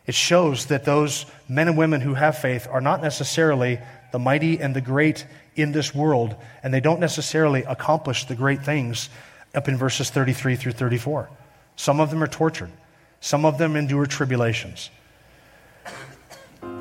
It 0.05 0.15
shows 0.15 0.67
that 0.67 0.85
those 0.85 1.25
men 1.49 1.67
and 1.67 1.77
women 1.77 2.01
who 2.01 2.13
have 2.13 2.37
faith 2.37 2.67
are 2.69 2.81
not 2.81 3.01
necessarily 3.01 3.79
the 4.11 4.19
mighty 4.19 4.59
and 4.59 4.75
the 4.75 4.81
great 4.81 5.25
in 5.55 5.71
this 5.71 5.95
world, 5.95 6.35
and 6.61 6.73
they 6.73 6.79
don't 6.79 6.99
necessarily 6.99 7.63
accomplish 7.63 8.25
the 8.25 8.35
great 8.35 8.63
things 8.63 9.09
up 9.53 9.67
in 9.67 9.77
verses 9.77 10.09
33 10.09 10.55
through 10.55 10.73
34. 10.73 11.29
Some 11.75 11.99
of 11.99 12.09
them 12.09 12.21
are 12.21 12.27
tortured, 12.27 12.71
some 13.19 13.45
of 13.45 13.57
them 13.57 13.75
endure 13.75 14.05
tribulations. 14.05 14.89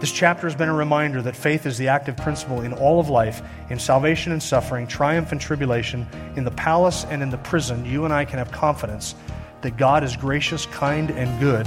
This 0.00 0.12
chapter 0.12 0.46
has 0.46 0.54
been 0.54 0.68
a 0.68 0.74
reminder 0.74 1.22
that 1.22 1.34
faith 1.34 1.64
is 1.64 1.78
the 1.78 1.88
active 1.88 2.16
principle 2.16 2.60
in 2.60 2.72
all 2.74 3.00
of 3.00 3.08
life, 3.08 3.42
in 3.70 3.78
salvation 3.78 4.32
and 4.32 4.42
suffering, 4.42 4.86
triumph 4.86 5.32
and 5.32 5.40
tribulation, 5.40 6.06
in 6.36 6.44
the 6.44 6.50
palace 6.50 7.06
and 7.06 7.22
in 7.22 7.30
the 7.30 7.38
prison. 7.38 7.84
You 7.86 8.04
and 8.04 8.12
I 8.12 8.24
can 8.24 8.38
have 8.38 8.52
confidence 8.52 9.14
that 9.62 9.76
God 9.78 10.04
is 10.04 10.14
gracious, 10.16 10.66
kind, 10.66 11.10
and 11.10 11.40
good, 11.40 11.66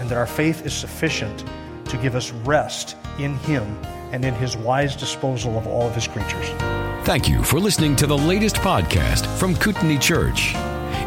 and 0.00 0.08
that 0.10 0.18
our 0.18 0.26
faith 0.26 0.66
is 0.66 0.74
sufficient 0.74 1.44
to 1.86 1.96
give 1.96 2.14
us 2.14 2.30
rest 2.30 2.96
in 3.18 3.36
Him 3.38 3.64
and 4.12 4.24
in 4.24 4.34
His 4.34 4.56
wise 4.56 4.94
disposal 4.94 5.56
of 5.56 5.66
all 5.66 5.88
of 5.88 5.94
His 5.94 6.06
creatures. 6.06 6.48
Thank 7.04 7.28
you 7.28 7.42
for 7.42 7.58
listening 7.58 7.96
to 7.96 8.06
the 8.06 8.18
latest 8.18 8.56
podcast 8.56 9.24
from 9.38 9.56
Kootenai 9.56 9.96
Church. 9.96 10.54